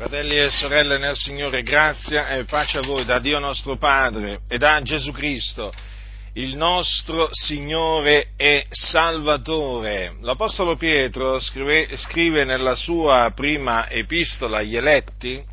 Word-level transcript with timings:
Fratelli 0.00 0.38
e 0.38 0.50
sorelle 0.50 0.96
nel 0.96 1.14
Signore, 1.14 1.62
grazia 1.62 2.28
e 2.28 2.44
pace 2.44 2.78
a 2.78 2.80
voi 2.80 3.04
da 3.04 3.18
Dio 3.18 3.38
nostro 3.38 3.76
Padre 3.76 4.40
e 4.48 4.56
da 4.56 4.80
Gesù 4.80 5.12
Cristo, 5.12 5.70
il 6.32 6.56
nostro 6.56 7.28
Signore 7.32 8.28
e 8.38 8.64
Salvatore. 8.70 10.16
L'Apostolo 10.22 10.76
Pietro 10.76 11.38
scrive, 11.38 11.94
scrive 11.98 12.44
nella 12.44 12.74
sua 12.76 13.30
prima 13.34 13.90
epistola 13.90 14.60
agli 14.60 14.74
eletti, 14.74 15.44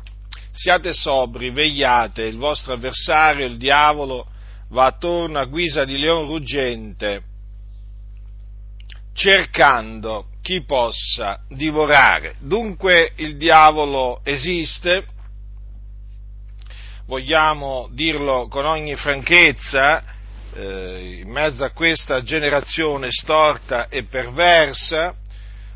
siate 0.50 0.94
sobri, 0.94 1.50
vegliate, 1.50 2.22
il 2.22 2.38
vostro 2.38 2.72
avversario, 2.72 3.44
il 3.44 3.58
diavolo, 3.58 4.28
va 4.70 4.86
attorno 4.86 5.40
a 5.40 5.44
guisa 5.44 5.84
di 5.84 5.98
leon 5.98 6.24
ruggente, 6.24 7.22
cercando 9.12 10.28
chi 10.48 10.62
possa 10.62 11.40
divorare. 11.46 12.36
Dunque 12.38 13.12
il 13.16 13.36
diavolo 13.36 14.22
esiste, 14.24 15.04
vogliamo 17.04 17.90
dirlo 17.92 18.48
con 18.48 18.64
ogni 18.64 18.94
franchezza, 18.94 20.02
eh, 20.54 21.18
in 21.20 21.28
mezzo 21.28 21.64
a 21.64 21.72
questa 21.72 22.22
generazione 22.22 23.08
storta 23.10 23.88
e 23.88 24.04
perversa, 24.04 25.14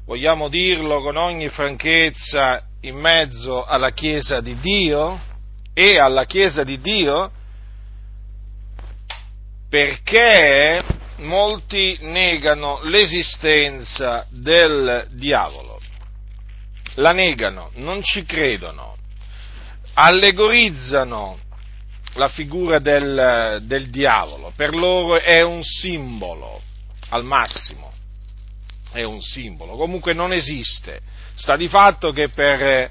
vogliamo 0.07 0.48
dirlo 0.48 1.03
con 1.03 1.19
ogni 1.19 1.51
franchezza 1.51 2.65
in 2.81 2.97
mezzo 2.97 3.67
alla 3.67 3.91
Chiesa 3.91 4.41
di 4.41 4.59
Dio 4.59 5.20
e 5.75 5.98
alla 5.98 6.25
Chiesa 6.25 6.65
di 6.65 6.81
Dio 6.81 7.31
perché 9.69 11.02
molti 11.23 11.97
negano 12.01 12.81
l'esistenza 12.83 14.27
del 14.31 15.09
diavolo, 15.12 15.81
la 16.97 17.12
negano, 17.12 17.71
non 17.75 18.03
ci 18.03 18.25
credono, 18.25 18.97
allegorizzano 19.95 21.39
la 22.15 22.28
figura 22.28 22.78
del, 22.78 23.62
del 23.65 23.89
diavolo, 23.89 24.53
per 24.55 24.75
loro 24.75 25.19
è 25.19 25.43
un 25.43 25.62
simbolo, 25.62 26.61
al 27.09 27.25
massimo, 27.25 27.93
è 28.93 29.03
un 29.03 29.20
simbolo, 29.23 29.77
comunque 29.77 30.12
non 30.12 30.33
esiste, 30.33 31.00
sta 31.34 31.56
di 31.56 31.69
fatto 31.69 32.12
che 32.12 32.28
per 32.28 32.91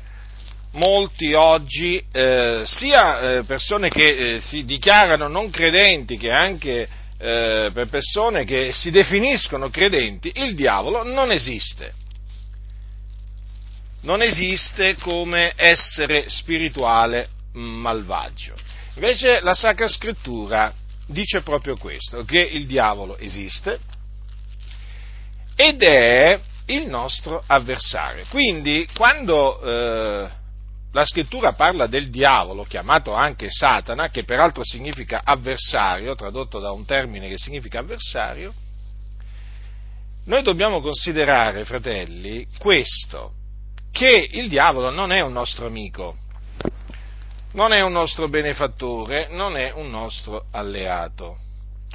molti 0.74 1.34
oggi, 1.34 2.04
eh, 2.12 2.64
sia 2.66 3.20
eh, 3.20 3.44
persone 3.44 3.90
che 3.90 4.36
eh, 4.36 4.40
si 4.40 4.64
dichiarano 4.64 5.28
non 5.28 5.50
credenti 5.50 6.18
che 6.18 6.32
anche 6.32 6.88
eh, 7.22 7.70
per 7.72 7.88
persone 7.88 8.46
che 8.46 8.72
si 8.74 8.90
definiscono 8.90 9.70
credenti, 9.70 10.32
il 10.36 10.56
diavolo 10.56 11.04
non 11.04 11.32
esiste. 11.32 11.94
Non 14.02 14.24
esiste 14.24 14.96
come 14.96 15.54
essere 15.56 16.28
spirituale 16.30 17.30
malvagio. 17.54 18.56
Invece 18.96 19.40
la 19.42 19.54
Sacra 19.54 19.88
Scrittura 19.88 20.74
dice 21.06 21.42
proprio 21.42 21.78
questo, 21.78 22.24
che 22.24 22.40
il 22.40 22.66
diavolo 22.66 23.16
esiste 23.18 23.80
ed 25.56 25.84
è 25.84 26.40
il 26.66 26.88
nostro 26.88 27.44
avversario. 27.46 28.26
Quindi 28.30 28.88
quando 28.96 29.62
eh, 29.62 30.30
la 30.94 31.06
scrittura 31.06 31.54
parla 31.54 31.88
del 31.88 32.10
diavolo, 32.10 32.64
chiamato 32.64 33.14
anche 33.14 33.50
Satana, 33.50 34.10
che 34.10 34.26
peraltro 34.26 34.64
significa 34.66 35.22
avversario, 35.24 36.16
tradotto 36.16 36.60
da 36.60 36.72
un 36.72 36.86
termine 36.86 37.30
che 37.30 37.38
significa 37.38 37.80
avversario, 37.80 38.54
noi 40.26 40.44
dobbiamo 40.44 40.82
considerare, 40.82 41.64
fratelli, 41.64 42.46
questo, 42.58 43.34
che 43.92 44.30
il 44.32 44.50
diavolo 44.50 44.92
non 44.92 45.12
è 45.12 45.22
un 45.22 45.32
nostro 45.32 45.66
amico, 45.66 46.18
non 47.54 47.72
è 47.72 47.82
un 47.82 47.94
nostro 47.94 48.28
benefattore, 48.28 49.28
non 49.32 49.58
è 49.58 49.72
un 49.72 49.90
nostro 49.90 50.48
alleato, 50.52 51.38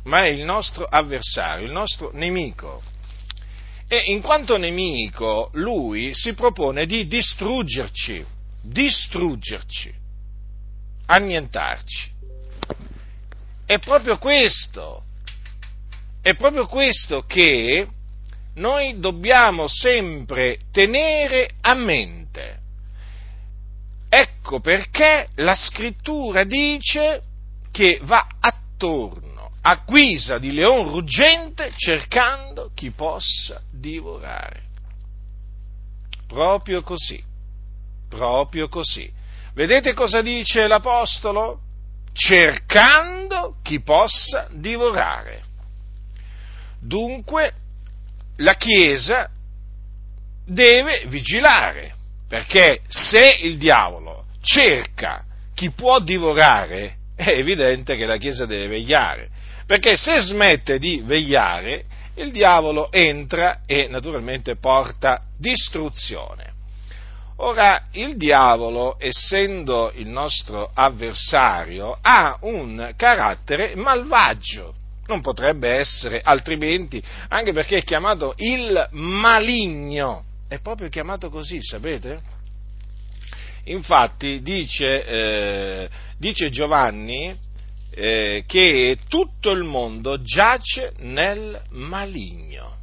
ma 0.05 0.23
è 0.23 0.31
il 0.31 0.45
nostro 0.45 0.85
avversario, 0.85 1.67
il 1.67 1.73
nostro 1.73 2.11
nemico. 2.15 2.83
E 3.89 4.05
in 4.07 4.23
quanto 4.23 4.57
nemico, 4.57 5.51
lui 5.53 6.15
si 6.15 6.35
propone 6.35 6.87
di 6.87 7.07
distruggerci 7.07 8.35
distruggerci, 8.69 9.93
annientarci. 11.07 12.11
È 13.65 13.79
proprio 13.79 14.19
questo, 14.19 15.03
è 16.21 16.35
proprio 16.35 16.67
questo 16.67 17.25
che 17.27 17.87
noi 18.55 18.99
dobbiamo 18.99 19.67
sempre 19.69 20.59
tenere 20.73 21.51
a 21.61 21.75
mente. 21.75 22.61
Ecco 24.09 24.61
perché 24.61 25.29
la 25.37 25.55
scrittura 25.55 26.45
dice 26.45 27.23
che 27.71 27.99
va 28.03 28.27
attorno 28.41 29.51
a 29.63 29.83
guisa 29.85 30.39
di 30.39 30.53
leon 30.53 30.91
ruggente 30.91 31.73
cercando 31.77 32.71
chi 32.73 32.93
possa 32.93 33.61
divorare. 33.71 34.63
Proprio 36.29 36.83
così. 36.83 37.23
Proprio 38.09 38.69
così. 38.69 39.11
Vedete 39.55 39.95
cosa 39.95 40.23
dice 40.23 40.67
l'Apostolo? 40.67 41.61
Cercando 42.13 43.57
chi 43.63 43.81
possa 43.81 44.49
divorare. 44.51 45.43
Dunque, 46.81 47.53
la 48.37 48.55
Chiesa 48.55 49.31
deve 50.45 51.05
vigilare, 51.07 51.95
perché 52.29 52.83
se 52.89 53.39
il 53.41 53.59
diavolo 53.59 54.27
cerca 54.41 55.25
chi 55.55 55.71
può 55.71 56.01
divorare, 56.01 56.97
è 57.17 57.31
evidente 57.31 57.97
che 57.97 58.07
la 58.07 58.19
Chiesa 58.19 58.47
deve 58.47 58.69
vegliare, 58.69 59.31
perché 59.67 59.97
se 59.97 60.21
smette 60.21 60.79
di 60.79 61.03
vegliare, 61.05 61.85
il 62.17 62.31
diavolo 62.31 62.93
entra 62.93 63.61
e 63.67 63.89
naturalmente 63.89 64.57
porta 64.57 65.23
distruzione. 65.37 66.56
Ora, 67.39 67.89
il 67.93 68.17
diavolo, 68.17 68.97
essendo 68.99 69.93
il 69.95 70.07
nostro 70.07 70.71
avversario, 70.73 71.99
ha 72.01 72.39
un 72.43 72.95
carattere 72.97 73.77
malvagio, 73.77 74.75
non 75.07 75.21
potrebbe 75.21 75.71
essere 75.71 76.21
altrimenti, 76.23 77.03
anche 77.29 77.53
perché 77.53 77.79
è 77.79 77.85
chiamato 77.85 78.33
il 78.39 78.89
maligno, 78.93 80.25
è 80.49 80.61
proprio 80.61 80.89
chiamato 80.89 81.29
così, 81.29 81.59
sapete? 81.61 82.35
Infatti 83.65 84.41
dice, 84.41 85.05
eh, 85.05 85.89
dice 86.17 86.49
Giovanni 86.49 87.37
eh, 87.91 88.45
che 88.47 88.99
tutto 89.09 89.51
il 89.51 89.65
mondo 89.65 90.23
giace 90.23 90.93
nel 90.99 91.61
maligno. 91.71 92.76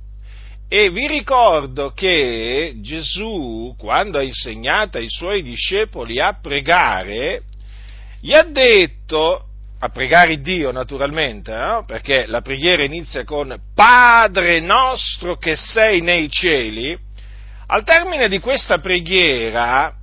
E 0.76 0.90
vi 0.90 1.06
ricordo 1.06 1.92
che 1.92 2.78
Gesù, 2.78 3.76
quando 3.78 4.18
ha 4.18 4.24
insegnato 4.24 4.98
ai 4.98 5.06
suoi 5.08 5.44
discepoli 5.44 6.20
a 6.20 6.40
pregare, 6.42 7.44
gli 8.20 8.34
ha 8.34 8.42
detto, 8.42 9.50
a 9.78 9.90
pregare 9.90 10.42
Dio 10.42 10.72
naturalmente, 10.72 11.54
no? 11.54 11.84
perché 11.86 12.26
la 12.26 12.42
preghiera 12.42 12.82
inizia 12.82 13.24
con 13.24 13.56
Padre 13.76 14.62
nostro 14.62 15.38
che 15.38 15.56
sei 15.56 16.02
nei 16.02 16.28
cieli, 16.28 16.98
al 17.68 17.84
termine 17.84 18.28
di 18.28 18.40
questa 18.40 18.80
preghiera 18.80 19.94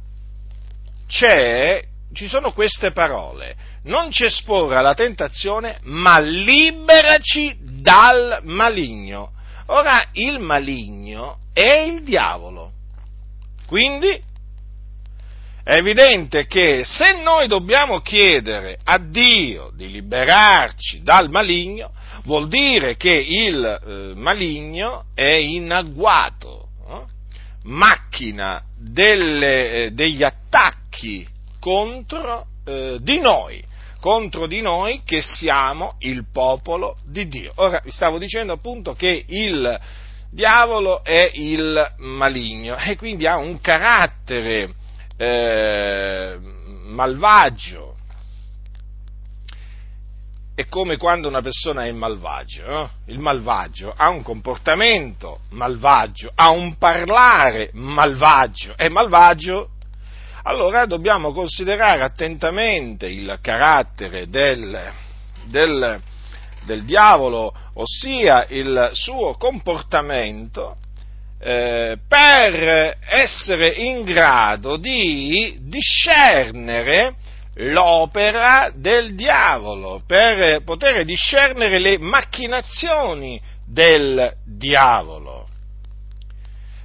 ci 1.08 2.28
sono 2.28 2.52
queste 2.52 2.92
parole, 2.92 3.56
non 3.87 4.12
ci 4.12 4.22
esporre 4.22 4.76
alla 4.76 4.94
tentazione, 4.94 5.78
ma 5.82 6.20
liberaci 6.20 7.58
dal 7.60 8.38
maligno. 8.44 9.32
Ora 9.72 10.08
il 10.12 10.41
maligno 10.41 11.38
è 11.53 11.82
il 11.82 12.03
diavolo. 12.03 12.72
Quindi 13.66 14.08
è 15.62 15.75
evidente 15.75 16.46
che 16.46 16.82
se 16.84 17.22
noi 17.22 17.46
dobbiamo 17.46 18.00
chiedere 18.00 18.78
a 18.82 18.99
Dio 18.99 19.70
di 19.76 19.88
liberarci 19.88 21.02
dal 21.02 21.31
maligno, 21.31 21.93
vuol 22.25 22.49
dire 22.49 22.96
che 22.96 23.12
il 23.12 23.64
eh, 23.64 24.12
maligno 24.17 25.05
è 25.14 25.37
in 25.37 25.70
agguato, 25.70 26.70
eh? 26.88 27.05
macchina 27.62 28.64
delle, 28.76 29.84
eh, 29.84 29.90
degli 29.93 30.25
attacchi 30.25 31.25
contro 31.61 32.46
eh, 32.64 32.99
di 33.00 33.20
noi 33.20 33.62
contro 34.00 34.47
di 34.47 34.61
noi 34.61 35.02
che 35.05 35.20
siamo 35.23 35.94
il 35.99 36.25
popolo 36.32 36.97
di 37.05 37.29
Dio. 37.29 37.52
Ora 37.56 37.81
vi 37.85 37.91
stavo 37.91 38.19
dicendo 38.19 38.52
appunto 38.52 38.94
che 38.94 39.25
il 39.29 39.81
diavolo 40.31 41.05
è 41.05 41.31
il 41.35 41.94
maligno 41.99 42.76
e 42.76 42.97
quindi 42.97 43.26
ha 43.26 43.37
un 43.37 43.61
carattere 43.61 44.75
eh, 45.17 46.38
malvagio. 46.38 47.97
È 50.55 50.67
come 50.67 50.99
quando 50.99 51.29
una 51.29 51.41
persona 51.41 51.87
è 51.87 51.93
malvagio, 51.93 52.67
no? 52.67 52.91
il 53.06 53.19
malvagio 53.19 53.94
ha 53.97 54.11
un 54.11 54.23
comportamento 54.23 55.41
malvagio, 55.50 56.31
ha 56.35 56.50
un 56.50 56.76
parlare 56.76 57.70
malvagio, 57.73 58.76
è 58.76 58.88
malvagio 58.88 59.70
allora 60.42 60.87
dobbiamo 60.87 61.32
considerare 61.32 62.02
attentamente 62.02 63.06
il 63.06 63.38
carattere 63.42 64.28
del, 64.28 64.90
del, 65.44 66.00
del 66.64 66.84
diavolo, 66.84 67.52
ossia 67.75 68.46
il 68.48 68.90
suo 68.92 69.34
comportamento, 69.34 70.76
eh, 71.38 71.98
per 72.06 72.98
essere 73.08 73.69
in 73.69 74.04
grado 74.04 74.76
di 74.76 75.56
discernere 75.60 77.14
l'opera 77.54 78.70
del 78.75 79.14
diavolo, 79.14 80.02
per 80.06 80.62
poter 80.64 81.04
discernere 81.04 81.78
le 81.78 81.98
macchinazioni 81.98 83.40
del 83.66 84.32
diavolo. 84.44 85.48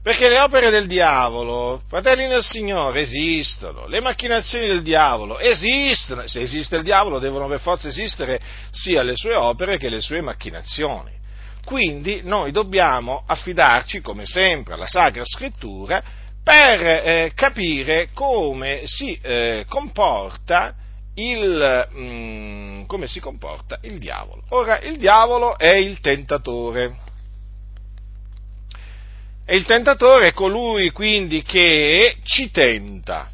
Perché 0.05 0.29
le 0.29 0.39
opere 0.39 0.69
del 0.69 0.85
diavolo, 0.85 1.81
fratelli 1.87 2.27
del 2.27 2.43
Signore, 2.43 3.01
esistono, 3.01 3.87
le 3.87 4.01
macchinazioni 4.01 4.67
del 4.67 4.83
diavolo 4.83 5.39
esistono, 5.39 6.27
se 6.27 6.41
esiste 6.41 6.75
il 6.75 6.83
diavolo 6.83 7.17
devono 7.17 7.47
per 7.47 7.59
forza 7.59 7.87
esistere 7.87 8.39
sia 8.69 9.01
le 9.01 9.15
sue 9.15 9.33
opere 9.33 9.77
che 9.77 9.89
le 9.89 10.01
sue 10.01 10.21
macchinazioni. 10.21 11.11
Quindi 11.65 12.21
noi 12.23 12.51
dobbiamo 12.51 13.23
affidarci, 13.25 14.01
come 14.01 14.27
sempre, 14.27 14.75
alla 14.75 14.85
Sacra 14.85 15.25
Scrittura 15.25 16.03
per 16.43 16.81
eh, 16.81 17.31
capire 17.33 18.09
come 18.13 18.81
si, 18.83 19.17
eh, 19.23 19.65
comporta 19.67 20.75
il, 21.15 21.87
mh, 21.91 21.99
mm, 21.99 22.85
come 22.85 23.07
si 23.07 23.19
comporta 23.19 23.79
il 23.81 23.97
diavolo. 23.97 24.43
Ora, 24.49 24.79
il 24.81 24.97
diavolo 24.97 25.57
è 25.57 25.73
il 25.73 25.99
tentatore. 25.99 26.95
E 29.47 29.55
il 29.55 29.63
tentatore 29.63 30.29
è 30.29 30.33
colui 30.33 30.89
quindi 30.89 31.43
che 31.43 32.17
ci 32.23 32.49
tenta. 32.49 33.29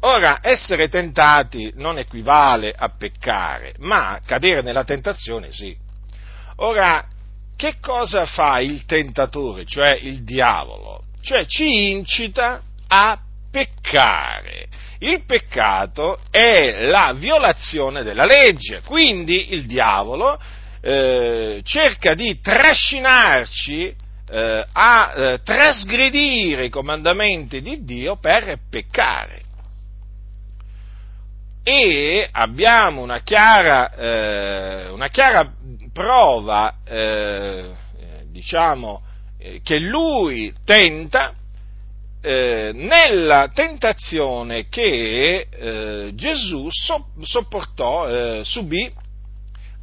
Ora, 0.00 0.38
essere 0.40 0.88
tentati 0.88 1.72
non 1.74 1.98
equivale 1.98 2.72
a 2.76 2.88
peccare, 2.90 3.74
ma 3.78 4.20
cadere 4.24 4.62
nella 4.62 4.84
tentazione 4.84 5.50
sì. 5.50 5.76
Ora, 6.56 7.04
che 7.56 7.76
cosa 7.80 8.26
fa 8.26 8.60
il 8.60 8.84
tentatore, 8.84 9.64
cioè 9.64 9.98
il 10.00 10.22
diavolo? 10.22 11.02
Cioè 11.20 11.46
ci 11.46 11.90
incita 11.90 12.62
a 12.86 13.18
peccare. 13.50 14.68
Il 14.98 15.24
peccato 15.24 16.20
è 16.30 16.86
la 16.86 17.12
violazione 17.16 18.04
della 18.04 18.24
legge, 18.24 18.82
quindi 18.82 19.52
il 19.52 19.66
diavolo 19.66 20.38
eh, 20.80 21.60
cerca 21.64 22.14
di 22.14 22.40
trascinarci 22.40 24.04
eh, 24.28 24.66
a 24.72 25.12
eh, 25.14 25.40
trasgredire 25.42 26.64
i 26.64 26.70
comandamenti 26.70 27.60
di 27.60 27.84
Dio 27.84 28.16
per 28.16 28.58
peccare. 28.68 29.42
E 31.62 32.28
abbiamo 32.30 33.02
una 33.02 33.20
chiara, 33.22 33.92
eh, 33.92 34.88
una 34.90 35.08
chiara 35.08 35.52
prova, 35.92 36.76
eh, 36.84 37.74
diciamo, 38.30 39.02
eh, 39.38 39.60
che 39.62 39.78
lui 39.78 40.52
tenta 40.64 41.34
eh, 42.20 42.70
nella 42.74 43.50
tentazione 43.52 44.68
che 44.68 46.12
Gesù 46.14 46.68
so, 46.70 47.08
sopportò, 47.20 48.42
subì 48.42 48.92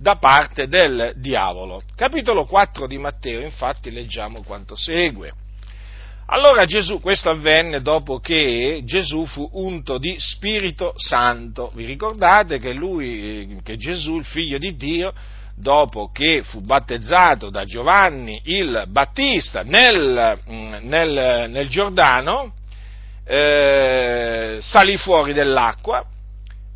da 0.03 0.17
parte 0.17 0.67
del 0.67 1.13
diavolo. 1.15 1.81
Capitolo 1.95 2.43
4 2.43 2.87
di 2.87 2.97
Matteo, 2.97 3.39
infatti, 3.39 3.89
leggiamo 3.89 4.43
quanto 4.43 4.75
segue. 4.75 5.31
Allora 6.25 6.65
Gesù, 6.65 6.99
questo 6.99 7.29
avvenne 7.29 7.81
dopo 7.81 8.19
che 8.19 8.81
Gesù 8.83 9.25
fu 9.25 9.49
unto 9.53 9.97
di 9.97 10.15
Spirito 10.17 10.93
Santo. 10.97 11.71
Vi 11.73 11.85
ricordate 11.85 12.59
che 12.59 12.73
lui, 12.73 13.61
che 13.63 13.77
Gesù, 13.77 14.17
il 14.17 14.25
figlio 14.25 14.57
di 14.57 14.75
Dio, 14.75 15.13
dopo 15.55 16.11
che 16.11 16.43
fu 16.43 16.59
battezzato 16.59 17.49
da 17.49 17.63
Giovanni 17.63 18.41
il 18.45 18.83
Battista 18.89 19.63
nel, 19.63 20.37
nel, 20.81 21.49
nel 21.49 21.69
Giordano, 21.69 22.55
eh, 23.25 24.59
salì 24.61 24.97
fuori 24.97 25.31
dell'acqua 25.31 26.05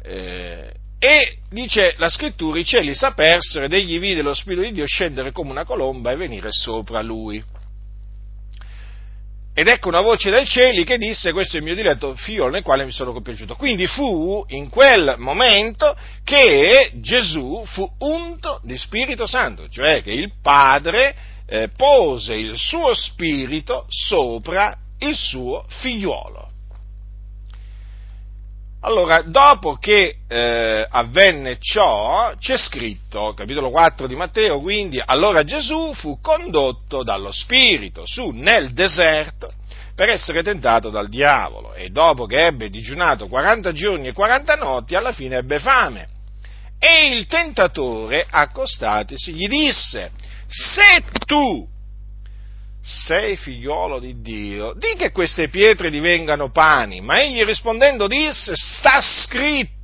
eh, 0.02 0.77
e 1.00 1.38
dice 1.50 1.94
la 1.98 2.10
scrittura, 2.10 2.60
i 2.60 2.66
cieli 2.66 2.94
s'apersero 2.94 3.66
ed 3.66 3.74
egli 3.74 4.00
vide 4.00 4.22
lo 4.22 4.34
Spirito 4.34 4.64
di 4.64 4.72
Dio 4.72 4.86
scendere 4.86 5.32
come 5.32 5.52
una 5.52 5.66
colomba 5.66 6.12
e 6.12 6.16
venire 6.16 6.52
sopra 6.52 7.02
lui. 7.02 7.44
Ed 9.54 9.68
ecco 9.68 9.88
una 9.88 10.02
voce 10.02 10.30
dai 10.30 10.46
cieli 10.46 10.84
che 10.84 11.00
disse, 11.00 11.32
questo 11.32 11.56
è 11.56 11.60
il 11.60 11.66
mio 11.66 11.74
diletto 11.74 12.16
figlio 12.16 12.48
nel 12.48 12.62
quale 12.62 12.86
mi 12.86 12.92
sono 12.92 13.12
compiaciuto. 13.12 13.56
Quindi 13.56 13.88
fu 13.88 14.46
in 14.50 14.70
quel 14.70 15.16
momento 15.18 15.98
che 16.24 16.92
Gesù 17.02 17.64
fu 17.66 17.92
unto 18.00 18.62
di 18.64 18.78
Spirito 18.78 19.26
Santo, 19.26 19.68
cioè 19.68 20.04
che 20.04 20.12
il 20.12 20.32
Padre 20.44 21.16
eh, 21.48 21.70
pose 21.76 22.36
il 22.36 22.56
suo 22.56 22.94
Spirito 22.94 23.86
sopra 23.90 24.78
il 25.00 25.16
suo 25.16 25.66
figliuolo. 25.68 26.47
Allora, 28.82 29.24
dopo 29.24 29.76
che 29.76 30.18
eh, 30.28 30.88
avvenne 30.88 31.58
ciò, 31.60 32.32
c'è 32.38 32.58
scritto, 32.58 33.34
capitolo 33.36 33.72
4 33.72 34.06
di 34.06 34.16
Matteo, 34.16 34.62
quindi, 34.62 35.02
allora 35.04 35.44
Gesù 35.44 35.94
fu 35.94 36.20
condotto 36.22 37.04
dallo 37.04 37.32
Spirito 37.32 38.04
su 38.06 38.30
nel 38.30 38.74
deserto 38.74 39.52
per 39.96 40.10
essere 40.10 40.44
tentato 40.44 40.92
dal 40.92 41.10
diavolo 41.10 41.74
e 41.74 41.90
dopo 41.90 42.28
che 42.28 42.46
ebbe 42.46 42.70
digiunato 42.70 43.28
40 43.28 43.72
giorni 43.72 44.10
e 44.10 44.14
40 44.14 44.56
notti, 44.56 44.94
alla 44.94 45.12
fine 45.12 45.38
ebbe 45.38 45.58
fame. 45.58 46.08
E 46.78 47.16
il 47.18 47.26
tentatore, 47.26 48.28
accostatisi, 48.30 49.34
gli 49.34 49.48
disse, 49.48 50.12
se 50.46 51.04
tu 51.26 51.68
sei 52.88 53.36
figliolo 53.36 54.00
di 54.00 54.22
Dio, 54.22 54.74
di 54.74 54.96
che 54.98 55.12
queste 55.12 55.50
pietre 55.50 55.90
divengano 55.90 56.52
pani. 56.52 57.02
Ma 57.02 57.22
egli 57.22 57.44
rispondendo 57.44 58.08
disse, 58.08 58.54
sta 58.56 59.02
scritto, 59.02 59.77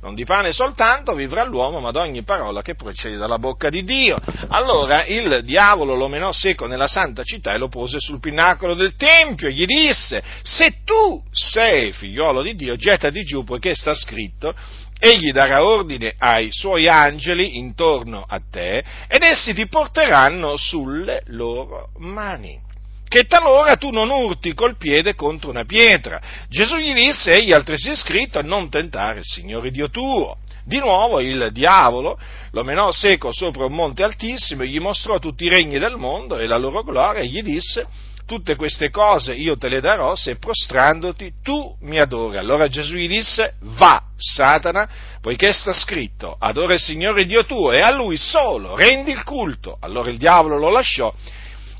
non 0.00 0.14
di 0.14 0.24
pane 0.24 0.52
soltanto 0.52 1.14
vivrà 1.14 1.44
l'uomo, 1.44 1.80
ma 1.80 1.90
d'ogni 1.90 2.22
parola 2.22 2.62
che 2.62 2.74
procede 2.74 3.16
dalla 3.16 3.38
bocca 3.38 3.68
di 3.68 3.82
Dio. 3.82 4.16
Allora 4.48 5.04
il 5.04 5.42
diavolo 5.44 5.94
lo 5.94 6.08
menò 6.08 6.32
seco 6.32 6.66
nella 6.66 6.86
santa 6.86 7.22
città 7.24 7.52
e 7.52 7.58
lo 7.58 7.68
pose 7.68 7.98
sul 7.98 8.20
pinnacolo 8.20 8.74
del 8.74 8.94
Tempio 8.96 9.48
e 9.48 9.52
gli 9.52 9.66
disse, 9.66 10.22
se 10.42 10.82
tu 10.84 11.22
sei 11.30 11.92
figliolo 11.92 12.42
di 12.42 12.54
Dio, 12.54 12.76
gettati 12.76 13.22
giù 13.24 13.44
poiché 13.44 13.74
sta 13.74 13.94
scritto, 13.94 14.54
egli 14.98 15.32
darà 15.32 15.64
ordine 15.64 16.14
ai 16.16 16.48
suoi 16.52 16.88
angeli 16.88 17.58
intorno 17.58 18.24
a 18.26 18.40
te 18.50 18.84
ed 19.08 19.22
essi 19.22 19.52
ti 19.52 19.66
porteranno 19.66 20.56
sulle 20.56 21.22
loro 21.26 21.88
mani. 21.98 22.70
Che 23.12 23.24
talora 23.24 23.76
tu 23.76 23.90
non 23.90 24.08
urti 24.08 24.54
col 24.54 24.78
piede 24.78 25.14
contro 25.14 25.50
una 25.50 25.66
pietra. 25.66 26.18
Gesù 26.48 26.76
gli 26.76 26.94
disse, 26.94 27.34
egli 27.34 27.52
altresì 27.52 27.90
è 27.90 27.94
scritto 27.94 28.40
non 28.40 28.70
tentare 28.70 29.18
il 29.18 29.24
Signore 29.26 29.70
Dio 29.70 29.90
tuo. 29.90 30.38
Di 30.64 30.78
nuovo 30.78 31.20
il 31.20 31.50
diavolo 31.52 32.18
lo 32.52 32.64
menò 32.64 32.90
seco 32.90 33.30
sopra 33.30 33.66
un 33.66 33.74
monte 33.74 34.02
altissimo 34.02 34.62
e 34.62 34.68
gli 34.68 34.80
mostrò 34.80 35.18
tutti 35.18 35.44
i 35.44 35.50
regni 35.50 35.78
del 35.78 35.96
mondo 35.98 36.38
e 36.38 36.46
la 36.46 36.56
loro 36.56 36.82
gloria 36.82 37.20
e 37.20 37.26
gli 37.26 37.42
disse, 37.42 37.86
tutte 38.24 38.56
queste 38.56 38.88
cose 38.88 39.34
io 39.34 39.58
te 39.58 39.68
le 39.68 39.82
darò 39.82 40.14
se 40.14 40.36
prostrandoti 40.36 41.34
tu 41.42 41.76
mi 41.82 42.00
adori. 42.00 42.38
Allora 42.38 42.68
Gesù 42.68 42.94
gli 42.94 43.08
disse, 43.08 43.56
va, 43.60 44.04
Satana, 44.16 44.88
poiché 45.20 45.52
sta 45.52 45.74
scritto, 45.74 46.34
adora 46.38 46.72
il 46.72 46.80
Signore 46.80 47.26
Dio 47.26 47.44
tuo 47.44 47.72
e 47.72 47.82
a 47.82 47.90
Lui 47.90 48.16
solo 48.16 48.74
rendi 48.74 49.10
il 49.10 49.22
culto. 49.22 49.76
Allora 49.80 50.08
il 50.08 50.16
diavolo 50.16 50.56
lo 50.56 50.70
lasciò 50.70 51.12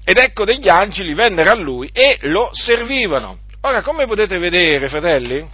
ed 0.04 0.18
ecco 0.18 0.44
degli 0.44 0.68
angeli 0.68 1.14
vennero 1.14 1.50
a 1.50 1.54
Lui 1.54 1.90
e 1.92 2.18
lo 2.22 2.50
servivano. 2.52 3.38
Ora, 3.62 3.82
come 3.82 4.06
potete 4.06 4.38
vedere, 4.38 4.88
fratelli, 4.88 5.46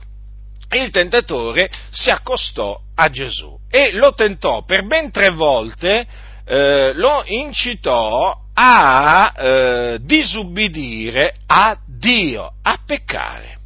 il 0.71 0.91
tentatore 0.91 1.71
si 1.91 2.11
accostò 2.11 2.79
a 2.95 3.09
Gesù 3.09 3.59
e 3.71 3.93
lo 3.93 4.15
tentò 4.15 4.65
per 4.65 4.87
ben 4.87 5.11
tre 5.11 5.31
volte, 5.31 6.07
eh, 6.47 6.93
lo 6.95 7.23
incitò 7.27 8.35
a 8.55 9.33
eh, 9.37 9.99
disubbidire 10.01 11.35
a 11.47 11.79
Dio, 11.87 12.53
a 12.63 12.79
peccare. 12.85 13.57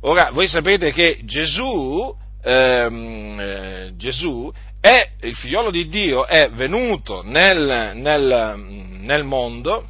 Ora, 0.00 0.30
voi 0.30 0.46
sapete 0.46 0.92
che 0.92 1.20
Gesù, 1.24 2.14
ehm, 2.42 3.40
eh, 3.40 3.92
Gesù 3.96 4.50
è 4.80 5.10
il 5.20 5.34
figliolo 5.34 5.70
di 5.70 5.88
Dio, 5.88 6.26
è 6.26 6.48
venuto 6.50 7.22
nel, 7.24 7.92
nel, 7.96 8.58
nel 9.00 9.24
mondo 9.24 9.84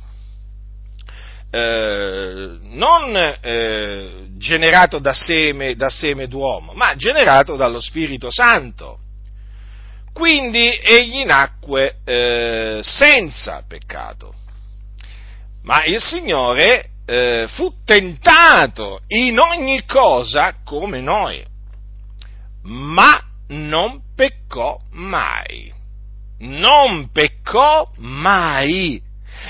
eh, 1.50 2.58
non 2.60 3.36
eh, 3.40 4.26
generato 4.36 4.98
da 4.98 5.14
seme, 5.14 5.76
da 5.76 5.88
seme 5.88 6.28
d'uomo, 6.28 6.72
ma 6.74 6.94
generato 6.96 7.56
dallo 7.56 7.80
Spirito 7.80 8.30
Santo. 8.30 8.98
Quindi 10.12 10.78
egli 10.82 11.24
nacque 11.24 11.98
eh, 12.04 12.80
senza 12.82 13.62
peccato. 13.66 14.34
Ma 15.62 15.84
il 15.84 16.00
Signore 16.00 16.90
eh, 17.04 17.46
fu 17.48 17.72
tentato 17.84 19.00
in 19.08 19.38
ogni 19.38 19.84
cosa 19.84 20.54
come 20.64 21.00
noi, 21.00 21.44
ma 22.62 23.20
non 23.48 24.00
peccò 24.14 24.78
mai. 24.92 25.72
Non 26.38 27.10
peccò 27.12 27.90
mai. 27.96 29.00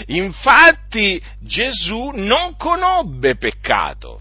Infatti 0.07 1.23
Gesù 1.41 2.11
non 2.15 2.57
conobbe 2.57 3.37
peccato. 3.37 4.21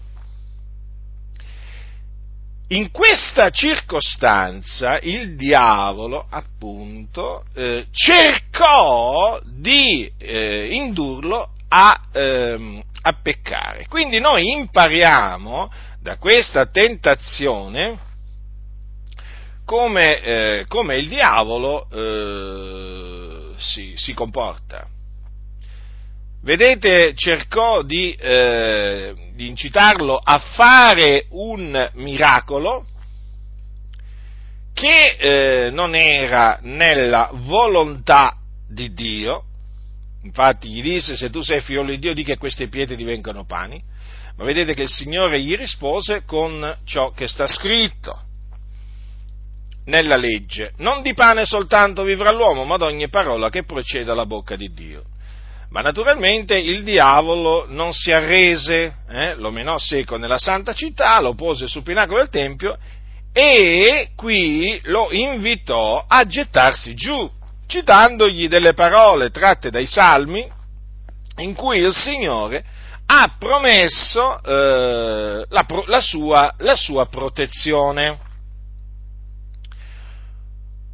In 2.68 2.90
questa 2.90 3.50
circostanza 3.50 4.98
il 5.00 5.36
diavolo, 5.36 6.26
appunto, 6.28 7.44
eh, 7.54 7.86
cercò 7.92 9.38
di 9.44 10.10
eh, 10.18 10.74
indurlo 10.74 11.50
a, 11.68 12.08
ehm, 12.12 12.82
a, 13.02 13.12
peccare. 13.22 13.86
Quindi 13.86 14.18
noi 14.18 14.50
impariamo 14.50 15.70
da 16.00 16.16
questa 16.16 16.66
tentazione 16.66 17.98
come, 19.64 20.20
eh, 20.20 20.64
come 20.66 20.96
il 20.96 21.08
diavolo 21.08 21.88
eh, 21.88 23.54
si, 23.58 23.92
si 23.96 24.12
comporta. 24.12 24.88
Vedete, 26.46 27.12
cercò 27.16 27.82
di, 27.82 28.12
eh, 28.12 29.12
di, 29.34 29.48
incitarlo 29.48 30.16
a 30.16 30.38
fare 30.38 31.26
un 31.30 31.90
miracolo 31.94 32.86
che 34.72 35.16
eh, 35.18 35.70
non 35.70 35.96
era 35.96 36.60
nella 36.62 37.30
volontà 37.32 38.36
di 38.68 38.94
Dio, 38.94 39.42
infatti 40.22 40.68
gli 40.68 40.82
disse 40.82 41.16
se 41.16 41.30
tu 41.30 41.42
sei 41.42 41.62
figlio 41.62 41.84
di 41.84 41.98
Dio 41.98 42.14
di 42.14 42.22
che 42.22 42.36
queste 42.36 42.68
pietre 42.68 42.94
divengano 42.94 43.44
pani, 43.44 43.82
ma 44.36 44.44
vedete 44.44 44.72
che 44.72 44.82
il 44.82 44.88
Signore 44.88 45.40
gli 45.40 45.56
rispose 45.56 46.22
con 46.24 46.76
ciò 46.84 47.10
che 47.10 47.26
sta 47.26 47.48
scritto 47.48 48.20
nella 49.86 50.14
legge, 50.14 50.74
non 50.76 51.02
di 51.02 51.12
pane 51.12 51.44
soltanto 51.44 52.04
vivrà 52.04 52.30
l'uomo, 52.30 52.62
ma 52.64 52.76
d'ogni 52.76 53.08
parola 53.08 53.50
che 53.50 53.64
procede 53.64 54.04
dalla 54.04 54.26
bocca 54.26 54.54
di 54.54 54.72
Dio. 54.72 55.02
Ma 55.70 55.80
naturalmente 55.80 56.56
il 56.56 56.84
diavolo 56.84 57.66
non 57.68 57.92
si 57.92 58.12
arrese, 58.12 58.98
eh? 59.08 59.34
lo 59.34 59.50
menò 59.50 59.78
seco 59.78 60.16
nella 60.16 60.38
santa 60.38 60.72
città, 60.72 61.20
lo 61.20 61.34
pose 61.34 61.66
sul 61.66 61.82
pinacolo 61.82 62.18
del 62.18 62.28
Tempio 62.28 62.78
e 63.32 64.12
qui 64.16 64.80
lo 64.84 65.08
invitò 65.10 66.04
a 66.08 66.24
gettarsi 66.24 66.94
giù, 66.94 67.30
citandogli 67.66 68.48
delle 68.48 68.72
parole 68.72 69.30
tratte 69.30 69.70
dai 69.70 69.86
salmi 69.86 70.48
in 71.38 71.54
cui 71.54 71.78
il 71.78 71.92
Signore 71.92 72.64
ha 73.06 73.34
promesso 73.38 74.42
eh, 74.42 75.44
la, 75.48 75.66
la, 75.86 76.00
sua, 76.00 76.54
la 76.58 76.74
sua 76.74 77.06
protezione. 77.06 78.18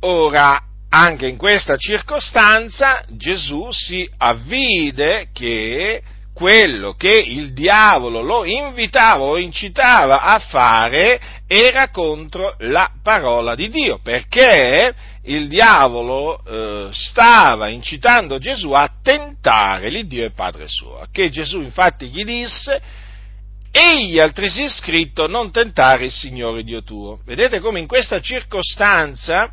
Ora, 0.00 0.60
anche 0.94 1.26
in 1.26 1.38
questa 1.38 1.76
circostanza 1.76 3.02
Gesù 3.08 3.70
si 3.72 4.08
avvide 4.18 5.28
che 5.32 6.02
quello 6.34 6.92
che 6.94 7.12
il 7.12 7.54
diavolo 7.54 8.20
lo 8.20 8.44
invitava 8.44 9.22
o 9.22 9.38
incitava 9.38 10.22
a 10.22 10.38
fare 10.38 11.20
era 11.46 11.88
contro 11.88 12.56
la 12.60 12.90
parola 13.02 13.54
di 13.54 13.70
Dio, 13.70 14.00
perché 14.02 14.94
il 15.24 15.48
diavolo 15.48 16.42
eh, 16.44 16.88
stava 16.92 17.68
incitando 17.68 18.38
Gesù 18.38 18.72
a 18.72 18.90
tentare 19.02 19.88
l'Iddio 19.88 20.26
e 20.26 20.32
Padre 20.32 20.66
suo, 20.68 21.06
che 21.10 21.30
Gesù 21.30 21.60
infatti 21.60 22.08
gli 22.08 22.24
disse, 22.24 22.80
egli 23.70 24.18
altresì 24.18 24.68
scritto 24.68 25.26
non 25.26 25.50
tentare 25.50 26.06
il 26.06 26.12
Signore 26.12 26.62
Dio 26.64 26.82
tuo. 26.82 27.20
Vedete 27.24 27.60
come 27.60 27.78
in 27.78 27.86
questa 27.86 28.20
circostanza 28.20 29.52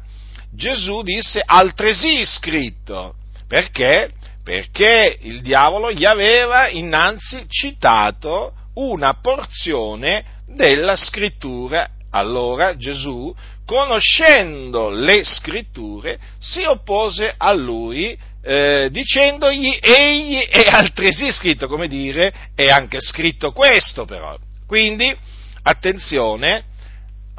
Gesù 0.52 1.02
disse 1.02 1.42
altresì 1.44 2.26
scritto. 2.26 3.16
Perché? 3.48 4.12
Perché 4.44 5.18
il 5.22 5.42
diavolo 5.42 5.92
gli 5.92 6.06
aveva 6.06 6.70
innanzi 6.70 7.46
citato 7.48 8.54
una 8.76 9.14
porzione 9.22 10.24
della 10.48 10.96
scrittura. 10.96 11.90
Allora 12.12 12.76
Gesù, 12.76 13.34
conoscendo 13.66 14.90
le 14.90 15.24
scritture, 15.24 16.18
si 16.40 16.64
oppose 16.64 17.34
a 17.38 17.54
lui 17.54 18.18
eh, 18.42 18.88
dicendogli 18.92 19.78
egli 19.80 20.40
è 20.48 20.68
altresì 20.70 21.32
scritto, 21.32 21.68
come 21.68 21.88
dire, 21.88 22.34
è 22.56 22.70
anche 22.70 23.00
scritto 23.00 23.52
questo 23.52 24.06
però. 24.06 24.36
Quindi, 24.66 25.16
attenzione, 25.64 26.64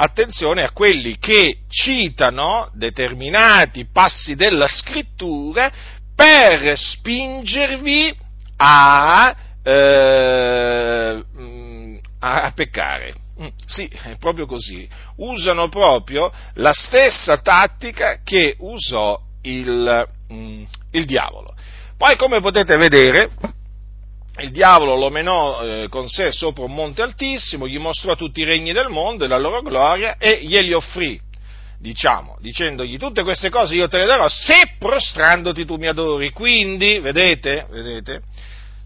attenzione 0.00 0.62
a 0.62 0.71
quelli 0.71 1.19
che 1.19 1.59
citano 1.69 2.71
determinati 2.73 3.87
passi 3.92 4.35
della 4.35 4.66
scrittura 4.66 5.71
per 6.14 6.76
spingervi 6.76 8.16
a, 8.57 9.37
eh, 9.62 11.25
a 12.19 12.52
peccare. 12.54 13.14
Mm, 13.42 13.49
sì, 13.66 13.87
è 13.88 14.16
proprio 14.19 14.47
così. 14.47 14.88
Usano 15.16 15.69
proprio 15.69 16.33
la 16.54 16.73
stessa 16.73 17.38
tattica 17.38 18.21
che 18.25 18.57
usò 18.59 19.21
il, 19.42 20.09
mm, 20.33 20.62
il 20.92 21.04
diavolo. 21.04 21.54
Poi, 21.99 22.16
come 22.16 22.40
potete 22.40 22.76
vedere, 22.78 23.30
il 24.40 24.50
diavolo 24.50 24.97
lo 24.97 25.11
menò 25.11 25.62
eh, 25.62 25.88
con 25.88 26.09
sé 26.09 26.32
sopra 26.32 26.64
un 26.64 26.75
monte 26.75 27.02
altissimo, 27.02 27.66
gli 27.66 27.78
mostrò 27.78 28.14
tutti 28.16 28.40
i 28.40 28.44
regni 28.44 28.73
del 28.73 28.88
mondo 28.88 29.25
e 29.25 29.28
la 29.28 29.38
loro 29.38 29.62
gloria 29.62 30.16
e 30.16 30.40
glieli 30.42 30.73
offrì, 30.73 31.20
diciamo, 31.78 32.38
dicendogli 32.40 32.99
tutte 32.99 33.23
queste 33.23 33.50
cose 33.50 33.75
io 33.75 33.88
te 33.88 33.99
le 33.99 34.06
darò 34.06 34.28
se 34.28 34.75
prostrandoti 34.78 35.64
tu 35.64 35.76
mi 35.76 35.87
adori. 35.87 36.30
Quindi, 36.30 36.99
vedete, 37.00 37.66
vedete, 37.70 38.23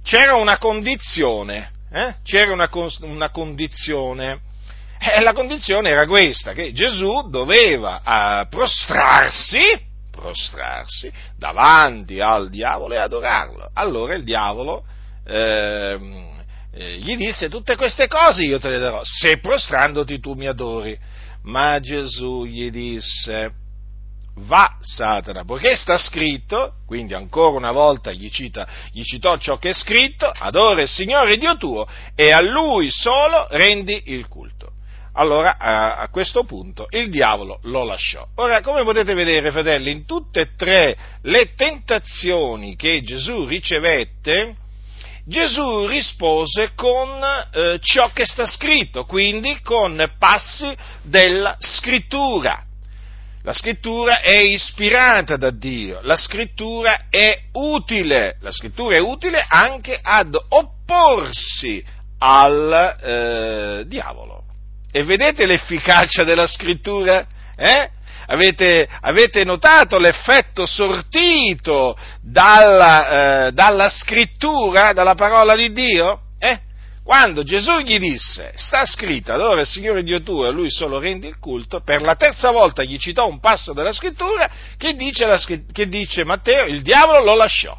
c'era 0.02 0.34
una 0.34 0.58
condizione, 0.58 1.70
eh? 1.92 2.14
c'era 2.25 2.52
una, 2.52 2.68
una 3.00 3.30
condizione, 3.30 4.40
e 4.99 5.20
la 5.20 5.32
condizione 5.32 5.90
era 5.90 6.06
questa, 6.06 6.52
che 6.52 6.73
Gesù 6.73 7.28
doveva 7.28 8.00
eh, 8.42 8.46
prostrarsi, 8.49 9.61
prostrarsi 10.11 11.12
davanti 11.37 12.20
al 12.20 12.49
diavolo 12.49 12.94
e 12.94 12.99
adorarlo. 12.99 13.70
Allora 13.75 14.14
il 14.14 14.25
diavolo 14.25 14.84
eh, 15.26 15.98
gli 16.98 17.16
disse 17.16 17.48
tutte 17.48 17.76
queste 17.76 18.08
cose 18.08 18.42
io 18.42 18.58
te 18.58 18.70
le 18.70 18.78
darò, 18.78 19.00
se 19.04 19.38
prostrandoti 19.38 20.20
tu 20.20 20.34
mi 20.34 20.46
adori. 20.46 20.98
Ma 21.44 21.78
Gesù 21.78 22.46
gli 22.46 22.70
disse, 22.70 23.52
va 24.36 24.78
Satana, 24.80 25.44
poiché 25.44 25.76
sta 25.76 25.98
scritto, 25.98 26.76
quindi 26.86 27.14
ancora 27.14 27.56
una 27.56 27.70
volta 27.70 28.12
gli, 28.12 28.30
cita, 28.30 28.66
gli 28.90 29.02
citò 29.02 29.36
ciò 29.36 29.58
che 29.58 29.70
è 29.70 29.74
scritto, 29.74 30.26
adora 30.26 30.82
il 30.82 30.88
Signore 30.88 31.36
Dio 31.36 31.56
tuo 31.56 31.86
e 32.14 32.30
a 32.30 32.40
Lui 32.40 32.90
solo 32.90 33.46
rendi 33.50 34.04
il 34.06 34.26
culto. 34.26 34.72
Allora 35.16 35.58
a, 35.58 36.08
questo 36.08 36.42
punto 36.42 36.86
il 36.90 37.08
diavolo 37.08 37.60
lo 37.64 37.84
lasciò. 37.84 38.26
Ora, 38.36 38.62
come 38.62 38.82
potete 38.82 39.14
vedere, 39.14 39.52
fratelli, 39.52 39.92
in 39.92 40.06
tutte 40.06 40.40
e 40.40 40.48
tre 40.56 40.96
le 41.22 41.54
tentazioni 41.54 42.74
che 42.74 43.00
Gesù 43.02 43.44
ricevette, 43.44 44.56
Gesù 45.26 45.86
rispose 45.86 46.72
con 46.74 47.08
eh, 47.52 47.78
ciò 47.80 48.10
che 48.12 48.26
sta 48.26 48.44
scritto, 48.44 49.04
quindi 49.04 49.58
con 49.62 50.12
passi 50.18 50.76
della 51.02 51.56
scrittura. 51.58 52.62
La 53.42 53.52
scrittura 53.52 54.20
è 54.20 54.36
ispirata 54.36 55.36
da 55.36 55.50
Dio, 55.50 56.00
la 56.02 56.16
scrittura 56.16 57.08
è 57.08 57.42
utile, 57.52 58.36
la 58.40 58.50
scrittura 58.50 58.96
è 58.96 59.00
utile 59.00 59.44
anche 59.46 59.98
ad 60.00 60.34
opporsi 60.48 61.84
al 62.18 62.98
eh, 63.02 63.84
diavolo. 63.86 64.44
E 64.90 65.04
vedete 65.04 65.46
l'efficacia 65.46 66.24
della 66.24 66.46
scrittura? 66.46 67.26
Eh? 67.56 67.90
Avete, 68.26 68.88
avete 69.00 69.44
notato 69.44 69.98
l'effetto 69.98 70.66
sortito 70.66 71.96
dalla, 72.20 73.46
eh, 73.46 73.52
dalla, 73.52 73.88
scrittura, 73.88 74.92
dalla 74.92 75.14
parola 75.14 75.54
di 75.54 75.72
Dio? 75.72 76.20
Eh? 76.38 76.58
Quando 77.04 77.42
Gesù 77.42 77.80
gli 77.80 77.98
disse, 77.98 78.52
sta 78.56 78.86
scritto, 78.86 79.32
allora 79.32 79.60
il 79.60 79.66
Signore 79.66 80.02
Dio 80.02 80.22
tuo, 80.22 80.46
a 80.46 80.50
lui 80.50 80.70
solo 80.70 80.98
rendi 80.98 81.26
il 81.26 81.38
culto, 81.38 81.80
per 81.80 82.00
la 82.00 82.16
terza 82.16 82.50
volta 82.50 82.82
gli 82.82 82.96
citò 82.96 83.28
un 83.28 83.40
passo 83.40 83.74
della 83.74 83.92
scrittura 83.92 84.50
che 84.78 84.94
dice, 84.94 85.26
la, 85.26 85.38
che 85.70 85.88
dice 85.88 86.24
Matteo, 86.24 86.64
il 86.64 86.80
diavolo 86.80 87.22
lo 87.22 87.34
lasciò. 87.34 87.76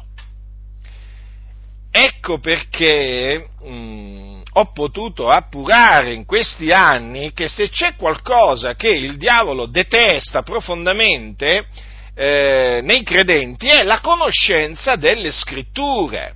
Ecco 1.90 2.38
perché 2.38 3.48
mh, 3.62 3.68
mm, 3.68 4.35
ho 4.58 4.72
potuto 4.72 5.28
appurare 5.28 6.14
in 6.14 6.24
questi 6.24 6.72
anni 6.72 7.32
che 7.32 7.46
se 7.46 7.68
c'è 7.68 7.94
qualcosa 7.94 8.74
che 8.74 8.88
il 8.88 9.18
diavolo 9.18 9.66
detesta 9.66 10.42
profondamente 10.42 11.66
eh, 12.14 12.80
nei 12.82 13.02
credenti 13.02 13.68
è 13.68 13.82
la 13.82 14.00
conoscenza 14.00 14.96
delle 14.96 15.30
scritture. 15.30 16.34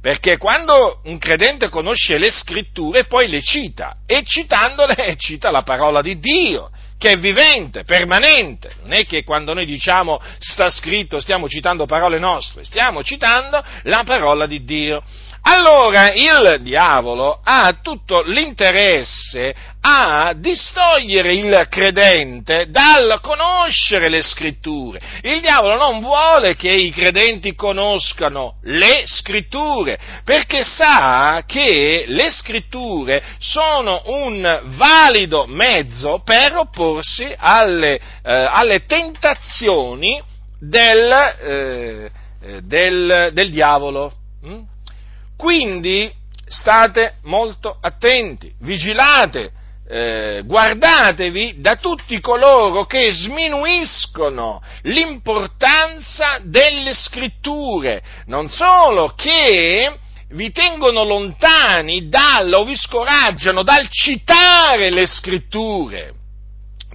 Perché 0.00 0.36
quando 0.36 1.00
un 1.04 1.18
credente 1.18 1.68
conosce 1.68 2.16
le 2.16 2.30
scritture 2.30 3.06
poi 3.06 3.26
le 3.26 3.42
cita 3.42 3.96
e 4.06 4.22
citandole 4.24 5.14
cita 5.18 5.50
la 5.50 5.62
parola 5.62 6.02
di 6.02 6.20
Dio 6.20 6.70
che 6.98 7.10
è 7.10 7.16
vivente, 7.18 7.84
permanente. 7.84 8.76
Non 8.82 8.94
è 8.94 9.04
che 9.04 9.24
quando 9.24 9.52
noi 9.52 9.66
diciamo 9.66 10.20
sta 10.38 10.70
scritto 10.70 11.20
stiamo 11.20 11.48
citando 11.48 11.86
parole 11.86 12.18
nostre, 12.18 12.64
stiamo 12.64 13.02
citando 13.02 13.62
la 13.82 14.02
parola 14.04 14.46
di 14.46 14.64
Dio. 14.64 15.02
Allora 15.48 16.12
il 16.12 16.58
diavolo 16.60 17.38
ha 17.40 17.78
tutto 17.80 18.22
l'interesse 18.22 19.54
a 19.80 20.34
distogliere 20.34 21.34
il 21.34 21.68
credente 21.70 22.68
dal 22.68 23.20
conoscere 23.22 24.08
le 24.08 24.22
scritture. 24.22 25.00
Il 25.22 25.40
diavolo 25.40 25.76
non 25.76 26.00
vuole 26.00 26.56
che 26.56 26.72
i 26.72 26.90
credenti 26.90 27.54
conoscano 27.54 28.56
le 28.62 29.04
scritture, 29.04 29.96
perché 30.24 30.64
sa 30.64 31.44
che 31.46 32.06
le 32.08 32.28
scritture 32.30 33.22
sono 33.38 34.02
un 34.06 34.62
valido 34.76 35.46
mezzo 35.46 36.22
per 36.24 36.56
opporsi 36.56 37.32
alle, 37.36 37.94
eh, 37.94 38.00
alle 38.50 38.84
tentazioni 38.84 40.20
del, 40.58 41.12
eh, 41.40 42.10
del, 42.62 43.30
del 43.32 43.50
diavolo. 43.52 44.12
Hm? 44.42 44.74
Quindi 45.36 46.12
state 46.46 47.16
molto 47.24 47.76
attenti, 47.80 48.52
vigilate, 48.60 49.52
eh, 49.88 50.42
guardatevi 50.44 51.60
da 51.60 51.76
tutti 51.76 52.18
coloro 52.20 52.86
che 52.86 53.10
sminuiscono 53.12 54.60
l'importanza 54.82 56.38
delle 56.42 56.92
scritture, 56.94 58.02
non 58.26 58.48
solo 58.48 59.12
che 59.14 59.98
vi 60.30 60.50
tengono 60.50 61.04
lontani 61.04 62.08
dal, 62.08 62.52
o 62.52 62.64
vi 62.64 62.76
scoraggiano 62.76 63.62
dal 63.62 63.88
citare 63.88 64.90
le 64.90 65.06
scritture, 65.06 66.14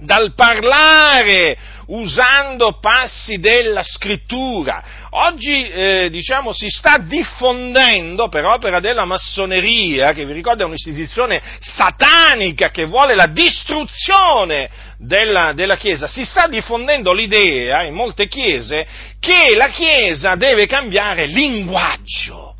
dal 0.00 0.34
parlare 0.34 1.56
usando 1.92 2.78
passi 2.80 3.38
della 3.38 3.82
scrittura. 3.82 4.82
Oggi, 5.10 5.68
eh, 5.68 6.08
diciamo, 6.10 6.52
si 6.52 6.68
sta 6.68 6.98
diffondendo 6.98 8.28
per 8.28 8.44
opera 8.44 8.80
della 8.80 9.04
massoneria, 9.04 10.12
che 10.12 10.24
vi 10.24 10.32
ricordo 10.32 10.62
è 10.62 10.66
un'istituzione 10.66 11.42
satanica 11.60 12.70
che 12.70 12.84
vuole 12.84 13.14
la 13.14 13.26
distruzione 13.26 14.70
della, 14.96 15.52
della 15.52 15.76
Chiesa, 15.76 16.06
si 16.06 16.24
sta 16.24 16.46
diffondendo 16.46 17.12
l'idea 17.12 17.82
in 17.82 17.94
molte 17.94 18.28
chiese 18.28 18.86
che 19.18 19.54
la 19.54 19.68
Chiesa 19.68 20.34
deve 20.36 20.66
cambiare 20.66 21.26
linguaggio 21.26 22.51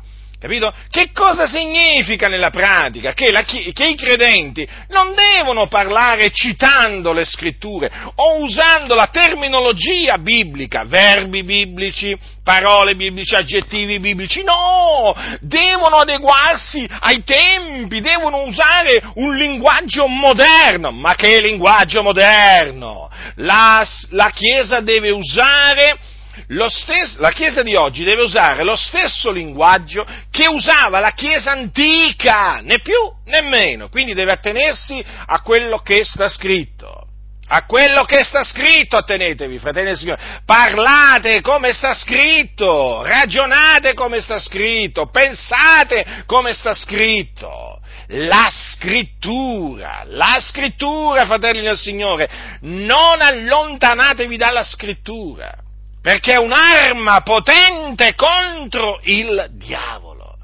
Capito? 0.43 0.73
Che 0.89 1.11
cosa 1.13 1.47
significa 1.47 2.27
nella 2.27 2.49
pratica? 2.49 3.13
Che, 3.13 3.31
la, 3.31 3.45
che, 3.45 3.71
i 3.71 3.95
credenti 3.95 4.67
non 4.89 5.13
devono 5.15 5.67
parlare 5.67 6.31
citando 6.31 7.13
le 7.13 7.23
scritture 7.23 7.89
o 8.15 8.41
usando 8.41 8.93
la 8.93 9.07
terminologia 9.07 10.17
biblica, 10.17 10.83
verbi 10.83 11.45
biblici, 11.45 12.13
parole 12.43 12.95
biblici, 12.95 13.33
aggettivi 13.33 14.01
biblici, 14.01 14.43
no! 14.43 15.15
Devono 15.39 15.99
adeguarsi 15.99 16.85
ai 16.99 17.23
tempi, 17.23 18.01
devono 18.01 18.41
usare 18.41 19.01
un 19.15 19.37
linguaggio 19.37 20.07
moderno. 20.07 20.91
Ma 20.91 21.15
che 21.15 21.39
linguaggio 21.39 22.03
moderno? 22.03 23.09
La, 23.35 23.87
la 24.09 24.29
Chiesa 24.31 24.81
deve 24.81 25.09
usare 25.09 25.97
Stesso, 26.69 27.21
la 27.21 27.31
Chiesa 27.31 27.61
di 27.61 27.75
oggi 27.75 28.03
deve 28.03 28.23
usare 28.23 28.63
lo 28.63 28.75
stesso 28.75 29.31
linguaggio 29.31 30.05
che 30.31 30.47
usava 30.47 30.99
la 30.99 31.11
Chiesa 31.11 31.51
antica, 31.51 32.59
né 32.61 32.79
più 32.79 32.97
né 33.25 33.41
meno, 33.41 33.89
quindi 33.89 34.13
deve 34.13 34.31
attenersi 34.31 35.03
a 35.25 35.41
quello 35.41 35.79
che 35.79 36.03
sta 36.03 36.27
scritto. 36.27 37.07
A 37.45 37.65
quello 37.65 38.05
che 38.05 38.23
sta 38.23 38.43
scritto 38.43 38.95
attenetevi, 38.95 39.59
fratelli 39.59 39.91
e 39.91 39.95
signori. 39.95 40.21
Parlate 40.45 41.41
come 41.41 41.71
sta 41.73 41.93
scritto, 41.93 43.03
ragionate 43.03 43.93
come 43.93 44.21
sta 44.21 44.39
scritto, 44.39 45.09
pensate 45.09 46.23
come 46.25 46.53
sta 46.53 46.73
scritto. 46.73 47.79
La 48.07 48.49
scrittura, 48.49 50.03
la 50.07 50.37
scrittura, 50.39 51.25
fratelli 51.25 51.61
del 51.61 51.77
Signore, 51.77 52.29
non 52.61 53.21
allontanatevi 53.21 54.35
dalla 54.35 54.63
scrittura 54.63 55.53
perché 56.03 56.33
è 56.33 56.37
un'arma 56.37 57.21
potente 57.21 58.13
contro 58.13 58.99
il 59.03 59.47
diavolo. 59.51 60.35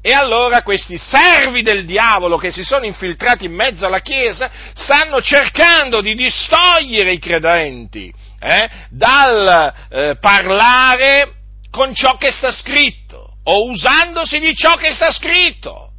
E 0.00 0.12
allora 0.12 0.62
questi 0.62 0.96
servi 0.96 1.62
del 1.62 1.84
diavolo 1.84 2.36
che 2.36 2.52
si 2.52 2.62
sono 2.62 2.84
infiltrati 2.84 3.46
in 3.46 3.52
mezzo 3.52 3.84
alla 3.84 3.98
Chiesa 3.98 4.48
stanno 4.72 5.20
cercando 5.20 6.00
di 6.00 6.14
distogliere 6.14 7.12
i 7.12 7.18
credenti 7.18 8.10
eh, 8.38 8.70
dal 8.88 9.74
eh, 9.90 10.16
parlare 10.20 11.32
con 11.70 11.92
ciò 11.92 12.16
che 12.16 12.30
sta 12.30 12.52
scritto 12.52 13.34
o 13.42 13.64
usandosi 13.68 14.38
di 14.38 14.54
ciò 14.54 14.76
che 14.76 14.92
sta 14.92 15.10
scritto. 15.10 15.89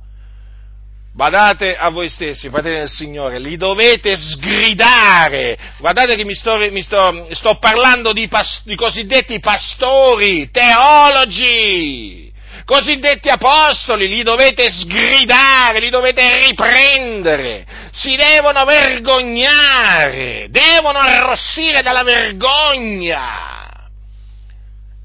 Badate 1.13 1.75
a 1.75 1.89
voi 1.89 2.07
stessi, 2.07 2.47
fratelli 2.47 2.77
del 2.77 2.89
Signore, 2.89 3.37
li 3.37 3.57
dovete 3.57 4.15
sgridare. 4.15 5.57
Guardate 5.79 6.15
che 6.15 6.23
mi 6.23 6.33
sto, 6.33 6.55
mi 6.57 6.81
sto, 6.81 7.27
sto 7.31 7.57
parlando 7.57 8.13
di, 8.13 8.29
pas, 8.29 8.61
di 8.63 8.75
cosiddetti 8.75 9.41
pastori, 9.41 10.49
teologi, 10.51 12.31
cosiddetti 12.63 13.27
apostoli, 13.27 14.07
li 14.07 14.23
dovete 14.23 14.69
sgridare, 14.69 15.81
li 15.81 15.89
dovete 15.89 16.47
riprendere, 16.47 17.65
si 17.91 18.15
devono 18.15 18.63
vergognare, 18.63 20.47
devono 20.49 20.99
arrossire 20.99 21.81
dalla 21.81 22.03
vergogna. 22.03 23.49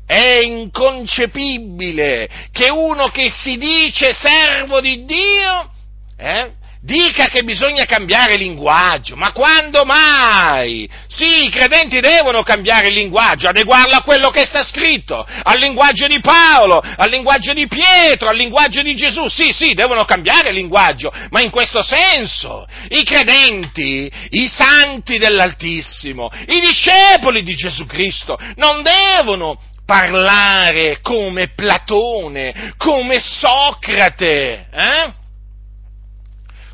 È 0.07 0.39
inconcepibile 0.41 2.29
che 2.53 2.71
uno 2.71 3.09
che 3.09 3.29
si 3.29 3.57
dice 3.57 4.13
servo 4.13 4.81
di 4.81 5.05
Dio 5.05 5.73
eh? 6.17 6.53
Dica 6.87 7.25
che 7.25 7.43
bisogna 7.43 7.85
cambiare 7.85 8.37
linguaggio, 8.37 9.17
ma 9.17 9.33
quando 9.33 9.85
mai? 9.85 10.89
Sì, 11.09 11.47
i 11.47 11.51
credenti 11.51 11.99
devono 11.99 12.45
cambiare 12.45 12.89
il 12.89 12.95
linguaggio, 12.95 13.49
adeguarlo 13.49 13.97
a 13.97 14.03
quello 14.03 14.31
che 14.31 14.47
sta 14.47 14.63
scritto, 14.63 15.27
al 15.43 15.59
linguaggio 15.59 16.07
di 16.07 16.21
Paolo, 16.21 16.81
al 16.81 17.11
linguaggio 17.11 17.53
di 17.55 17.67
Pietro, 17.67 18.29
al 18.29 18.37
linguaggio 18.37 18.83
di 18.83 18.95
Gesù. 18.95 19.27
Sì, 19.27 19.53
sì, 19.53 19.73
devono 19.73 20.05
cambiare 20.05 20.53
linguaggio, 20.53 21.13
ma 21.31 21.41
in 21.41 21.51
questo 21.51 21.83
senso 21.83 22.69
i 22.91 23.03
credenti, 23.03 24.09
i 24.31 24.47
santi 24.47 25.19
dell'Altissimo, 25.19 26.31
i 26.47 26.61
discepoli 26.61 27.43
di 27.43 27.57
Gesù 27.57 27.85
Cristo 27.87 28.39
non 28.57 28.85
devono 28.85 29.59
parlare 29.85 31.01
come 31.03 31.49
Platone, 31.49 32.75
come 32.77 33.19
Socrate, 33.19 34.67
eh? 34.71 35.25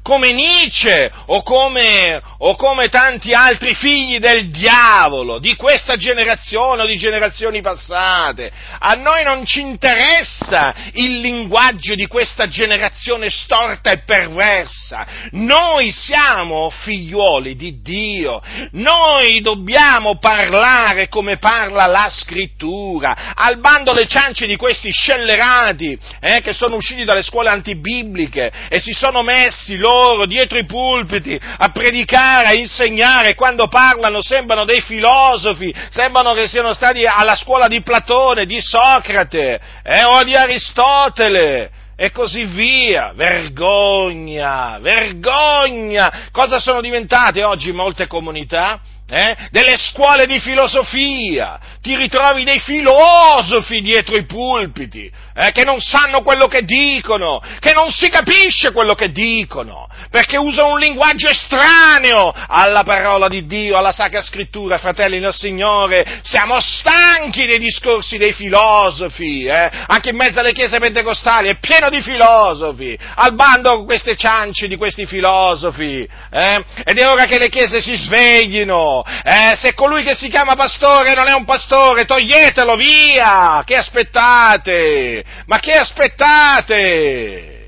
Come 0.03 0.33
Nietzsche 0.33 1.11
o 1.27 1.43
come, 1.43 2.21
o 2.39 2.57
come, 2.57 2.89
tanti 2.89 3.33
altri 3.33 3.75
figli 3.75 4.19
del 4.19 4.51
diavolo 4.51 5.39
di 5.39 5.55
questa 5.55 5.97
generazione 5.97 6.83
o 6.83 6.87
di 6.87 6.97
generazioni 6.97 7.61
passate. 7.61 8.51
A 8.81 8.95
noi 8.95 9.23
non 9.23 9.47
ci 9.47 9.61
interessa 9.61 10.75
il 10.95 11.21
linguaggio 11.21 11.95
di 11.95 12.07
questa 12.09 12.49
generazione 12.49 13.31
storta 13.31 13.93
e 13.93 13.99
perversa. 13.99 15.07
Noi 15.33 15.93
siamo 15.93 16.69
figliuoli 16.69 17.55
di 17.55 17.81
Dio. 17.81 18.43
Noi 18.73 19.41
dobbiamo 19.41 20.19
parlare 20.19 21.09
come 21.09 21.39
parla 21.39 21.87
la 21.87 22.09
scrittura, 22.11 23.35
al 23.35 23.61
bando 23.61 23.93
le 23.93 24.07
ciance 24.09 24.47
di 24.47 24.57
questi 24.57 24.91
scellerati 24.91 25.97
eh, 26.21 26.41
che 26.41 26.53
sono 26.53 26.75
usciti 26.75 27.05
dalle 27.05 27.23
scuole 27.23 27.51
antibibliche 27.51 28.51
e 28.69 28.81
si 28.81 28.93
sono 28.93 29.23
messi 29.23 29.77
loro 29.77 29.92
loro 29.93 30.27
dietro 30.27 30.59
i 30.59 30.65
pulpiti 30.65 31.39
a 31.41 31.69
predicare, 31.71 32.49
a 32.49 32.55
insegnare, 32.55 33.35
quando 33.35 33.69
parlano 33.69 34.23
sembrano 34.23 34.65
dei 34.65 34.81
filosofi, 34.81 35.75
sembrano 35.91 36.33
che 36.33 36.49
siano 36.49 36.73
stati 36.73 37.05
alla 37.05 37.37
scuola 37.37 37.69
di 37.69 37.83
Platone, 37.83 38.47
di 38.47 38.61
Socrate 38.61 39.61
eh, 39.83 40.05
o 40.05 40.25
di 40.25 40.35
Aristotele 40.35 41.71
e 41.97 42.11
così 42.11 42.45
via. 42.45 43.13
Vergogna, 43.15 44.79
vergogna! 44.81 46.29
Cosa 46.33 46.59
sono 46.59 46.81
diventate 46.81 47.43
oggi 47.45 47.73
molte 47.73 48.07
comunità? 48.07 48.81
eh, 49.15 49.37
delle 49.51 49.77
scuole 49.77 50.25
di 50.27 50.41
filosofia, 50.41 51.61
ti 51.83 51.95
ritrovi 51.95 52.45
dei 52.45 52.59
filosofi 52.61 53.83
dietro 53.83 54.17
i 54.17 54.25
pulpiti, 54.25 55.11
eh, 55.35 55.53
che 55.53 55.65
non 55.65 55.81
sanno 55.81 56.23
quello 56.23 56.47
che 56.47 56.63
dicono, 56.65 57.43
che 57.59 57.73
non 57.73 57.91
si 57.91 58.09
capisce 58.09 58.73
quello 58.73 58.95
che 58.95 59.11
dicono, 59.11 59.89
perché 60.11 60.37
usano 60.37 60.73
un 60.73 60.79
linguaggio 60.79 61.29
estraneo 61.29 62.33
alla 62.35 62.83
parola 62.83 63.29
di 63.29 63.47
Dio, 63.47 63.77
alla 63.77 63.93
Sacra 63.93 64.21
Scrittura, 64.21 64.79
fratelli 64.79 65.19
del 65.21 65.33
Signore, 65.33 66.21
siamo 66.23 66.61
stanchi 66.61 67.47
dei 67.47 67.59
discorsi 67.59 68.19
dei 68.19 68.33
filosofi, 68.33 69.45
eh, 69.45 69.71
anche 69.87 70.11
in 70.11 70.17
mezzo 70.17 70.41
alle 70.41 70.53
chiese 70.53 70.79
pentecostali 70.79 71.49
è 71.49 71.59
pieno 71.59 71.89
di 71.89 72.03
filosofi, 72.03 72.99
al 73.17 73.35
bando 73.35 73.77
con 73.77 73.85
queste 73.85 74.17
ciance 74.17 74.69
di 74.69 74.77
questi 74.77 75.07
filosofi, 75.07 76.07
eh, 76.31 76.65
ed 76.85 76.99
è 76.99 77.07
ora 77.07 77.25
che 77.25 77.39
le 77.39 77.49
chiese 77.49 77.81
si 77.81 77.97
sveglino, 77.97 79.03
eh, 79.25 79.57
se 79.57 79.75
colui 79.75 80.03
che 80.03 80.15
si 80.15 80.29
chiama 80.29 80.55
pastore 80.55 81.15
non 81.15 81.29
è 81.29 81.33
un 81.33 81.45
pastore, 81.45 82.05
toglietelo 82.05 82.77
via! 82.77 83.63
Che 83.65 83.77
aspettate? 83.77 85.22
Ma 85.47 85.59
che 85.59 85.73
aspettate? 85.73 87.61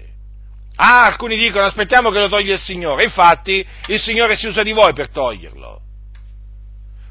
Ah, 0.76 1.04
alcuni 1.04 1.36
dicono 1.36 1.66
aspettiamo 1.66 2.10
che 2.10 2.18
lo 2.18 2.28
toglie 2.28 2.54
il 2.54 2.58
Signore, 2.58 3.04
infatti 3.04 3.64
il 3.86 4.00
Signore 4.00 4.36
si 4.36 4.46
usa 4.46 4.62
di 4.62 4.72
voi 4.72 4.92
per 4.92 5.08
toglierlo. 5.10 5.82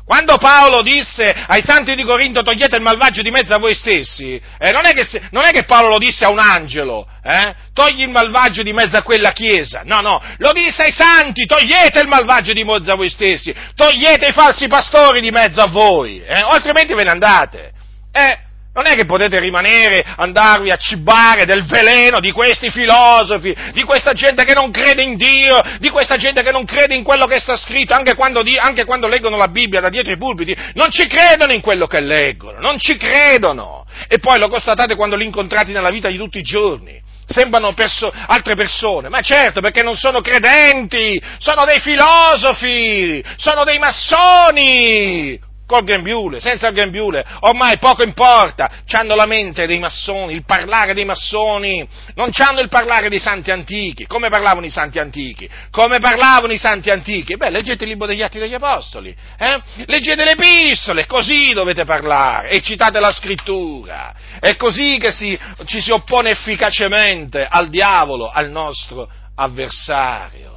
Quando 0.05 0.35
Paolo 0.35 0.81
disse 0.81 1.23
ai 1.47 1.63
santi 1.63 1.95
di 1.95 2.03
Corinto 2.03 2.41
togliete 2.41 2.75
il 2.75 2.81
malvagio 2.81 3.21
di 3.21 3.31
mezzo 3.31 3.53
a 3.53 3.57
voi 3.57 3.73
stessi, 3.73 4.39
eh, 4.59 4.71
non, 4.73 4.85
è 4.85 4.91
che, 4.91 5.07
non, 5.31 5.45
è 5.45 5.51
che, 5.51 5.63
Paolo 5.63 5.87
lo 5.87 5.97
disse 5.97 6.25
a 6.25 6.29
un 6.29 6.39
angelo, 6.39 7.07
eh, 7.23 7.55
togli 7.73 8.01
il 8.01 8.09
malvagio 8.09 8.63
di 8.63 8.73
mezzo 8.73 8.97
a 8.97 9.01
quella 9.01 9.31
chiesa, 9.31 9.83
no, 9.85 10.01
no, 10.01 10.21
lo 10.39 10.51
disse 10.51 10.83
ai 10.83 10.91
santi, 10.91 11.45
togliete 11.45 12.01
il 12.01 12.09
malvagio 12.09 12.51
di 12.51 12.65
mezzo 12.65 12.91
a 12.91 12.95
voi 12.97 13.09
stessi, 13.09 13.55
togliete 13.75 14.27
i 14.27 14.33
falsi 14.33 14.67
pastori 14.67 15.21
di 15.21 15.31
mezzo 15.31 15.61
a 15.61 15.67
voi, 15.67 16.21
eh, 16.21 16.33
altrimenti 16.33 16.93
ve 16.93 17.03
ne 17.05 17.09
andate. 17.09 17.71
Eh, 18.11 18.37
non 18.73 18.87
è 18.87 18.95
che 18.95 19.05
potete 19.05 19.39
rimanere, 19.39 20.03
andarvi 20.15 20.71
a 20.71 20.77
cibare 20.77 21.45
del 21.45 21.63
veleno 21.65 22.19
di 22.19 22.31
questi 22.31 22.71
filosofi, 22.71 23.55
di 23.71 23.83
questa 23.83 24.13
gente 24.13 24.43
che 24.45 24.55
non 24.55 24.71
crede 24.71 25.03
in 25.03 25.15
Dio, 25.15 25.61
di 25.77 25.89
questa 25.89 26.17
gente 26.17 26.41
che 26.41 26.51
non 26.51 26.65
crede 26.65 26.95
in 26.95 27.03
quello 27.03 27.27
che 27.27 27.39
sta 27.39 27.55
scritto, 27.55 27.93
anche 27.93 28.15
quando, 28.15 28.43
anche 28.59 28.85
quando 28.85 29.07
leggono 29.07 29.37
la 29.37 29.47
Bibbia 29.47 29.79
da 29.79 29.89
dietro 29.89 30.11
i 30.11 30.17
pulpiti, 30.17 30.55
non 30.73 30.89
ci 30.89 31.05
credono 31.05 31.53
in 31.53 31.61
quello 31.61 31.85
che 31.85 31.99
leggono, 31.99 32.59
non 32.59 32.79
ci 32.79 32.97
credono. 32.97 33.85
E 34.07 34.17
poi 34.17 34.39
lo 34.39 34.49
constatate 34.49 34.95
quando 34.95 35.15
li 35.15 35.25
incontrate 35.25 35.71
nella 35.71 35.91
vita 35.91 36.09
di 36.09 36.17
tutti 36.17 36.39
i 36.39 36.43
giorni. 36.43 36.99
Sembrano 37.25 37.73
perso- 37.73 38.11
altre 38.11 38.55
persone, 38.55 39.07
ma 39.07 39.21
certo 39.21 39.61
perché 39.61 39.83
non 39.83 39.95
sono 39.95 40.19
credenti, 40.19 41.21
sono 41.37 41.63
dei 41.63 41.79
filosofi, 41.79 43.23
sono 43.37 43.63
dei 43.63 43.77
massoni, 43.77 45.39
col 45.73 45.83
grembiule, 45.83 46.39
senza 46.39 46.67
il 46.67 46.75
grembiule, 46.75 47.25
ormai 47.39 47.79
poco 47.79 48.03
importa, 48.03 48.69
hanno 48.91 49.15
la 49.15 49.25
mente 49.25 49.65
dei 49.65 49.79
massoni, 49.79 50.35
il 50.35 50.45
parlare 50.45 50.93
dei 50.93 51.03
massoni, 51.03 51.87
non 52.13 52.29
hanno 52.31 52.59
il 52.59 52.69
parlare 52.69 53.09
dei 53.09 53.17
santi 53.17 53.49
antichi, 53.49 54.05
come 54.05 54.29
parlavano 54.29 54.67
i 54.67 54.69
santi 54.69 54.99
antichi, 54.99 55.49
come 55.71 55.97
parlavano 55.97 56.53
i 56.53 56.59
santi 56.59 56.91
antichi, 56.91 57.37
beh, 57.37 57.49
leggete 57.49 57.85
il 57.85 57.89
libro 57.89 58.05
degli 58.05 58.21
Atti 58.21 58.37
degli 58.37 58.53
Apostoli, 58.53 59.15
eh? 59.39 59.61
leggete 59.87 60.23
le 60.23 60.31
epistole, 60.33 61.07
così 61.07 61.53
dovete 61.53 61.85
parlare, 61.85 62.49
e 62.49 62.61
citate 62.61 62.99
la 62.99 63.11
scrittura, 63.11 64.13
è 64.39 64.55
così 64.55 64.99
che 64.99 65.09
si, 65.09 65.37
ci 65.65 65.81
si 65.81 65.89
oppone 65.89 66.29
efficacemente 66.29 67.47
al 67.49 67.69
diavolo, 67.69 68.29
al 68.29 68.51
nostro 68.51 69.09
avversario. 69.35 70.51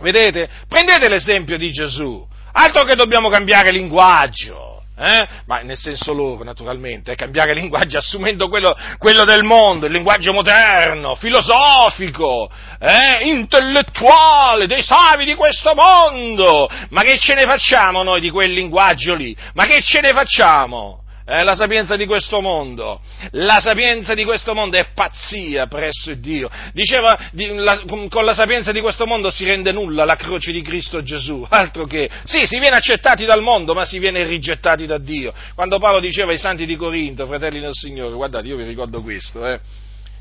Vedete? 0.00 0.48
Prendete 0.68 1.08
l'esempio 1.08 1.56
di 1.56 1.70
Gesù. 1.70 2.26
Altro 2.52 2.84
che 2.84 2.94
dobbiamo 2.94 3.28
cambiare 3.28 3.70
linguaggio, 3.70 4.82
eh? 4.96 5.26
ma 5.46 5.60
nel 5.60 5.76
senso 5.76 6.12
loro 6.12 6.42
naturalmente, 6.42 7.12
eh? 7.12 7.14
cambiare 7.14 7.54
linguaggio 7.54 7.98
assumendo 7.98 8.48
quello, 8.48 8.76
quello, 8.98 9.24
del 9.24 9.44
mondo, 9.44 9.86
il 9.86 9.92
linguaggio 9.92 10.32
moderno, 10.32 11.14
filosofico, 11.14 12.50
eh? 12.80 13.28
intellettuale, 13.28 14.66
dei 14.66 14.82
savi 14.82 15.24
di 15.24 15.34
questo 15.34 15.74
mondo. 15.74 16.68
Ma 16.90 17.02
che 17.02 17.16
ce 17.18 17.34
ne 17.34 17.42
facciamo 17.42 18.02
noi 18.02 18.20
di 18.20 18.30
quel 18.30 18.52
linguaggio 18.52 19.14
lì? 19.14 19.36
Ma 19.54 19.66
che 19.66 19.80
ce 19.82 20.00
ne 20.00 20.12
facciamo? 20.12 21.02
Eh, 21.28 21.42
la 21.42 21.54
sapienza 21.54 21.94
di 21.96 22.06
questo 22.06 22.40
mondo. 22.40 23.00
La 23.32 23.60
sapienza 23.60 24.14
di 24.14 24.24
questo 24.24 24.54
mondo 24.54 24.78
è 24.78 24.86
pazzia 24.94 25.66
presso 25.66 26.14
Dio. 26.14 26.48
Diceva, 26.72 27.18
di, 27.32 27.54
la, 27.54 27.82
con 27.84 28.24
la 28.24 28.32
sapienza 28.32 28.72
di 28.72 28.80
questo 28.80 29.06
mondo 29.06 29.28
si 29.30 29.44
rende 29.44 29.70
nulla 29.70 30.06
la 30.06 30.16
croce 30.16 30.52
di 30.52 30.62
Cristo 30.62 31.02
Gesù, 31.02 31.44
altro 31.50 31.84
che, 31.84 32.08
sì, 32.24 32.46
si 32.46 32.58
viene 32.58 32.76
accettati 32.76 33.26
dal 33.26 33.42
mondo, 33.42 33.74
ma 33.74 33.84
si 33.84 33.98
viene 33.98 34.24
rigettati 34.24 34.86
da 34.86 34.96
Dio. 34.96 35.34
Quando 35.54 35.78
Paolo 35.78 36.00
diceva 36.00 36.32
ai 36.32 36.38
santi 36.38 36.64
di 36.64 36.76
Corinto, 36.76 37.26
fratelli 37.26 37.60
del 37.60 37.74
Signore, 37.74 38.14
guardate, 38.14 38.46
io 38.48 38.56
vi 38.56 38.64
ricordo 38.64 39.02
questo, 39.02 39.46
eh, 39.46 39.60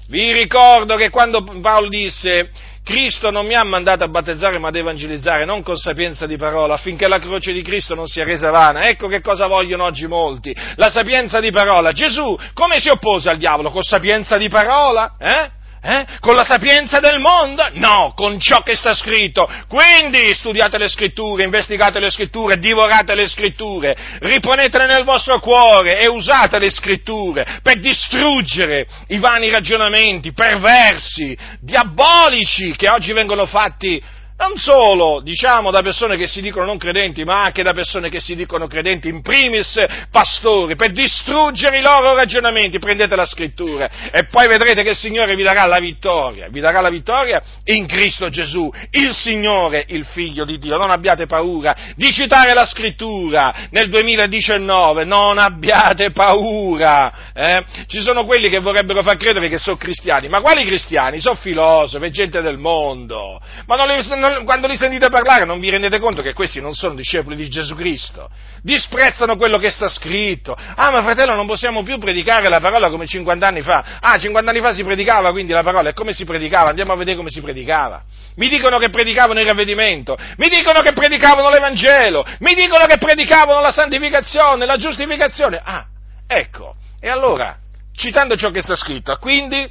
vi 0.08 0.32
ricordo 0.32 0.96
che 0.96 1.10
quando 1.10 1.44
Paolo 1.44 1.90
disse 1.90 2.50
Cristo 2.84 3.32
non 3.32 3.46
mi 3.46 3.54
ha 3.54 3.66
mandato 3.66 4.06
a 4.06 4.08
battezzare 4.08 4.58
ma 4.60 4.70
ad 4.70 4.76
evangelizzare, 4.78 5.44
non 5.44 5.62
con 5.62 5.76
sapienza 5.76 6.26
di 6.26 6.38
parola, 6.38 6.76
affinché 6.76 7.10
la 7.10 7.20
croce 7.20 7.52
di 7.52 7.62
Cristo 7.62 7.96
non 7.96 8.08
sia 8.08 8.24
resa 8.24 8.50
vana. 8.50 8.88
Ecco 8.88 9.10
che 9.10 9.20
cosa 9.20 9.48
vogliono 9.48 9.84
oggi 9.84 10.08
molti, 10.08 10.56
la 10.76 10.90
sapienza 10.90 11.42
di 11.42 11.52
parola. 11.52 11.92
Gesù 11.92 12.38
come 12.54 12.80
si 12.80 12.88
oppose 12.88 13.30
al 13.30 13.38
diavolo? 13.38 13.72
Con 13.72 13.84
sapienza 13.84 14.38
di 14.38 14.48
parola? 14.48 15.16
Eh? 15.20 15.57
Eh? 15.82 16.06
Con 16.20 16.36
la 16.36 16.44
sapienza 16.44 17.00
del 17.00 17.20
mondo? 17.20 17.64
No, 17.74 18.14
con 18.16 18.40
ciò 18.40 18.62
che 18.64 18.76
sta 18.76 18.96
scritto. 18.96 19.48
Quindi 19.68 20.34
studiate 20.34 20.78
le 20.78 20.88
scritture, 20.88 21.44
investigate 21.44 22.00
le 22.00 22.10
scritture, 22.10 22.58
divorate 22.58 23.16
le 23.16 23.28
scritture, 23.28 23.96
riponetele 24.20 24.88
nel 24.88 25.04
vostro 25.04 25.40
cuore 25.40 26.00
e 26.00 26.08
usate 26.08 26.60
le 26.60 26.70
scritture 26.70 27.60
per 27.62 27.80
distruggere 27.80 28.88
i 29.08 29.20
vani 29.20 29.50
ragionamenti 29.50 30.34
perversi, 30.34 31.38
diabolici 31.60 32.76
che 32.76 32.90
oggi 32.90 33.14
vengono 33.14 33.46
fatti 33.46 34.02
non 34.38 34.56
solo, 34.56 35.20
diciamo, 35.22 35.72
da 35.72 35.82
persone 35.82 36.16
che 36.16 36.28
si 36.28 36.42
dicono 36.42 36.66
non 36.66 36.78
credenti, 36.78 37.24
ma 37.24 37.42
anche 37.44 37.64
da 37.64 37.74
persone 37.74 38.10
che 38.10 38.20
si 38.20 38.36
dicono 38.36 38.68
credenti, 38.68 39.08
in 39.08 39.24
primis 39.24 39.84
pastori, 40.12 40.76
per 40.76 40.92
distruggere 40.92 41.80
i 41.80 41.82
loro 41.82 42.14
ragionamenti, 42.14 42.78
prendete 42.78 43.16
la 43.16 43.26
scrittura 43.26 43.90
e 44.12 44.26
poi 44.26 44.48
vedrete 44.48 44.84
che 44.84 44.92
il 44.92 44.96
Signore 44.96 45.36
vi 45.36 45.42
darà 45.42 45.66
la 45.66 45.80
vittoria, 45.80 46.50
vi 46.50 46.60
darà 46.60 46.82
la 46.82 46.90
vittoria 46.90 47.42
in 47.66 47.88
Cristo 47.88 48.30
Gesù, 48.30 48.72
il 48.92 49.14
Signore, 49.16 49.86
il 49.88 50.06
Figlio 50.06 50.46
di 50.46 50.60
Dio. 50.60 50.78
Non 50.78 50.92
abbiate 50.92 51.26
paura 51.26 51.76
di 51.96 52.12
citare 52.12 52.54
la 52.54 52.66
scrittura 52.68 53.68
nel 53.72 53.90
2019, 53.90 55.04
non 55.04 55.40
abbiate 55.40 56.12
paura. 56.12 57.32
Eh? 57.34 57.66
Ci 57.88 58.02
sono 58.02 58.24
quelli 58.26 58.50
che 58.50 58.60
vorrebbero 58.60 59.02
far 59.02 59.18
credere 59.18 59.50
che 59.50 59.58
sono 59.58 59.78
cristiani, 59.78 60.30
ma 60.30 60.42
quali 60.42 60.64
cristiani? 60.64 61.20
Sono 61.20 61.36
filosofi, 61.36 62.12
gente 62.12 62.42
del 62.42 62.58
mondo, 62.58 63.42
ma 63.66 63.76
non, 63.76 63.88
li, 63.88 64.04
non 64.34 64.46
quando 64.46 64.68
li 64.68 64.78
sentite 64.78 65.10
parlare 65.10 65.46
non 65.46 65.60
vi 65.60 65.70
rendete 65.70 66.00
conto 66.00 66.22
che 66.22 66.34
questi 66.34 66.60
non 66.60 66.74
sono 66.74 66.96
discepoli 66.96 67.36
di 67.36 67.50
Gesù 67.50 67.76
Cristo. 67.76 68.30
Disprezzano 68.62 69.36
quello 69.38 69.58
che 69.58 69.70
sta 69.70 69.88
scritto. 69.90 70.56
Ah, 70.56 70.92
ma 70.92 71.02
fratello, 71.02 71.36
non 71.36 71.46
possiamo 71.46 71.84
più 71.84 71.98
predicare 71.98 72.50
la 72.50 72.60
parola 72.60 72.90
come 72.90 73.06
50 73.06 73.48
anni 73.48 73.62
fa. 73.62 74.00
Ah, 74.00 74.18
50 74.18 74.50
anni 74.50 74.62
fa 74.62 74.74
si 74.74 74.84
predicava 74.84 75.32
quindi 75.32 75.54
la 75.54 75.64
parola. 75.64 75.90
E 75.90 75.94
come 75.94 76.14
si 76.14 76.26
predicava? 76.26 76.70
Andiamo 76.70 76.94
a 76.94 76.96
vedere 76.96 77.18
come 77.18 77.30
si 77.30 77.42
predicava. 77.42 78.04
Mi 78.36 78.50
dicono 78.50 78.78
che 78.78 78.90
predicavano 78.90 79.40
il 79.40 79.46
ravvedimento, 79.48 80.16
mi 80.38 80.48
dicono 80.48 80.82
che 80.82 80.94
predicavano 80.94 81.50
l'Evangelo, 81.50 82.24
mi 82.40 82.54
dicono 82.54 82.86
che 82.86 82.98
predicavano 82.98 83.60
la 83.62 83.72
santificazione, 83.72 84.66
la 84.66 84.78
giustificazione. 84.78 85.60
Ah, 85.64 85.86
ecco. 86.28 86.76
E 87.00 87.10
allora, 87.10 87.58
citando 87.96 88.36
ciò 88.36 88.52
che 88.52 88.62
sta 88.62 88.76
scritto, 88.76 89.18
quindi 89.18 89.68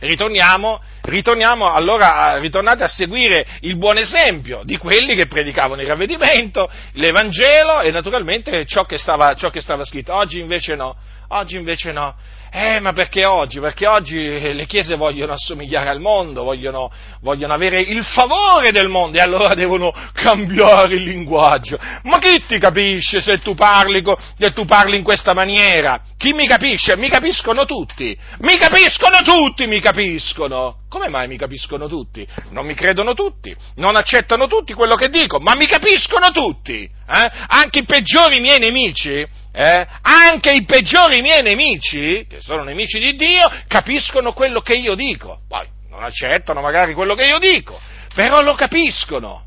ritorniamo, 0.00 0.80
ritorniamo 1.02 1.72
allora, 1.72 2.38
ritornate 2.38 2.84
a 2.84 2.88
seguire 2.88 3.46
il 3.60 3.76
buon 3.76 3.98
esempio 3.98 4.62
di 4.64 4.76
quelli 4.76 5.14
che 5.14 5.26
predicavano 5.26 5.80
il 5.80 5.88
ravvedimento, 5.88 6.70
l'Evangelo 6.92 7.80
e 7.80 7.90
naturalmente 7.90 8.64
ciò 8.66 8.84
che 8.84 8.98
stava, 8.98 9.34
ciò 9.34 9.50
che 9.50 9.60
stava 9.60 9.84
scritto. 9.84 10.14
Oggi 10.14 10.40
invece 10.40 10.74
no, 10.74 10.96
oggi 11.30 11.56
invece 11.56 11.92
no. 11.92 12.14
Eh, 12.52 12.80
ma 12.80 12.92
perché 12.92 13.24
oggi? 13.24 13.60
Perché 13.60 13.86
oggi 13.86 14.16
le 14.18 14.66
chiese 14.66 14.96
vogliono 14.96 15.34
assomigliare 15.34 15.88
al 15.88 16.00
mondo, 16.00 16.42
vogliono, 16.42 16.90
vogliono, 17.20 17.54
avere 17.54 17.80
il 17.80 18.02
favore 18.02 18.72
del 18.72 18.88
mondo 18.88 19.18
e 19.18 19.20
allora 19.20 19.54
devono 19.54 19.94
cambiare 20.12 20.96
il 20.96 21.04
linguaggio. 21.04 21.78
Ma 22.02 22.18
chi 22.18 22.44
ti 22.46 22.58
capisce 22.58 23.20
se 23.20 23.38
tu 23.38 23.54
parli, 23.54 24.02
se 24.36 24.52
tu 24.52 24.64
parli 24.64 24.96
in 24.96 25.04
questa 25.04 25.32
maniera? 25.32 26.00
Chi 26.16 26.32
mi 26.32 26.48
capisce? 26.48 26.96
Mi 26.96 27.08
capiscono 27.08 27.64
tutti. 27.66 28.18
Mi 28.40 28.58
capiscono 28.58 29.22
tutti, 29.22 29.68
mi 29.68 29.78
capiscono. 29.78 30.78
Come 30.88 31.08
mai 31.08 31.28
mi 31.28 31.36
capiscono 31.36 31.86
tutti? 31.86 32.26
Non 32.50 32.66
mi 32.66 32.74
credono 32.74 33.14
tutti, 33.14 33.54
non 33.76 33.94
accettano 33.94 34.48
tutti 34.48 34.74
quello 34.74 34.96
che 34.96 35.08
dico, 35.08 35.38
ma 35.38 35.54
mi 35.54 35.66
capiscono 35.66 36.32
tutti. 36.32 36.82
Eh? 36.82 37.30
Anche 37.46 37.80
i 37.80 37.84
peggiori 37.84 38.40
miei 38.40 38.58
nemici 38.58 39.24
eh, 39.52 39.86
anche 40.02 40.52
i 40.52 40.64
peggiori 40.64 41.20
miei 41.22 41.42
nemici, 41.42 42.26
che 42.28 42.40
sono 42.40 42.62
nemici 42.62 42.98
di 42.98 43.14
Dio, 43.14 43.50
capiscono 43.66 44.32
quello 44.32 44.60
che 44.60 44.74
io 44.74 44.94
dico. 44.94 45.40
Poi 45.48 45.66
non 45.88 46.04
accettano 46.04 46.60
magari 46.60 46.94
quello 46.94 47.14
che 47.14 47.24
io 47.24 47.38
dico, 47.38 47.78
però 48.14 48.42
lo 48.42 48.54
capiscono. 48.54 49.46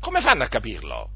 Come 0.00 0.20
fanno 0.20 0.44
a 0.44 0.48
capirlo? 0.48 1.08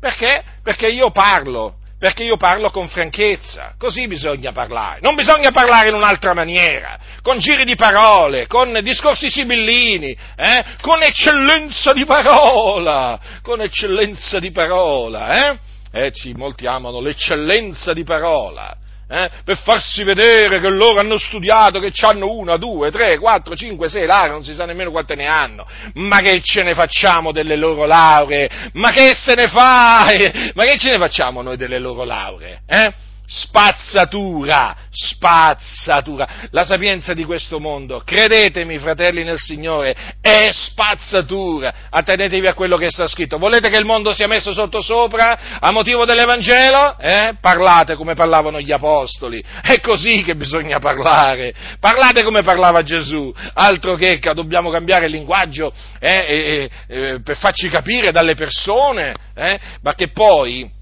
Perché? 0.00 0.42
Perché 0.62 0.88
io 0.88 1.10
parlo, 1.10 1.78
perché 1.98 2.22
io 2.22 2.36
parlo 2.36 2.70
con 2.70 2.88
franchezza, 2.88 3.74
così 3.76 4.06
bisogna 4.06 4.52
parlare, 4.52 5.00
non 5.02 5.16
bisogna 5.16 5.50
parlare 5.50 5.88
in 5.88 5.94
un'altra 5.94 6.32
maniera, 6.32 6.98
con 7.22 7.38
giri 7.38 7.64
di 7.64 7.74
parole, 7.74 8.46
con 8.46 8.78
discorsi 8.82 9.28
sibillini, 9.28 10.16
eh? 10.36 10.64
con 10.80 11.02
eccellenza 11.02 11.92
di 11.92 12.04
parola, 12.04 13.18
con 13.42 13.60
eccellenza 13.60 14.38
di 14.38 14.52
parola, 14.52 15.50
eh? 15.50 15.58
Eh, 15.90 16.12
ci, 16.12 16.32
molti 16.34 16.66
amano 16.66 17.00
l'eccellenza 17.00 17.92
di 17.92 18.04
parola, 18.04 18.76
eh, 19.10 19.30
per 19.42 19.56
farsi 19.56 20.04
vedere 20.04 20.60
che 20.60 20.68
loro 20.68 21.00
hanno 21.00 21.16
studiato, 21.16 21.80
che 21.80 21.92
hanno 22.02 22.30
una, 22.30 22.56
due, 22.56 22.90
tre, 22.90 23.16
quattro, 23.18 23.56
cinque, 23.56 23.88
sei 23.88 24.04
lauree, 24.04 24.32
non 24.32 24.44
si 24.44 24.52
sa 24.52 24.66
nemmeno 24.66 24.90
quante 24.90 25.14
ne 25.14 25.26
hanno. 25.26 25.66
Ma 25.94 26.18
che 26.18 26.40
ce 26.42 26.62
ne 26.62 26.74
facciamo 26.74 27.32
delle 27.32 27.56
loro 27.56 27.86
lauree? 27.86 28.50
Ma 28.74 28.90
che 28.90 29.14
se 29.14 29.34
ne 29.34 29.48
fa? 29.48 30.04
Ma 30.52 30.64
che 30.64 30.76
ce 30.76 30.90
ne 30.90 30.98
facciamo 30.98 31.40
noi 31.40 31.56
delle 31.56 31.78
loro 31.78 32.04
lauree? 32.04 32.60
Eh? 32.66 32.92
Spazzatura, 33.28 34.74
spazzatura. 34.90 36.26
La 36.50 36.64
sapienza 36.64 37.12
di 37.12 37.24
questo 37.24 37.60
mondo, 37.60 38.02
credetemi 38.02 38.78
fratelli 38.78 39.22
nel 39.22 39.36
Signore, 39.36 39.94
è 40.22 40.48
spazzatura. 40.50 41.74
Attenetevi 41.90 42.46
a 42.46 42.54
quello 42.54 42.78
che 42.78 42.90
sta 42.90 43.06
scritto. 43.06 43.36
Volete 43.36 43.68
che 43.68 43.76
il 43.76 43.84
mondo 43.84 44.14
sia 44.14 44.26
messo 44.26 44.54
sotto 44.54 44.80
sopra 44.80 45.58
a 45.60 45.70
motivo 45.70 46.06
dell'Evangelo? 46.06 46.96
Eh? 46.98 47.36
Parlate 47.38 47.96
come 47.96 48.14
parlavano 48.14 48.60
gli 48.60 48.72
Apostoli. 48.72 49.44
È 49.62 49.78
così 49.80 50.24
che 50.24 50.34
bisogna 50.34 50.78
parlare. 50.78 51.52
Parlate 51.78 52.22
come 52.22 52.42
parlava 52.42 52.82
Gesù. 52.82 53.30
Altro 53.52 53.94
che 53.96 54.18
dobbiamo 54.32 54.70
cambiare 54.70 55.04
il 55.04 55.12
linguaggio 55.12 55.70
eh, 56.00 56.70
eh, 56.86 57.20
per 57.22 57.36
farci 57.36 57.68
capire 57.68 58.10
dalle 58.10 58.34
persone, 58.34 59.14
eh? 59.34 59.60
ma 59.82 59.94
che 59.94 60.08
poi 60.12 60.76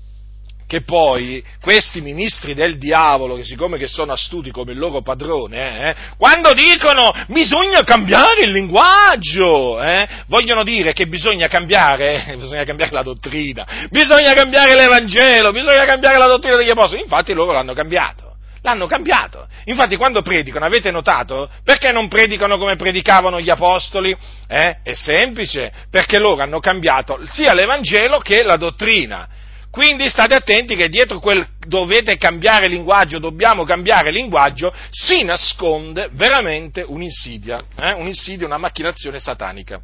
che 0.67 0.83
poi 0.83 1.43
questi 1.61 2.01
ministri 2.01 2.55
del 2.55 2.79
diavolo, 2.79 3.37
che 3.37 3.45
siccome 3.45 3.79
che 3.79 3.87
sono 3.87 4.13
astuti 4.13 4.51
come 4.51 4.73
il 4.73 4.79
loro 4.79 5.01
padrone, 5.01 5.91
eh, 5.91 5.95
quando 6.19 6.53
dicono 6.53 7.13
bisogna 7.29 7.83
cambiare 7.83 8.43
il 8.43 8.51
linguaggio, 8.51 9.81
eh, 9.81 10.09
vogliono 10.27 10.65
dire 10.65 10.93
che 10.93 11.07
bisogna 11.07 11.47
cambiare, 11.47 12.27
eh, 12.27 12.37
bisogna 12.39 12.65
cambiare 12.65 12.93
la 12.93 13.03
dottrina, 13.03 13.67
bisogna 13.91 14.33
cambiare 14.33 14.75
l'Evangelo, 14.75 15.53
bisogna 15.53 15.85
cambiare 15.85 16.19
la 16.19 16.27
dottrina 16.27 16.57
degli 16.57 16.71
apostoli, 16.71 17.03
infatti 17.03 17.33
loro 17.33 17.53
l'hanno 17.53 17.75
cambiato. 17.75 18.25
L'hanno 18.63 18.89
cambiato. 18.89 19.47
Infatti, 19.67 19.95
quando 19.95 20.23
predicano, 20.23 20.65
avete 20.65 20.91
notato? 20.91 21.49
Perché 21.63 21.93
non 21.93 22.09
predicano 22.09 22.59
come 22.59 22.75
predicavano 22.75 23.41
gli 23.41 23.49
apostoli? 23.49 24.17
Eh? 24.49 24.79
È 24.83 24.93
semplice, 24.93 25.73
perché 25.89 26.19
loro 26.19 26.43
hanno 26.43 26.59
cambiato 26.59 27.17
sia 27.31 27.53
l'Evangelo 27.55 28.19
che 28.19 28.43
la 28.43 28.57
dottrina. 28.57 29.29
Quindi 29.77 30.09
state 30.09 30.33
attenti 30.33 30.75
che 30.75 30.89
dietro 30.89 31.21
quel 31.21 31.47
dovete 31.67 32.17
cambiare 32.17 32.67
linguaggio, 32.67 33.19
dobbiamo 33.19 33.65
cambiare 33.65 34.11
linguaggio, 34.11 34.73
si 34.89 35.23
nasconde 35.23 36.09
veramente 36.13 36.81
un'insidia, 36.81 37.63
eh? 37.79 37.93
un'insidia, 37.93 38.47
una 38.47 38.57
macchinazione 38.57 39.21
satanica. 39.21 39.79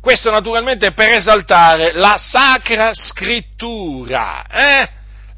Questo 0.00 0.30
naturalmente 0.30 0.92
per 0.92 1.14
esaltare 1.14 1.90
la 1.90 2.16
sacra 2.16 2.94
scrittura, 2.94 4.46
eh? 4.46 4.88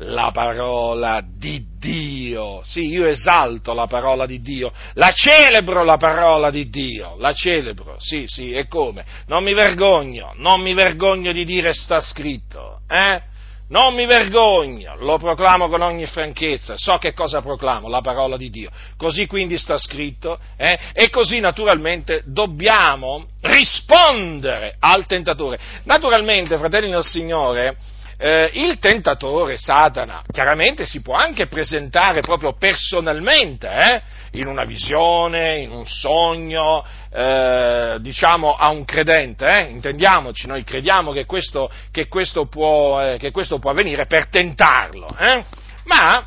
la 0.01 0.31
parola 0.31 1.23
di 1.27 1.74
Dio. 1.85 2.63
Sì, 2.65 2.87
io 2.87 3.07
esalto 3.07 3.75
la 3.75 3.87
parola 3.87 4.25
di 4.25 4.41
Dio, 4.41 4.73
la 4.95 5.11
celebro 5.11 5.85
la 5.85 5.99
parola 5.99 6.49
di 6.49 6.71
Dio, 6.71 7.17
la 7.19 7.35
celebro, 7.35 7.97
sì, 7.99 8.25
sì, 8.27 8.53
e 8.53 8.67
come? 8.67 9.05
Non 9.27 9.45
mi 9.45 9.53
vergogno, 9.53 10.33
non 10.37 10.63
mi 10.63 10.73
vergogno 10.73 11.31
di 11.31 11.45
dire 11.45 11.75
sta 11.75 12.01
scritto, 12.01 12.81
eh? 12.89 13.33
Non 13.67 13.95
mi 13.95 14.07
vergogno, 14.07 14.95
lo 14.99 15.17
proclamo 15.19 15.69
con 15.69 15.81
ogni 15.81 16.07
franchezza, 16.07 16.75
so 16.77 16.97
che 16.99 17.13
cosa 17.13 17.41
proclamo, 17.41 17.89
la 17.89 18.03
parola 18.03 18.37
di 18.37 18.51
Dio. 18.51 18.71
Così 18.97 19.27
quindi 19.27 19.59
sta 19.59 19.79
scritto, 19.79 20.39
eh? 20.57 20.79
e 20.93 21.09
così 21.09 21.41
naturalmente 21.41 22.23
dobbiamo 22.27 23.27
rispondere 23.41 24.77
al 24.79 25.07
tentatore. 25.07 25.59
Naturalmente, 25.85 26.59
fratelli 26.59 26.91
del 26.91 27.05
Signore, 27.05 27.77
eh, 28.25 28.49
il 28.55 28.79
tentatore, 28.79 29.59
Satana, 29.59 30.23
chiaramente 30.33 30.87
si 30.87 31.03
può 31.03 31.13
anche 31.13 31.47
presentare 31.47 32.23
proprio 32.23 32.55
personalmente, 32.55 33.69
eh, 33.69 34.03
in 34.39 34.47
una 34.47 34.65
visione, 34.65 35.59
in 35.59 35.71
un 35.71 35.85
sogno, 35.85 36.83
eh, 37.13 37.99
diciamo 38.01 38.55
a 38.55 38.71
un 38.71 38.87
credente, 38.87 39.45
eh, 39.47 39.65
intendiamoci, 39.65 40.47
noi 40.47 40.65
crediamo 40.65 41.13
che 41.13 41.27
questo, 41.27 41.71
che 41.91 42.09
questo, 42.09 42.47
può, 42.47 42.99
eh, 42.99 43.19
che 43.19 43.31
questo 43.31 43.59
può, 43.59 43.73
avvenire 43.73 44.07
per 44.07 44.29
tentarlo, 44.29 45.07
eh. 45.19 45.45
ma 45.85 46.27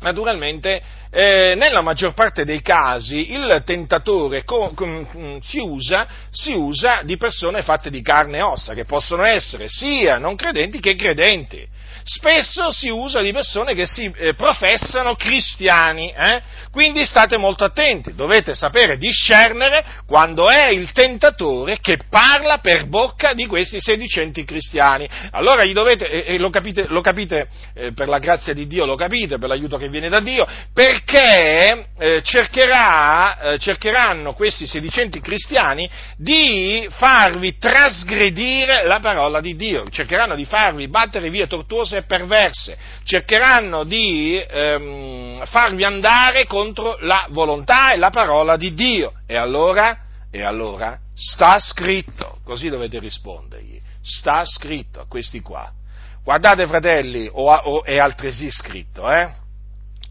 naturalmente 0.00 0.82
eh, 1.10 1.54
nella 1.56 1.80
maggior 1.80 2.14
parte 2.14 2.44
dei 2.44 2.62
casi 2.62 3.32
il 3.32 3.62
tentatore 3.64 4.44
co- 4.44 4.72
com- 4.74 5.40
si, 5.40 5.58
usa, 5.58 6.06
si, 6.30 6.52
usa, 6.52 7.02
di 7.02 7.16
persone 7.16 7.62
fatte 7.62 7.90
di 7.90 8.00
carne 8.00 8.38
e 8.38 8.42
ossa, 8.42 8.74
che 8.74 8.84
possono 8.84 9.24
essere 9.24 9.68
sia 9.68 10.18
non 10.18 10.36
credenti 10.36 10.78
che 10.80 10.94
credenti 10.94 11.66
spesso 12.04 12.70
si 12.70 12.88
usa 12.88 13.20
di 13.20 13.32
persone 13.32 13.74
che 13.74 13.86
si 13.86 14.10
eh, 14.16 14.34
professano 14.34 15.14
cristiani, 15.14 16.12
eh? 16.12 16.42
Quindi 16.70 17.04
state 17.04 17.36
molto 17.36 17.64
attenti, 17.64 18.14
dovete 18.14 18.54
sapere 18.54 18.96
discernere 18.96 19.84
quando 20.06 20.48
è 20.48 20.68
il 20.68 20.92
tentatore 20.92 21.78
che 21.80 21.98
parla 22.08 22.58
per 22.58 22.86
bocca 22.86 23.32
di 23.34 23.46
questi 23.46 23.80
sedicenti 23.80 24.44
cristiani. 24.44 25.08
Allora 25.32 25.64
gli 25.64 25.72
dovete, 25.72 26.08
e, 26.08 26.38
lo 26.38 26.48
capite, 26.48 26.86
lo 26.86 27.00
capite 27.00 27.48
eh, 27.74 27.92
per 27.92 28.08
la 28.08 28.18
grazia 28.18 28.54
di 28.54 28.68
Dio, 28.68 28.84
lo 28.84 28.94
capite, 28.94 29.38
per 29.38 29.48
l'aiuto 29.48 29.76
che 29.78 29.88
viene 29.88 30.08
da 30.08 30.20
Dio, 30.20 30.46
perché 30.72 31.88
eh, 31.98 32.22
cercherà, 32.22 33.38
eh, 33.40 33.58
cercheranno 33.58 34.34
questi 34.34 34.66
sedicenti 34.66 35.20
cristiani 35.20 35.90
di 36.16 36.86
farvi 36.90 37.58
trasgredire 37.58 38.84
la 38.84 39.00
parola 39.00 39.40
di 39.40 39.56
Dio, 39.56 39.84
cercheranno 39.90 40.36
di 40.36 40.44
farvi 40.44 40.86
battere 40.88 41.30
via 41.30 41.48
tortuose 41.48 41.96
e 41.96 42.02
perverse, 42.02 42.76
cercheranno 43.04 43.82
di 43.82 44.40
ehm, 44.48 45.44
farvi 45.46 45.84
andare 45.84 46.46
contro 46.60 46.96
la 47.00 47.26
volontà 47.30 47.92
e 47.92 47.96
la 47.96 48.10
parola 48.10 48.56
di 48.56 48.74
Dio. 48.74 49.14
E 49.26 49.36
allora, 49.36 49.98
e 50.30 50.42
allora 50.42 50.98
sta 51.14 51.58
scritto, 51.58 52.38
così 52.44 52.68
dovete 52.68 52.98
rispondergli, 52.98 53.80
sta 54.02 54.44
scritto 54.44 55.00
a 55.00 55.06
questi 55.08 55.40
qua. 55.40 55.72
Guardate 56.22 56.66
fratelli, 56.66 57.28
o, 57.32 57.50
o 57.50 57.82
è 57.82 57.98
altresì 57.98 58.50
scritto, 58.50 59.10
eh? 59.10 59.38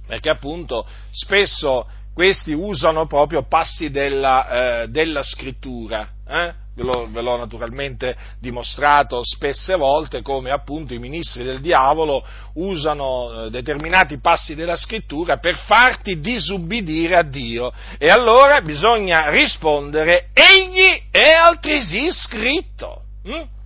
perché 0.07 0.31
appunto 0.31 0.87
spesso 1.11 1.85
questi 2.13 2.53
usano 2.53 3.05
proprio 3.05 3.43
passi 3.43 3.91
della, 3.91 4.81
eh, 4.83 4.87
della 4.89 5.23
scrittura, 5.23 6.07
eh? 6.27 6.53
ve, 6.79 6.83
l'ho, 6.83 7.07
ve 7.11 7.21
l'ho 7.21 7.37
naturalmente 7.37 8.15
dimostrato 8.39 9.23
spesse 9.23 9.75
volte 9.75 10.21
come 10.21 10.51
appunto 10.51 10.93
i 10.93 10.99
ministri 10.99 11.43
del 11.43 11.59
diavolo 11.59 12.25
usano 12.55 13.45
eh, 13.45 13.49
determinati 13.49 14.19
passi 14.19 14.55
della 14.55 14.75
scrittura 14.75 15.37
per 15.37 15.55
farti 15.55 16.19
disubbidire 16.19 17.15
a 17.15 17.23
Dio 17.23 17.71
e 17.97 18.09
allora 18.09 18.61
bisogna 18.61 19.29
rispondere 19.29 20.29
egli 20.33 21.03
è 21.11 21.31
altresì 21.31 22.11
scritto. 22.11 23.03
Hm? 23.23 23.57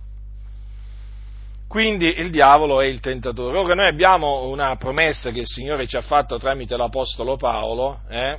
Quindi 1.74 2.20
il 2.20 2.30
diavolo 2.30 2.80
è 2.80 2.86
il 2.86 3.00
tentatore. 3.00 3.58
Ora 3.58 3.74
noi 3.74 3.88
abbiamo 3.88 4.44
una 4.44 4.76
promessa 4.76 5.32
che 5.32 5.40
il 5.40 5.48
Signore 5.48 5.88
ci 5.88 5.96
ha 5.96 6.02
fatto 6.02 6.38
tramite 6.38 6.76
l'Apostolo 6.76 7.34
Paolo, 7.34 8.02
eh, 8.08 8.38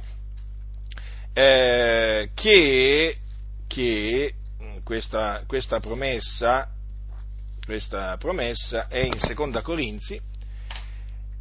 eh, 1.33 2.29
che, 2.33 3.17
che 3.67 4.33
questa, 4.85 5.43
questa, 5.45 5.81
promessa, 5.81 6.69
questa, 7.65 8.15
promessa, 8.15 8.87
è 8.87 8.99
in 8.99 9.17
seconda 9.17 9.61
Corinzi, 9.61 10.17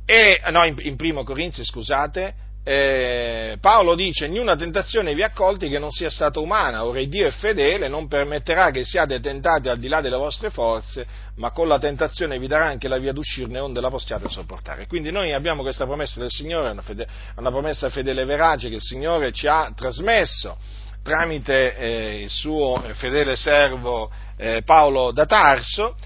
e, 0.04 0.42
no, 0.50 0.64
in, 0.64 0.74
in 0.80 0.96
primo 0.96 1.22
Corinzi, 1.22 1.64
scusate, 1.64 2.34
eh, 2.66 3.58
Paolo 3.60 3.94
dice, 3.94 4.26
niuna 4.26 4.56
tentazione 4.56 5.14
vi 5.14 5.22
ha 5.22 5.30
colti 5.30 5.68
che 5.68 5.78
non 5.78 5.90
sia 5.90 6.08
stata 6.08 6.40
umana, 6.40 6.86
ora 6.86 7.04
Dio 7.04 7.26
è 7.26 7.30
fedele, 7.30 7.88
non 7.88 8.08
permetterà 8.08 8.70
che 8.70 8.84
siate 8.84 9.20
tentati 9.20 9.68
al 9.68 9.78
di 9.78 9.86
là 9.86 10.00
delle 10.00 10.16
vostre 10.16 10.48
forze, 10.48 11.06
ma 11.36 11.50
con 11.50 11.68
la 11.68 11.78
tentazione 11.78 12.38
vi 12.38 12.46
darà 12.46 12.64
anche 12.64 12.88
la 12.88 12.96
via 12.96 13.12
d'uscirne 13.12 13.60
onde 13.60 13.82
la 13.82 13.90
possiate 13.90 14.30
sopportare. 14.30 14.86
Quindi 14.86 15.10
noi 15.10 15.34
abbiamo 15.34 15.60
questa 15.62 15.84
promessa 15.84 16.20
del 16.20 16.30
Signore, 16.30 16.70
una, 16.70 16.80
fede, 16.80 17.06
una 17.36 17.50
promessa 17.50 17.90
fedele 17.90 18.22
e 18.22 18.24
verace 18.24 18.70
che 18.70 18.76
il 18.76 18.82
Signore 18.82 19.30
ci 19.32 19.46
ha 19.46 19.70
trasmesso 19.76 20.56
tramite 21.02 21.76
eh, 21.76 22.20
il 22.22 22.30
suo 22.30 22.82
fedele 22.94 23.36
servo 23.36 24.10
eh, 24.38 24.62
Paolo 24.64 25.12
da 25.12 25.26
Tarso, 25.26 25.96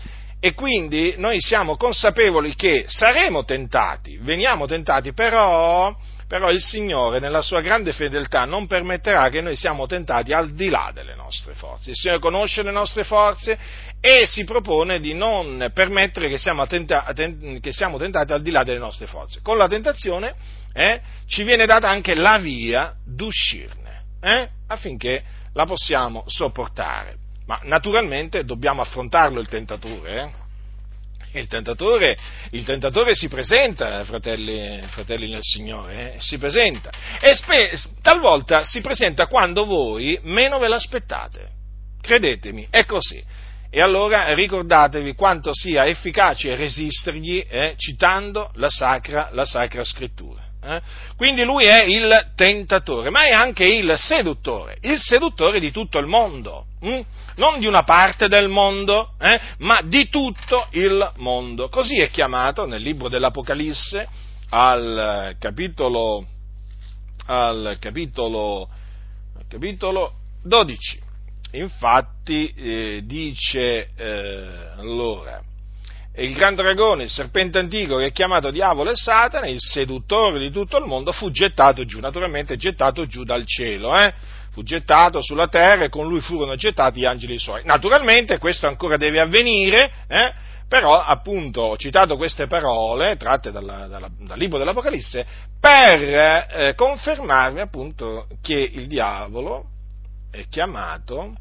e 0.40 0.54
quindi 0.54 1.14
noi 1.18 1.40
siamo 1.40 1.76
consapevoli 1.76 2.54
che 2.54 2.84
saremo 2.88 3.44
tentati, 3.44 4.18
veniamo 4.20 4.66
tentati, 4.66 5.12
però 5.12 5.96
però 6.28 6.50
il 6.50 6.60
Signore 6.60 7.20
nella 7.20 7.40
sua 7.40 7.62
grande 7.62 7.92
fedeltà 7.92 8.44
non 8.44 8.66
permetterà 8.66 9.30
che 9.30 9.40
noi 9.40 9.56
siamo 9.56 9.86
tentati 9.86 10.34
al 10.34 10.52
di 10.52 10.68
là 10.68 10.90
delle 10.92 11.14
nostre 11.14 11.54
forze. 11.54 11.90
Il 11.90 11.96
Signore 11.96 12.20
conosce 12.20 12.62
le 12.62 12.70
nostre 12.70 13.02
forze 13.04 13.58
e 13.98 14.26
si 14.26 14.44
propone 14.44 15.00
di 15.00 15.14
non 15.14 15.70
permettere 15.72 16.28
che 16.28 16.36
siamo, 16.36 16.66
tenta- 16.66 17.10
che 17.14 17.72
siamo 17.72 17.96
tentati 17.96 18.32
al 18.32 18.42
di 18.42 18.50
là 18.50 18.62
delle 18.62 18.78
nostre 18.78 19.06
forze. 19.06 19.40
Con 19.42 19.56
la 19.56 19.68
tentazione 19.68 20.34
eh, 20.74 21.00
ci 21.26 21.44
viene 21.44 21.64
data 21.64 21.88
anche 21.88 22.14
la 22.14 22.36
via 22.38 22.94
d'uscirne, 23.06 24.02
eh, 24.20 24.48
affinché 24.66 25.24
la 25.54 25.64
possiamo 25.64 26.24
sopportare. 26.26 27.16
Ma 27.46 27.58
naturalmente 27.62 28.44
dobbiamo 28.44 28.82
affrontarlo 28.82 29.40
il 29.40 29.48
tentatore. 29.48 30.22
Eh? 30.22 30.46
Il 31.32 31.46
tentatore, 31.46 32.16
il 32.50 32.64
tentatore, 32.64 33.14
si 33.14 33.28
presenta, 33.28 34.04
fratelli, 34.04 34.80
fratelli 34.88 35.30
nel 35.30 35.42
Signore, 35.42 36.14
eh? 36.14 36.20
si 36.20 36.38
presenta. 36.38 36.90
E 37.20 37.34
spe- 37.34 37.72
talvolta 38.02 38.64
si 38.64 38.80
presenta 38.80 39.26
quando 39.26 39.64
voi 39.64 40.18
meno 40.22 40.58
ve 40.58 40.68
l'aspettate. 40.68 41.48
Credetemi, 42.00 42.66
è 42.70 42.84
così. 42.84 43.22
E 43.70 43.82
allora 43.82 44.32
ricordatevi 44.32 45.14
quanto 45.14 45.50
sia 45.52 45.86
efficace 45.86 46.54
resistergli 46.56 47.44
eh, 47.46 47.74
citando 47.76 48.50
la 48.54 48.70
sacra, 48.70 49.28
la 49.32 49.44
sacra 49.44 49.84
scrittura. 49.84 50.47
Eh? 50.68 50.82
Quindi 51.16 51.44
lui 51.44 51.64
è 51.64 51.82
il 51.84 52.32
tentatore, 52.36 53.08
ma 53.08 53.22
è 53.22 53.32
anche 53.32 53.64
il 53.64 53.94
seduttore, 53.96 54.76
il 54.82 54.98
seduttore 54.98 55.60
di 55.60 55.70
tutto 55.70 55.98
il 55.98 56.06
mondo, 56.06 56.66
hm? 56.80 57.00
non 57.36 57.58
di 57.58 57.66
una 57.66 57.84
parte 57.84 58.28
del 58.28 58.48
mondo, 58.48 59.14
eh? 59.18 59.40
ma 59.58 59.80
di 59.82 60.10
tutto 60.10 60.66
il 60.72 61.12
mondo. 61.16 61.70
Così 61.70 61.98
è 62.00 62.10
chiamato 62.10 62.66
nel 62.66 62.82
libro 62.82 63.08
dell'Apocalisse 63.08 64.06
al 64.50 65.36
capitolo, 65.38 66.26
al 67.24 67.78
capitolo, 67.80 68.68
al 69.38 69.46
capitolo 69.48 70.12
12. 70.42 71.06
Infatti 71.52 72.52
eh, 72.54 73.00
dice 73.06 73.88
eh, 73.96 74.68
allora, 74.76 75.42
il 76.18 76.32
gran 76.34 76.54
dragone, 76.54 77.04
il 77.04 77.10
serpente 77.10 77.58
antico 77.58 77.96
che 77.96 78.06
è 78.06 78.12
chiamato 78.12 78.50
diavolo 78.50 78.90
e 78.90 78.96
Satana, 78.96 79.46
il 79.46 79.60
seduttore 79.60 80.38
di 80.38 80.50
tutto 80.50 80.76
il 80.78 80.84
mondo, 80.84 81.12
fu 81.12 81.30
gettato 81.30 81.84
giù, 81.84 81.98
naturalmente 82.00 82.56
gettato 82.56 83.06
giù 83.06 83.24
dal 83.24 83.44
cielo, 83.46 83.96
eh? 83.96 84.12
fu 84.50 84.62
gettato 84.62 85.22
sulla 85.22 85.46
terra 85.46 85.84
e 85.84 85.88
con 85.88 86.08
lui 86.08 86.20
furono 86.20 86.56
gettati 86.56 87.00
gli 87.00 87.04
angeli 87.04 87.38
suoi. 87.38 87.62
Naturalmente 87.64 88.38
questo 88.38 88.66
ancora 88.66 88.96
deve 88.96 89.20
avvenire, 89.20 89.90
eh? 90.08 90.32
però 90.68 91.00
appunto 91.00 91.62
ho 91.62 91.76
citato 91.76 92.16
queste 92.16 92.46
parole 92.46 93.16
tratte 93.16 93.50
dalla, 93.50 93.86
dalla, 93.86 94.10
dal 94.18 94.38
libro 94.38 94.58
dell'Apocalisse 94.58 95.26
per 95.60 96.02
eh, 96.02 96.74
confermarvi 96.76 97.60
appunto 97.60 98.26
che 98.42 98.70
il 98.72 98.86
diavolo 98.86 99.64
è 100.30 100.46
chiamato 100.48 101.34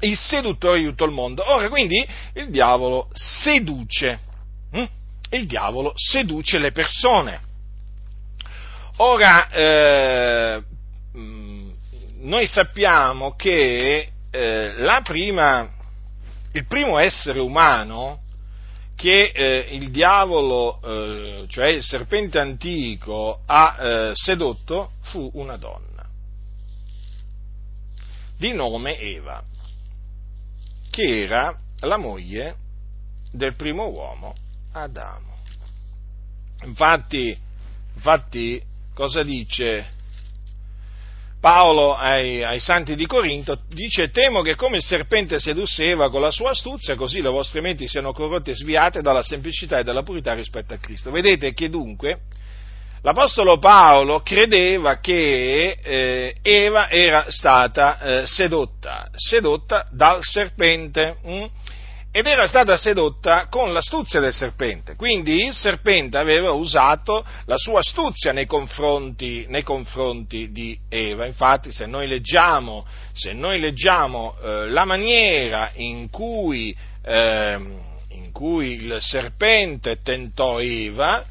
il 0.00 0.16
seduttore 0.18 0.80
di 0.80 0.86
tutto 0.86 1.04
il 1.04 1.12
mondo. 1.12 1.42
Ora, 1.50 1.68
quindi, 1.68 2.06
il 2.34 2.50
diavolo 2.50 3.08
seduce, 3.12 4.18
hm? 4.72 4.84
il 5.30 5.46
diavolo 5.46 5.92
seduce 5.94 6.58
le 6.58 6.72
persone. 6.72 7.40
Ora, 8.98 9.50
eh, 9.50 10.62
mm, 11.16 11.70
noi 12.20 12.46
sappiamo 12.46 13.34
che 13.34 14.10
eh, 14.30 15.00
prima, 15.02 15.70
il 16.52 16.66
primo 16.66 16.98
essere 16.98 17.40
umano 17.40 18.22
che 18.94 19.30
eh, 19.34 19.66
il 19.72 19.90
diavolo, 19.90 20.80
eh, 20.82 21.44
cioè 21.48 21.68
il 21.68 21.82
serpente 21.82 22.38
antico, 22.38 23.40
ha 23.44 23.76
eh, 23.78 24.10
sedotto 24.14 24.92
fu 25.02 25.30
una 25.34 25.56
donna 25.58 25.84
di 28.38 28.52
nome 28.52 28.98
Eva 28.98 29.42
che 30.96 31.24
era 31.24 31.54
la 31.80 31.98
moglie 31.98 32.56
del 33.30 33.54
primo 33.54 33.86
uomo, 33.90 34.34
Adamo. 34.72 35.40
Infatti, 36.64 37.38
infatti 37.94 38.62
cosa 38.94 39.22
dice 39.22 39.92
Paolo 41.38 41.94
ai, 41.94 42.42
ai, 42.42 42.60
santi 42.60 42.94
di 42.94 43.04
Corinto? 43.04 43.58
Dice, 43.68 44.08
temo 44.08 44.40
che 44.40 44.54
come 44.54 44.76
il 44.76 44.82
serpente 44.82 45.38
sedusse 45.38 45.84
Eva 45.84 46.08
con 46.08 46.22
la 46.22 46.30
sua 46.30 46.52
astuzia, 46.52 46.94
così 46.94 47.20
le 47.20 47.28
vostre 47.28 47.60
menti 47.60 47.86
siano 47.86 48.14
corrotte 48.14 48.52
e 48.52 48.54
sviate 48.54 49.02
dalla 49.02 49.22
semplicità 49.22 49.78
e 49.78 49.84
dalla 49.84 50.02
purità 50.02 50.32
rispetto 50.32 50.72
a 50.72 50.78
Cristo. 50.78 51.10
Vedete 51.10 51.52
che 51.52 51.68
dunque 51.68 52.20
l'Apostolo 53.02 53.58
Paolo 53.58 54.20
credeva 54.20 54.98
che 54.98 55.78
eh, 55.82 56.36
Eva 56.42 56.90
era 56.90 57.26
stata 57.28 57.98
eh, 57.98 58.26
sedotta, 58.26 59.08
sedotta 59.14 59.86
dal 59.90 60.22
serpente. 60.22 61.16
Hm? 61.22 61.44
Ed 62.16 62.26
era 62.26 62.46
stata 62.46 62.78
sedotta 62.78 63.46
con 63.50 63.74
l'astuzia 63.74 64.20
del 64.20 64.32
serpente, 64.32 64.96
quindi 64.96 65.44
il 65.44 65.52
serpente 65.52 66.16
aveva 66.16 66.50
usato 66.52 67.22
la 67.44 67.58
sua 67.58 67.80
astuzia 67.80 68.32
nei 68.32 68.46
confronti, 68.46 69.44
nei 69.50 69.62
confronti 69.62 70.50
di 70.50 70.78
Eva. 70.88 71.26
Infatti, 71.26 71.72
se 71.72 71.84
noi 71.84 72.06
leggiamo, 72.06 72.86
se 73.12 73.34
noi 73.34 73.60
leggiamo 73.60 74.34
eh, 74.42 74.68
la 74.70 74.86
maniera 74.86 75.72
in 75.74 76.08
cui, 76.08 76.74
ehm, 77.04 77.80
in 78.12 78.32
cui 78.32 78.82
il 78.82 78.96
serpente 79.00 80.00
tentò 80.02 80.58
Eva, 80.58 81.22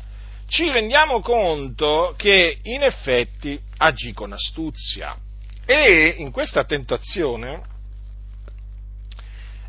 ci 0.48 0.70
rendiamo 0.70 1.22
conto 1.22 2.14
che 2.18 2.60
in 2.64 2.84
effetti 2.84 3.60
agì 3.78 4.14
con 4.14 4.32
astuzia 4.34 5.18
e 5.66 6.16
in 6.18 6.32
questa 6.32 6.64
tentazione 6.64 7.74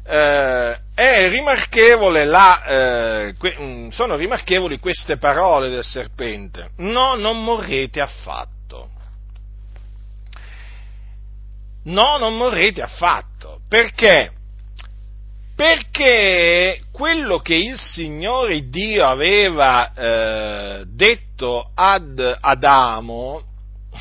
eh, 0.04 1.28
rimarchevole 1.28 2.24
la, 2.24 2.64
eh, 2.64 3.34
que, 3.36 3.56
mm, 3.58 3.88
sono 3.88 4.16
rimarchevoli 4.16 4.78
queste 4.78 5.16
parole 5.16 5.68
del 5.68 5.82
serpente. 5.82 6.70
No, 6.76 7.14
non 7.16 7.42
morrete 7.42 8.00
affatto. 8.00 8.90
No, 11.84 12.18
non 12.18 12.36
morrete 12.36 12.82
affatto. 12.82 13.60
Perché? 13.68 14.32
Perché 15.56 16.82
quello 16.92 17.38
che 17.38 17.54
il 17.54 17.78
Signore 17.78 18.68
Dio 18.68 19.06
aveva 19.06 19.92
eh, 19.94 20.84
detto 20.86 21.70
ad 21.74 22.36
Adamo 22.40 23.42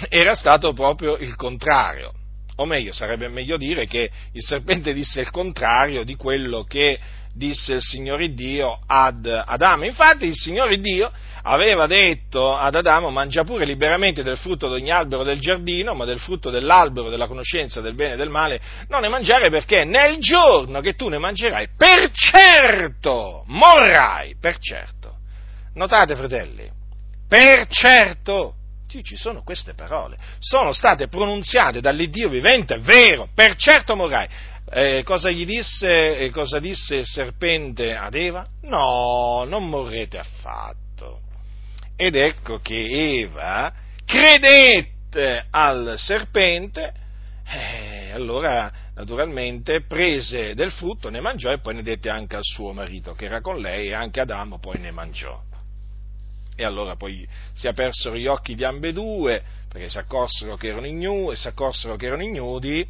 era 0.10 0.36
stato 0.36 0.74
proprio 0.74 1.15
il 1.15 1.36
contrario, 1.38 2.12
o 2.58 2.65
meglio, 2.65 2.91
sarebbe 2.91 3.30
meglio 3.30 3.56
dire 3.56 3.88
che 3.88 4.12
il 4.34 4.44
serpente 4.44 4.94
disse 4.94 5.22
il 5.22 5.32
contrario 5.32 6.04
di 6.04 6.15
quello 6.15 6.63
che 6.63 7.00
disse 7.34 7.76
il 7.76 7.82
Signore 7.82 8.34
Dio 8.34 8.78
ad 8.86 9.26
Adamo. 9.26 9.86
Infatti 9.86 10.26
il 10.26 10.36
Signore 10.36 10.80
Dio 10.80 11.10
aveva 11.47 11.86
detto 11.86 12.55
ad 12.55 12.75
Adamo 12.75 13.12
mangia 13.12 13.43
pure 13.43 13.65
liberamente 13.65 14.23
del 14.23 14.38
frutto 14.38 14.67
di 14.67 14.81
ogni 14.81 14.91
albero 14.91 15.23
del 15.23 15.39
giardino, 15.39 15.93
ma 15.93 16.05
del 16.05 16.19
frutto 16.19 16.49
dell'albero 16.49 17.10
della 17.10 17.27
conoscenza 17.27 17.81
del 17.81 17.93
bene 17.93 18.13
e 18.13 18.17
del 18.17 18.29
male 18.29 18.60
non 18.88 19.01
ne 19.01 19.10
mangiare 19.10 19.49
perché 19.49 19.84
nel 19.84 20.17
giorno 20.17 20.81
che 20.81 20.95
tu 20.95 21.08
ne 21.08 21.19
mangerai, 21.19 21.69
per 21.77 22.12
certo 22.12 23.43
morrai, 23.47 24.36
per 24.39 24.58
certo. 24.58 25.17
Notate 25.75 26.15
fratelli, 26.15 26.69
per 27.27 27.67
certo. 27.67 28.55
Sì, 28.88 29.03
ci 29.03 29.15
sono 29.15 29.43
queste 29.43 29.73
parole, 29.73 30.17
sono 30.39 30.71
state 30.71 31.08
pronunziate 31.08 31.81
dall'Iddio 31.81 32.29
vivente, 32.29 32.75
è 32.75 32.79
vero, 32.79 33.27
per 33.34 33.55
certo 33.55 33.95
morrai. 33.95 34.27
Eh, 34.67 35.03
cosa 35.03 35.29
gli 35.29 35.45
disse, 35.45 36.17
eh, 36.17 36.29
cosa 36.31 36.60
disse 36.60 36.95
il 36.95 37.05
serpente 37.05 37.93
ad 37.95 38.15
Eva? 38.15 38.47
No, 38.63 39.43
non 39.45 39.69
morrete 39.69 40.17
affatto 40.17 40.86
ed 41.95 42.15
ecco 42.15 42.60
che 42.60 43.19
Eva 43.19 43.73
credette 44.05 45.45
al 45.49 45.95
serpente, 45.97 46.93
eh, 47.47 48.12
allora 48.12 48.71
naturalmente 48.95 49.81
prese 49.81 50.53
del 50.55 50.71
frutto, 50.71 51.10
ne 51.10 51.21
mangiò 51.21 51.51
e 51.51 51.60
poi 51.60 51.75
ne 51.75 51.84
dette 51.84 52.10
anche 52.10 52.36
al 52.36 52.43
suo 52.43 52.73
marito 52.73 53.13
che 53.13 53.25
era 53.25 53.41
con 53.41 53.60
lei 53.60 53.88
e 53.88 53.93
anche 53.93 54.19
Adamo 54.19 54.60
poi 54.60 54.79
ne 54.79 54.91
mangiò. 54.91 55.41
E 56.58 56.63
allora 56.63 56.95
poi 56.95 57.27
si 57.53 57.67
apersero 57.67 58.15
gli 58.15 58.27
occhi 58.27 58.55
di 58.55 58.63
ambedue 58.63 59.43
perché 59.67 59.89
si 59.89 59.97
accorsero 59.97 60.55
che 60.55 60.67
erano 60.67 60.88
ignudi, 60.88 61.36
si 61.36 61.47
accorsero 61.49 61.97
che 61.97 62.05
erano 62.05 62.23
ignudi, 62.23 62.88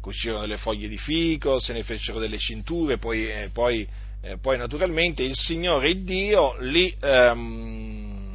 cucirono 0.00 0.40
delle 0.40 0.56
foglie 0.56 0.88
di 0.88 0.96
fico, 0.96 1.58
se 1.58 1.74
ne 1.74 1.82
fecero 1.82 2.18
delle 2.18 2.38
cinture, 2.38 2.96
poi, 2.96 3.30
eh, 3.30 3.50
poi, 3.52 3.86
eh, 4.22 4.38
poi 4.38 4.56
naturalmente 4.56 5.22
il 5.22 5.34
Signore 5.34 6.02
Dio 6.02 6.56
li, 6.60 6.94
ehm, 6.98 8.31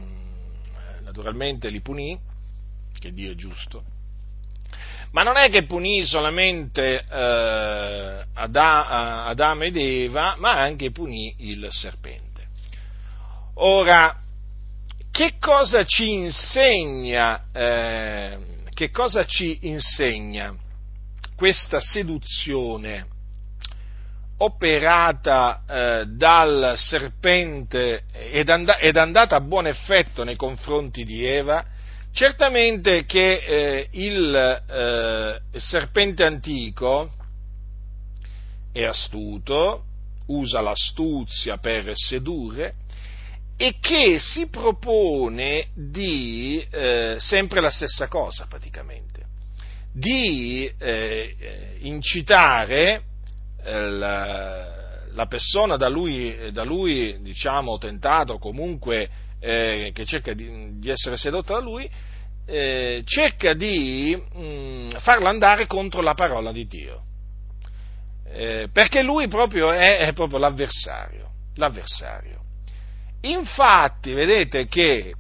naturalmente 1.18 1.70
li 1.70 1.82
punì, 1.82 2.18
che 3.00 3.12
Dio 3.12 3.32
è 3.32 3.36
giusto, 3.36 3.84
ma 5.12 5.24
non 5.24 5.36
è 5.36 5.50
che 5.50 5.66
punì 5.66 6.06
solamente 6.06 7.04
eh, 7.10 8.26
Adamo 8.34 9.64
ed 9.64 9.78
Eva, 9.78 10.36
ma 10.38 10.60
anche 10.60 10.92
punì 10.92 11.34
il 11.40 11.68
serpente. 11.72 12.46
Ora, 13.56 14.16
che 15.10 15.38
cosa 15.40 15.86
ci 15.86 16.12
insegna, 16.12 17.46
eh, 17.52 18.38
che 18.74 18.92
cosa 18.92 19.26
ci 19.26 19.58
insegna 19.62 20.56
questa 21.36 21.80
seduzione 21.80 23.08
operata 24.38 25.64
eh, 25.68 26.06
dal 26.08 26.74
serpente 26.76 28.04
ed, 28.12 28.50
and- 28.50 28.78
ed, 28.80 28.98
andata 28.98 29.36
a 29.36 29.42
buon 29.42 29.68
effetto 29.68 30.24
nei 30.24 30.36
confronti 30.36 31.04
di 31.04 31.26
Eva? 31.26 31.66
Certamente 32.12 33.06
che 33.06 33.36
eh, 33.38 33.88
il 33.92 34.36
eh, 34.36 35.60
serpente 35.60 36.24
antico 36.24 37.12
è 38.72 38.84
astuto, 38.84 39.84
usa 40.28 40.62
l'astuzia 40.62 41.58
per 41.58 41.92
sedurre, 41.96 42.74
e 43.56 43.78
che 43.80 44.20
si 44.20 44.50
propone 44.50 45.70
di 45.74 46.66
eh, 46.70 47.16
sempre 47.20 47.60
la 47.60 47.72
stessa 47.72 48.08
cosa 48.08 48.46
praticamente, 48.48 49.26
di 49.92 50.72
eh, 50.78 51.78
incitare 51.80 52.94
eh, 52.94 53.02
la, 53.70 54.66
la, 55.12 55.26
persona 55.26 55.76
da 55.76 55.90
lui, 55.90 56.52
da 56.52 56.64
lui 56.64 57.18
diciamo, 57.22 57.78
tentato, 57.78 58.38
comunque 58.38 59.10
eh, 59.40 59.92
che 59.94 60.06
cerca 60.06 60.34
di, 60.34 60.80
di, 60.80 60.90
essere 60.90 61.18
sedotta 61.18 61.54
da 61.54 61.60
lui, 61.60 61.90
eh, 62.46 63.04
cerca 63.06 63.54
di 63.54 64.16
mh, 64.16 64.42
mm, 64.42 64.90
farla 65.00 65.30
andare 65.30 65.68
contro 65.68 66.02
la 66.02 66.14
parola 66.14 66.52
di 66.52 66.66
Dio. 66.66 67.02
Eh, 68.30 68.70
perché 68.72 69.04
lui 69.04 69.28
proprio 69.28 69.72
è, 69.72 70.00
è 70.00 70.14
proprio 70.14 70.40
l'avversario, 70.40 71.30
l'avversario. 71.56 72.42
Infatti, 73.22 74.14
vedete 74.14 74.68
che 74.68 75.14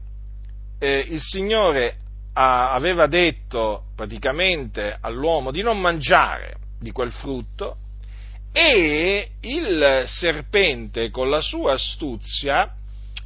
eh, 0.79 1.05
il 1.09 1.19
Signore 1.19 1.97
ha, 2.33 2.71
aveva 2.71 3.07
detto 3.07 3.85
praticamente 3.95 4.95
all'uomo 4.99 5.51
di 5.51 5.61
non 5.61 5.79
mangiare 5.79 6.57
di 6.79 6.91
quel 6.91 7.11
frutto 7.11 7.77
e 8.51 9.31
il 9.41 10.03
serpente 10.07 11.09
con 11.09 11.29
la 11.29 11.41
sua 11.41 11.73
astuzia 11.73 12.73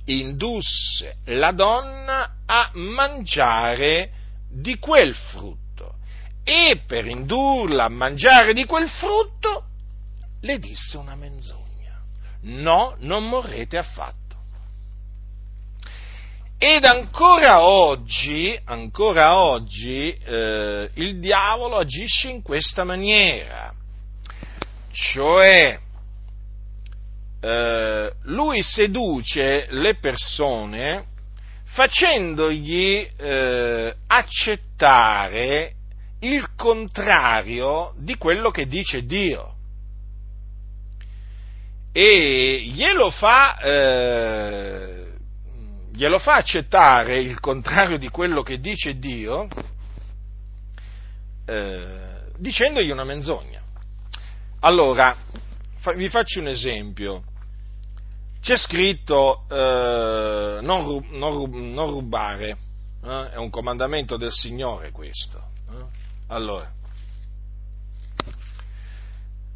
indusse 0.06 1.18
la 1.26 1.52
donna 1.52 2.38
a 2.46 2.72
mangiare 2.74 4.12
di 4.50 4.78
quel 4.78 5.16
frutto 5.16 5.96
e 6.44 6.82
per 6.86 7.06
indurla 7.06 7.86
a 7.86 7.90
mangiare 7.90 8.54
di 8.54 8.66
quel 8.66 8.90
frutto 8.90 9.66
le 10.42 10.60
disse 10.60 10.98
una 10.98 11.16
menzogna. 11.16 12.02
No, 12.42 12.96
non 13.00 13.28
morrete 13.28 13.78
affatto. 13.78 14.20
Ed 16.58 16.84
ancora 16.84 17.64
oggi, 17.64 18.60
ancora 18.66 19.36
oggi 19.36 20.12
eh, 20.12 20.90
il 20.94 21.20
diavolo 21.20 21.78
agisce 21.78 22.30
in 22.30 22.42
questa 22.42 22.84
maniera, 22.84 23.74
cioè 24.92 25.80
eh, 27.40 28.14
lui 28.24 28.62
seduce 28.62 29.66
le 29.70 29.96
persone 29.96 31.06
facendogli 31.64 33.10
eh, 33.18 33.96
accettare 34.08 35.74
il 36.20 36.54
contrario 36.56 37.94
di 37.98 38.16
quello 38.16 38.52
che 38.52 38.68
dice 38.68 39.06
Dio. 39.06 39.56
E 41.94 42.62
glielo 42.74 43.10
fa 43.10 43.58
eh, 43.58 45.12
glielo 45.94 46.20
fa 46.20 46.36
accettare 46.36 47.20
il 47.20 47.40
contrario 47.40 47.98
di 47.98 48.10
quello 48.10 48.44
che 48.44 48.60
dice 48.60 48.98
Dio, 48.98 49.48
eh, 51.46 52.22
dicendogli 52.38 52.90
una 52.90 53.04
menzogna. 53.04 53.61
Allora, 54.64 55.16
vi 55.96 56.10
faccio 56.10 56.40
un 56.40 56.48
esempio. 56.48 57.24
C'è 58.42 58.58
scritto 58.58 59.46
eh, 59.50 60.60
non, 60.62 61.08
non, 61.10 61.74
non, 61.74 61.90
rubare, 61.90 62.58
eh? 63.04 63.32
è 63.32 63.38
un 63.38 63.50
comandamento 63.50 64.18
del 64.18 64.32
Signore 64.32 64.92
questo. 64.92 65.42
Eh. 65.70 65.86
Allora, 66.28 66.72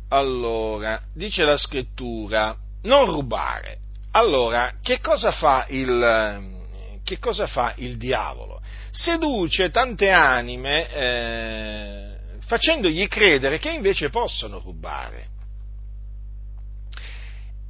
allora, 0.09 1.01
dice 1.13 1.43
la 1.43 1.57
scrittura, 1.57 2.55
non 2.83 3.05
rubare. 3.05 3.79
Allora, 4.11 4.73
che 4.81 4.99
cosa 5.01 5.31
fa 5.31 5.65
il, 5.69 6.99
che 7.03 7.19
cosa 7.19 7.45
fa 7.45 7.73
il 7.77 7.97
diavolo? 7.97 8.59
Seduce 8.89 9.69
tante 9.69 10.09
anime 10.09 10.89
eh, 10.89 12.14
facendogli 12.45 13.07
credere 13.07 13.59
che 13.59 13.71
invece 13.71 14.09
possono 14.09 14.59
rubare 14.59 15.33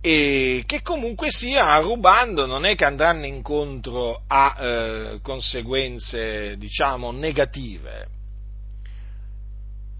e 0.01 0.63
che 0.67 0.81
comunque 0.83 1.31
sia 1.31 1.79
rubando 1.79 2.45
non 2.45 2.63
è 2.65 2.75
che 2.75 2.85
andranno 2.85 3.25
incontro 3.25 4.21
a 4.27 4.55
eh, 4.57 5.19
conseguenze 5.23 6.57
diciamo 6.57 7.11
negative 7.11 8.07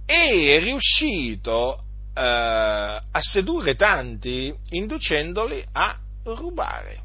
e 0.06 0.58
è 0.58 0.64
riuscito 0.64 1.86
eh, 2.14 2.22
a 2.22 3.20
sedurre 3.20 3.76
tanti 3.76 4.54
inducendoli 4.70 5.66
a 5.72 5.98
rubare. 6.26 7.05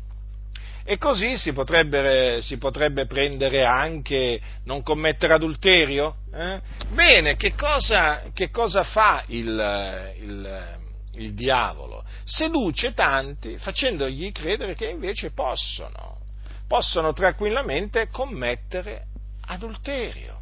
E 0.91 0.99
così 0.99 1.38
si 1.38 1.53
potrebbe, 1.53 2.43
si 2.43 2.59
potrebbe 2.59 3.07
prendere 3.07 3.64
anche 3.64 4.41
non 4.64 4.82
commettere 4.82 5.34
adulterio? 5.34 6.16
Eh? 6.34 6.61
Bene, 6.88 7.36
che 7.36 7.55
cosa, 7.55 8.22
che 8.34 8.51
cosa 8.51 8.82
fa 8.82 9.22
il, 9.28 10.14
il, 10.20 10.78
il 11.12 11.34
diavolo? 11.34 12.03
Seduce 12.24 12.93
tanti 12.93 13.57
facendogli 13.59 14.32
credere 14.32 14.74
che 14.74 14.86
invece 14.86 15.30
possono, 15.30 16.22
possono 16.66 17.12
tranquillamente 17.12 18.09
commettere 18.09 19.05
adulterio. 19.43 20.41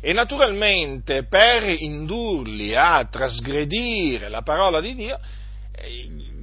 E 0.00 0.12
naturalmente 0.12 1.24
per 1.24 1.64
indurli 1.70 2.72
a 2.76 3.04
trasgredire 3.10 4.28
la 4.28 4.42
parola 4.42 4.80
di 4.80 4.94
Dio, 4.94 5.18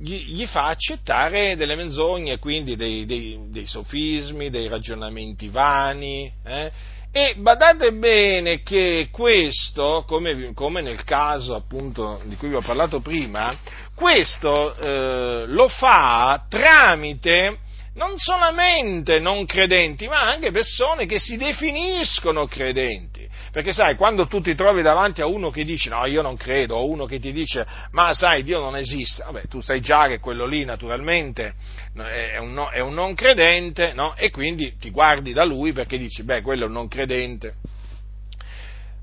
gli, 0.01 0.33
gli, 0.33 0.45
fa 0.47 0.65
accettare 0.65 1.55
delle 1.55 1.75
menzogne, 1.75 2.39
quindi 2.39 2.75
dei, 2.75 3.05
dei, 3.05 3.37
dei 3.49 3.67
sofismi, 3.67 4.49
dei 4.49 4.67
ragionamenti 4.67 5.47
vani. 5.49 6.31
Eh? 6.43 6.71
E 7.11 7.35
badate 7.37 7.91
bene 7.93 8.63
che 8.63 9.09
questo, 9.11 10.03
come, 10.07 10.53
come, 10.53 10.81
nel 10.81 11.03
caso 11.03 11.55
appunto 11.55 12.21
di 12.25 12.35
cui 12.35 12.49
vi 12.49 12.55
ho 12.55 12.61
parlato 12.61 12.99
prima, 13.01 13.55
questo 13.93 14.75
eh, 14.75 15.45
lo 15.45 15.67
fa 15.67 16.45
tramite 16.49 17.59
non 17.93 18.17
solamente 18.17 19.19
non 19.19 19.45
credenti, 19.45 20.07
ma 20.07 20.21
anche 20.21 20.51
persone 20.51 21.05
che 21.05 21.19
si 21.19 21.35
definiscono 21.35 22.47
credenti. 22.47 23.27
Perché 23.51 23.73
sai, 23.73 23.95
quando 23.95 24.27
tu 24.27 24.39
ti 24.39 24.55
trovi 24.55 24.81
davanti 24.81 25.21
a 25.21 25.25
uno 25.25 25.49
che 25.49 25.65
dice 25.65 25.89
no, 25.89 26.05
io 26.05 26.21
non 26.21 26.37
credo, 26.37 26.77
o 26.77 26.87
uno 26.87 27.05
che 27.05 27.19
ti 27.19 27.33
dice 27.33 27.65
ma 27.91 28.13
sai, 28.13 28.43
Dio 28.43 28.59
non 28.59 28.77
esiste, 28.77 29.23
vabbè, 29.23 29.47
tu 29.47 29.59
sai 29.61 29.81
già 29.81 30.07
che 30.07 30.19
quello 30.19 30.45
lì 30.45 30.63
naturalmente 30.63 31.53
è 31.93 32.37
un, 32.37 32.53
no, 32.53 32.69
è 32.69 32.79
un 32.79 32.93
non 32.93 33.13
credente, 33.13 33.91
no? 33.93 34.15
E 34.15 34.29
quindi 34.29 34.77
ti 34.77 34.89
guardi 34.89 35.33
da 35.33 35.43
lui 35.43 35.73
perché 35.73 35.97
dici, 35.97 36.23
beh, 36.23 36.41
quello 36.41 36.63
è 36.63 36.67
un 36.67 36.73
non 36.73 36.87
credente 36.87 37.55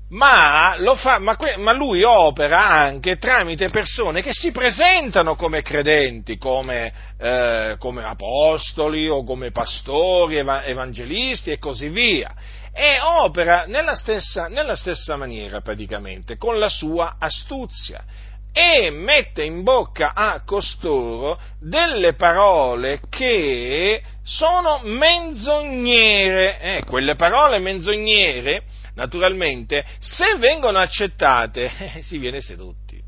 ma, 0.09 0.75
fa, 0.95 1.19
ma, 1.19 1.37
ma, 1.57 1.71
lui 1.71 2.03
opera 2.03 2.67
anche 2.67 3.17
tramite 3.17 3.69
persone 3.69 4.21
che 4.21 4.33
si 4.33 4.51
presentano 4.51 5.35
come 5.35 5.61
credenti, 5.61 6.37
come, 6.37 6.91
eh, 7.19 7.75
come 7.77 8.03
apostoli 8.03 9.07
o 9.07 9.23
come 9.23 9.51
pastori, 9.51 10.37
evangelisti 10.37 11.51
e 11.51 11.59
così 11.59 11.89
via. 11.89 12.33
E 12.73 12.99
opera 13.01 13.65
nella 13.67 13.93
stessa, 13.93 14.47
nella 14.47 14.75
stessa 14.75 15.15
maniera 15.15 15.61
praticamente, 15.61 16.37
con 16.37 16.57
la 16.57 16.69
sua 16.69 17.17
astuzia 17.19 18.03
e 18.51 18.89
mette 18.89 19.43
in 19.43 19.61
bocca 19.61 20.13
a 20.15 20.41
costoro 20.43 21.39
delle 21.59 22.13
parole 22.13 22.99
che 23.09 24.01
sono 24.23 24.81
menzognere. 24.83 26.59
Eh, 26.59 26.83
quelle 26.85 27.15
parole 27.15 27.59
menzognere 27.59 28.63
naturalmente, 28.99 29.85
se 29.99 30.35
vengono 30.37 30.77
accettate, 30.77 31.71
eh, 31.95 32.01
si 32.03 32.17
viene 32.17 32.41
sedotti. 32.41 33.07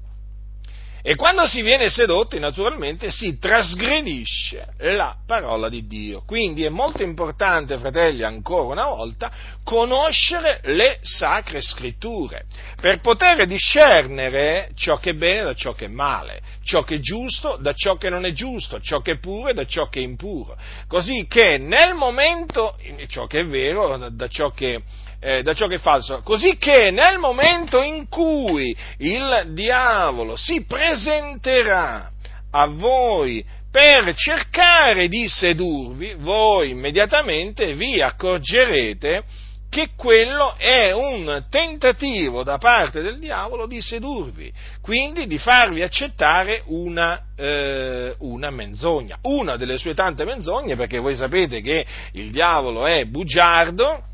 E 1.03 1.15
quando 1.15 1.47
si 1.47 1.63
viene 1.63 1.89
sedotti, 1.89 2.37
naturalmente, 2.37 3.09
si 3.09 3.39
trasgredisce 3.39 4.67
la 4.77 5.15
parola 5.25 5.67
di 5.67 5.87
Dio. 5.87 6.21
Quindi 6.23 6.63
è 6.63 6.69
molto 6.69 7.01
importante, 7.01 7.79
fratelli, 7.79 8.21
ancora 8.21 8.71
una 8.71 8.85
volta, 8.85 9.31
conoscere 9.63 10.59
le 10.65 10.99
sacre 11.01 11.59
scritture, 11.59 12.45
per 12.79 13.01
poter 13.01 13.47
discernere 13.47 14.69
ciò 14.75 14.97
che 14.97 15.11
è 15.11 15.15
bene 15.15 15.41
da 15.41 15.53
ciò 15.55 15.73
che 15.73 15.85
è 15.85 15.87
male, 15.87 16.39
ciò 16.61 16.83
che 16.83 16.95
è 16.95 16.99
giusto 16.99 17.57
da 17.59 17.73
ciò 17.73 17.95
che 17.95 18.09
non 18.09 18.23
è 18.23 18.31
giusto, 18.31 18.79
ciò 18.79 19.01
che 19.01 19.13
è 19.13 19.17
puro 19.17 19.51
da 19.53 19.65
ciò 19.65 19.89
che 19.89 20.01
è 20.01 20.03
impuro. 20.03 20.55
Così 20.87 21.25
che 21.27 21.57
nel 21.57 21.95
momento, 21.95 22.77
ciò 23.07 23.25
che 23.25 23.39
è 23.39 23.45
vero 23.47 24.07
da 24.11 24.27
ciò 24.27 24.51
che 24.51 24.83
eh, 25.21 25.43
da 25.43 25.53
ciò 25.53 25.67
che 25.67 25.75
è 25.75 25.79
falso, 25.79 26.21
così 26.23 26.57
che 26.57 26.89
nel 26.89 27.19
momento 27.19 27.81
in 27.81 28.09
cui 28.09 28.75
il 28.97 29.51
diavolo 29.53 30.35
si 30.35 30.65
presenterà 30.65 32.09
a 32.49 32.65
voi 32.65 33.45
per 33.71 34.13
cercare 34.15 35.07
di 35.07 35.29
sedurvi, 35.29 36.15
voi 36.17 36.71
immediatamente 36.71 37.73
vi 37.73 38.01
accorgerete 38.01 39.23
che 39.69 39.91
quello 39.95 40.55
è 40.57 40.91
un 40.91 41.45
tentativo 41.49 42.43
da 42.43 42.57
parte 42.57 43.01
del 43.01 43.19
diavolo 43.19 43.67
di 43.67 43.79
sedurvi, 43.79 44.51
quindi 44.81 45.27
di 45.27 45.37
farvi 45.37 45.81
accettare 45.81 46.63
una, 46.65 47.27
eh, 47.37 48.13
una, 48.19 48.49
menzogna, 48.49 49.17
una 49.21 49.55
delle 49.55 49.77
sue 49.77 49.93
tante 49.93 50.25
menzogne, 50.25 50.75
perché 50.75 50.99
voi 50.99 51.15
sapete 51.15 51.61
che 51.61 51.85
il 52.13 52.31
diavolo 52.31 52.85
è 52.85 53.05
bugiardo, 53.05 54.09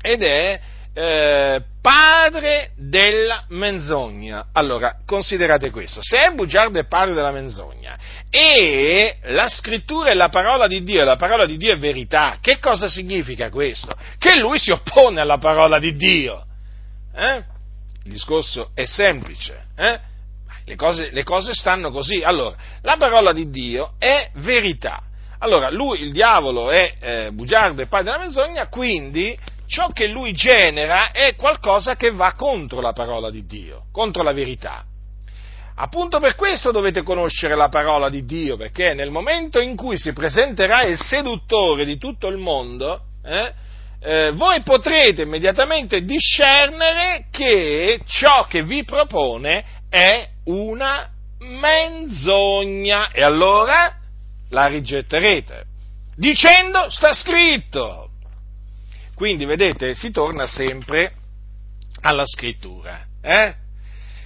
ed 0.00 0.22
è 0.22 0.60
eh, 0.94 1.62
padre 1.80 2.70
della 2.76 3.44
menzogna. 3.48 4.46
Allora, 4.52 4.96
considerate 5.06 5.70
questo, 5.70 6.00
se 6.02 6.18
è 6.18 6.30
bugiardo 6.32 6.78
è 6.78 6.86
padre 6.86 7.14
della 7.14 7.30
menzogna 7.30 7.96
e 8.30 9.16
la 9.22 9.48
scrittura 9.48 10.10
è 10.10 10.14
la 10.14 10.28
parola 10.28 10.66
di 10.66 10.82
Dio 10.82 11.00
e 11.00 11.04
la 11.04 11.16
parola 11.16 11.46
di 11.46 11.56
Dio 11.56 11.72
è 11.72 11.78
verità, 11.78 12.38
che 12.40 12.58
cosa 12.58 12.88
significa 12.88 13.48
questo? 13.48 13.94
Che 14.18 14.38
lui 14.38 14.58
si 14.58 14.70
oppone 14.70 15.20
alla 15.20 15.38
parola 15.38 15.78
di 15.78 15.94
Dio. 15.94 16.44
Eh? 17.14 17.44
Il 18.04 18.12
discorso 18.12 18.70
è 18.74 18.84
semplice. 18.84 19.66
Eh? 19.76 20.00
Le, 20.64 20.76
cose, 20.76 21.10
le 21.10 21.22
cose 21.22 21.54
stanno 21.54 21.90
così. 21.90 22.22
Allora, 22.22 22.56
la 22.82 22.96
parola 22.96 23.32
di 23.32 23.50
Dio 23.50 23.92
è 23.98 24.30
verità. 24.34 25.02
Allora, 25.38 25.70
lui, 25.70 26.00
il 26.00 26.12
diavolo, 26.12 26.70
è 26.70 26.94
eh, 27.00 27.30
bugiardo 27.32 27.82
e 27.82 27.86
padre 27.86 28.06
della 28.06 28.18
menzogna, 28.18 28.66
quindi 28.66 29.38
ciò 29.68 29.90
che 29.90 30.06
lui 30.06 30.32
genera 30.32 31.12
è 31.12 31.36
qualcosa 31.36 31.94
che 31.94 32.10
va 32.10 32.32
contro 32.32 32.80
la 32.80 32.92
parola 32.92 33.30
di 33.30 33.44
Dio, 33.44 33.84
contro 33.92 34.22
la 34.22 34.32
verità. 34.32 34.82
Appunto 35.80 36.18
per 36.18 36.34
questo 36.34 36.72
dovete 36.72 37.02
conoscere 37.02 37.54
la 37.54 37.68
parola 37.68 38.08
di 38.08 38.24
Dio, 38.24 38.56
perché 38.56 38.94
nel 38.94 39.10
momento 39.10 39.60
in 39.60 39.76
cui 39.76 39.96
si 39.96 40.12
presenterà 40.12 40.82
il 40.82 40.98
seduttore 40.98 41.84
di 41.84 41.98
tutto 41.98 42.26
il 42.26 42.38
mondo, 42.38 43.00
eh, 43.22 43.52
eh, 44.00 44.30
voi 44.32 44.62
potrete 44.62 45.22
immediatamente 45.22 46.02
discernere 46.02 47.26
che 47.30 48.00
ciò 48.06 48.46
che 48.46 48.62
vi 48.62 48.84
propone 48.84 49.64
è 49.88 50.28
una 50.44 51.08
menzogna 51.40 53.10
e 53.10 53.22
allora 53.22 53.94
la 54.50 54.66
rigetterete, 54.66 55.64
dicendo 56.16 56.90
sta 56.90 57.12
scritto, 57.12 58.07
quindi, 59.18 59.46
vedete, 59.46 59.96
si 59.96 60.12
torna 60.12 60.46
sempre 60.46 61.12
alla 62.02 62.24
scrittura. 62.24 63.04
Eh? 63.20 63.52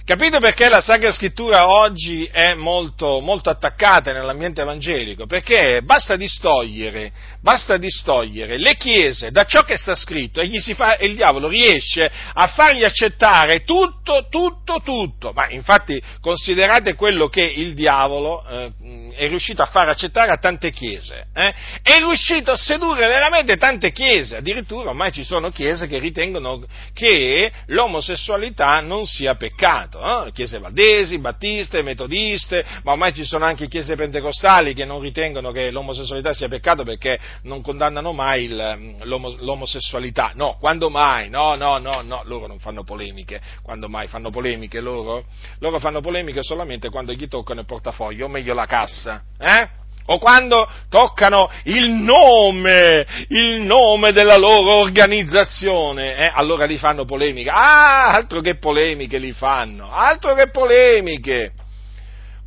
Capite 0.05 0.37
perché 0.37 0.69
la 0.69 0.81
Sacra 0.81 1.11
Scrittura 1.11 1.67
oggi 1.67 2.25
è 2.31 2.53
molto, 2.53 3.19
molto, 3.19 3.49
attaccata 3.49 4.13
nell'ambiente 4.13 4.61
evangelico? 4.61 5.25
Perché 5.25 5.81
basta 5.81 6.15
distogliere, 6.15 7.11
basta 7.43 7.75
distogliere, 7.75 8.57
le 8.57 8.77
chiese 8.77 9.29
da 9.29 9.43
ciò 9.43 9.63
che 9.63 9.75
sta 9.75 9.95
scritto 9.95 10.39
e, 10.39 10.49
fa, 10.75 10.95
e, 10.95 11.07
il 11.07 11.15
diavolo 11.15 11.49
riesce 11.49 12.09
a 12.33 12.47
fargli 12.47 12.85
accettare 12.85 13.65
tutto, 13.65 14.27
tutto, 14.29 14.79
tutto. 14.81 15.33
Ma 15.33 15.49
infatti 15.49 16.01
considerate 16.21 16.95
quello 16.95 17.27
che 17.27 17.43
il 17.43 17.73
diavolo 17.73 18.47
eh, 18.47 18.71
è 19.15 19.27
riuscito 19.27 19.61
a 19.61 19.65
far 19.65 19.89
accettare 19.89 20.31
a 20.31 20.37
tante 20.37 20.71
chiese. 20.71 21.27
Eh? 21.33 21.53
È 21.81 21.97
riuscito 21.97 22.51
a 22.51 22.55
sedurre 22.55 23.07
veramente 23.07 23.57
tante 23.57 23.91
chiese, 23.91 24.37
addirittura 24.37 24.89
ormai 24.89 25.11
ci 25.11 25.25
sono 25.25 25.49
chiese 25.49 25.85
che 25.85 25.99
ritengono 25.99 26.65
che 26.93 27.51
l'omosessualità 27.65 28.79
non 28.79 29.05
sia 29.05 29.35
peccato, 29.35 30.27
eh? 30.27 30.31
chiese 30.31 30.59
valdesi, 30.59 31.19
battiste, 31.19 31.81
metodiste, 31.81 32.63
ma 32.83 32.93
ormai 32.93 33.13
ci 33.13 33.25
sono 33.25 33.43
anche 33.43 33.67
chiese 33.67 33.95
pentecostali 33.95 34.73
che 34.73 34.85
non 34.85 35.01
ritengono 35.01 35.51
che 35.51 35.71
l'omosessualità 35.71 36.33
sia 36.33 36.47
peccato 36.47 36.85
perché 36.85 37.19
non 37.43 37.61
condannano 37.61 38.13
mai 38.13 38.45
il, 38.45 38.95
l'omo, 39.01 39.35
l'omosessualità. 39.39 40.31
No, 40.35 40.57
quando 40.59 40.89
mai? 40.89 41.29
No, 41.29 41.55
no, 41.55 41.77
no, 41.77 42.01
no, 42.01 42.21
loro 42.25 42.47
non 42.47 42.59
fanno 42.59 42.83
polemiche. 42.83 43.41
Quando 43.61 43.89
mai 43.89 44.07
fanno 44.07 44.29
polemiche 44.29 44.79
loro? 44.79 45.25
Loro 45.59 45.79
fanno 45.79 46.01
polemiche 46.01 46.43
solamente 46.43 46.89
quando 46.89 47.13
gli 47.13 47.27
toccano 47.27 47.61
il 47.61 47.65
portafoglio, 47.65 48.25
o 48.25 48.29
meglio 48.29 48.53
la 48.53 48.65
cassa 48.65 49.23
eh? 49.39 49.81
o 50.05 50.17
quando 50.17 50.67
toccano 50.89 51.49
il 51.63 51.89
nome, 51.89 53.05
il 53.29 53.61
nome 53.61 54.11
della 54.11 54.35
loro 54.35 54.71
organizzazione, 54.73 56.15
eh? 56.15 56.31
allora 56.33 56.65
li 56.65 56.77
fanno 56.77 57.05
polemiche. 57.05 57.49
Ah, 57.49 58.11
altro 58.11 58.41
che 58.41 58.57
polemiche 58.57 59.17
li 59.17 59.31
fanno, 59.31 59.89
altro 59.89 60.33
che 60.33 60.49
polemiche. 60.49 61.53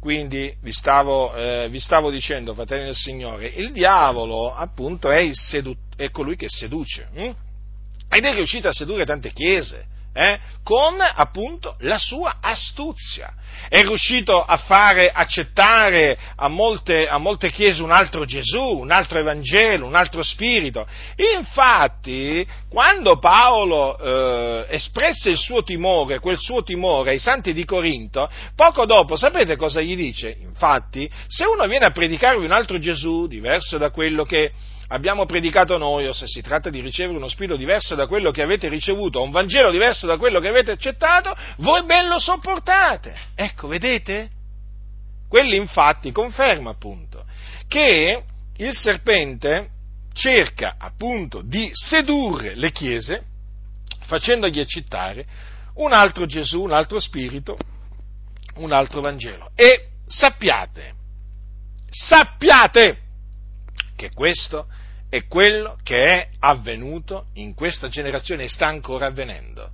Quindi 0.07 0.55
vi 0.61 0.71
stavo, 0.71 1.35
eh, 1.35 1.69
vi 1.69 1.81
stavo 1.81 2.13
dicendo, 2.13 2.55
fratelli 2.55 2.85
del 2.85 2.95
Signore, 2.95 3.49
il 3.49 3.73
diavolo 3.73 4.55
appunto 4.55 5.11
è, 5.11 5.29
sedu- 5.33 5.77
è 5.97 6.13
colui 6.13 6.37
che 6.37 6.47
seduce, 6.49 7.09
hm? 7.13 7.31
ed 8.11 8.25
è 8.25 8.33
riuscito 8.33 8.69
a 8.69 8.73
sedurre 8.73 9.05
tante 9.05 9.33
chiese 9.33 9.85
eh, 10.17 10.39
con 10.63 10.97
appunto 10.99 11.77
la 11.81 11.99
sua 11.99 12.39
astuzia. 12.41 13.33
È 13.69 13.81
riuscito 13.83 14.43
a 14.43 14.57
fare 14.57 15.11
accettare 15.13 16.19
a 16.37 16.49
molte, 16.49 17.07
a 17.07 17.19
molte 17.19 17.51
chiese 17.51 17.83
un 17.83 17.93
altro 17.93 18.25
Gesù, 18.25 18.79
un 18.79 18.91
altro 18.91 19.19
Evangelo, 19.19 19.87
un 19.87 19.95
altro 19.95 20.23
Spirito. 20.23 20.87
Infatti, 21.37 22.47
quando 22.69 23.19
Paolo 23.19 23.99
eh, 23.99 24.67
espresse 24.71 25.31
il 25.31 25.39
suo 25.39 25.63
timore, 25.63 26.19
quel 26.19 26.39
suo 26.39 26.63
timore 26.63 27.11
ai 27.11 27.19
santi 27.19 27.53
di 27.53 27.65
Corinto, 27.65 28.29
poco 28.55 28.87
dopo 28.87 29.17
sapete 29.17 29.57
cosa 29.57 29.81
gli 29.81 29.95
dice? 29.95 30.37
Infatti, 30.41 31.09
se 31.29 31.45
uno 31.45 31.67
viene 31.67 31.85
a 31.85 31.91
predicarvi 31.91 32.45
un 32.45 32.53
altro 32.53 32.79
Gesù, 32.79 33.27
diverso 33.27 33.79
da 33.79 33.91
quello 33.91 34.25
che 34.25 34.53
abbiamo 34.89 35.27
predicato 35.27 35.79
noi, 35.79 36.07
o 36.07 36.13
se 36.13 36.27
si 36.27 36.41
tratta 36.41 36.71
di 36.71 36.81
ricevere 36.81 37.17
uno 37.17 37.29
spirito 37.29 37.57
diverso 37.57 37.95
da 37.95 38.07
quello 38.07 38.31
che 38.31 38.43
avete 38.43 38.69
ricevuto, 38.69 39.19
o 39.19 39.23
un 39.23 39.31
Vangelo 39.31 39.71
diverso 39.71 40.07
da 40.07 40.17
quello 40.17 40.41
che 40.41 40.49
avete 40.49 40.71
accettato, 40.73 41.35
voi 41.59 41.85
ben 41.85 42.09
lo 42.09 42.19
sopportate. 42.19 43.15
Ecco, 43.35 43.69
vedete? 43.69 44.31
Quelli 45.29 45.57
infatti 45.57 46.13
conferma 46.13 46.71
appunto 46.71 47.25
che 47.67 48.23
il 48.57 48.75
serpente 48.75 49.71
cerca 50.13 50.77
appunto 50.79 51.43
di 51.43 51.69
sedurre 51.73 52.55
le 52.55 52.71
chiese 52.71 53.25
facendogli 54.07 54.61
accettare 54.61 55.27
un 55.75 55.93
altro 55.93 56.27
Gesù, 56.27 56.63
un 56.63 56.73
altro 56.73 57.01
spirito, 57.01 57.57
un 58.57 58.73
altro 58.73 59.01
Vangelo. 59.01 59.51
E 59.55 59.89
sappiate, 60.07 60.95
sappiate 61.91 62.99
che 63.97 64.11
questo 64.13 64.67
è 65.09 65.27
quello 65.27 65.77
che 65.83 66.05
è 66.05 66.29
avvenuto 66.41 67.27
in 67.35 67.55
questa 67.55 67.89
generazione 67.89 68.45
e 68.45 68.49
sta 68.49 68.67
ancora 68.67 69.07
avvenendo. 69.07 69.71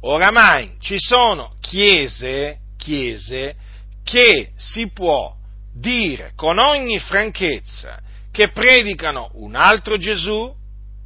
Oramai 0.00 0.76
ci 0.80 0.96
sono 0.98 1.56
chiese, 1.60 2.58
chiese 2.76 3.54
che 4.02 4.50
si 4.56 4.88
può 4.88 5.34
dire 5.72 6.32
con 6.34 6.58
ogni 6.58 6.98
franchezza 6.98 8.00
che 8.30 8.48
predicano 8.48 9.30
un 9.34 9.54
altro 9.54 9.96
Gesù, 9.96 10.52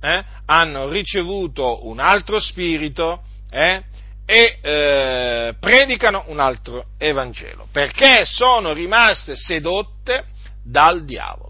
eh, 0.00 0.24
hanno 0.46 0.88
ricevuto 0.88 1.86
un 1.86 1.98
altro 1.98 2.38
spirito 2.38 3.22
eh, 3.50 3.82
e 4.24 4.58
eh, 4.60 5.54
predicano 5.58 6.24
un 6.28 6.40
altro 6.40 6.86
Evangelo, 6.98 7.68
perché 7.70 8.24
sono 8.24 8.72
rimaste 8.72 9.36
sedotte 9.36 10.26
dal 10.62 11.04
diavolo. 11.04 11.45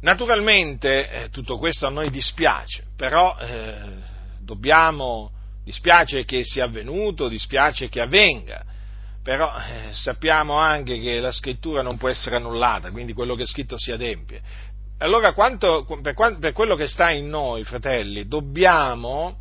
Naturalmente 0.00 1.10
eh, 1.10 1.28
tutto 1.30 1.58
questo 1.58 1.86
a 1.86 1.90
noi 1.90 2.10
dispiace, 2.10 2.84
però 2.96 3.36
eh, 3.38 3.74
dobbiamo, 4.40 5.30
dispiace 5.64 6.24
che 6.24 6.44
sia 6.44 6.64
avvenuto, 6.64 7.28
dispiace 7.28 7.88
che 7.88 8.00
avvenga, 8.00 8.64
però 9.22 9.52
eh, 9.56 9.92
sappiamo 9.92 10.54
anche 10.54 11.00
che 11.00 11.18
la 11.18 11.32
scrittura 11.32 11.82
non 11.82 11.96
può 11.96 12.08
essere 12.08 12.36
annullata, 12.36 12.90
quindi 12.90 13.12
quello 13.12 13.34
che 13.34 13.42
è 13.42 13.46
scritto 13.46 13.78
si 13.78 13.90
adempie. 13.90 14.40
Allora, 14.98 15.32
quanto, 15.32 15.84
per, 16.00 16.14
per, 16.38 16.52
quello 16.52 16.76
che 16.76 16.88
sta 16.88 17.10
in 17.10 17.28
noi, 17.28 17.64
fratelli, 17.64 18.26
dobbiamo 18.26 19.38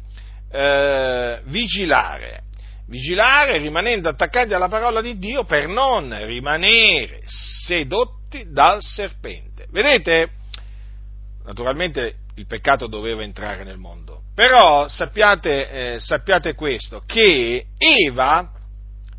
eh, 0.51 1.41
vigilare 1.45 2.43
vigilare 2.87 3.57
rimanendo 3.57 4.09
attaccati 4.09 4.53
alla 4.53 4.67
parola 4.67 5.01
di 5.01 5.17
Dio 5.17 5.43
per 5.43 5.67
non 5.67 6.15
rimanere 6.25 7.21
sedotti 7.25 8.45
dal 8.51 8.81
serpente. 8.81 9.65
Vedete? 9.71 10.29
Naturalmente 11.45 12.15
il 12.35 12.47
peccato 12.47 12.87
doveva 12.87 13.23
entrare 13.23 13.63
nel 13.63 13.77
mondo, 13.77 14.23
però 14.33 14.87
sappiate, 14.87 15.69
eh, 15.93 15.99
sappiate 15.99 16.55
questo, 16.55 17.03
che 17.05 17.67
Eva, 17.77 18.51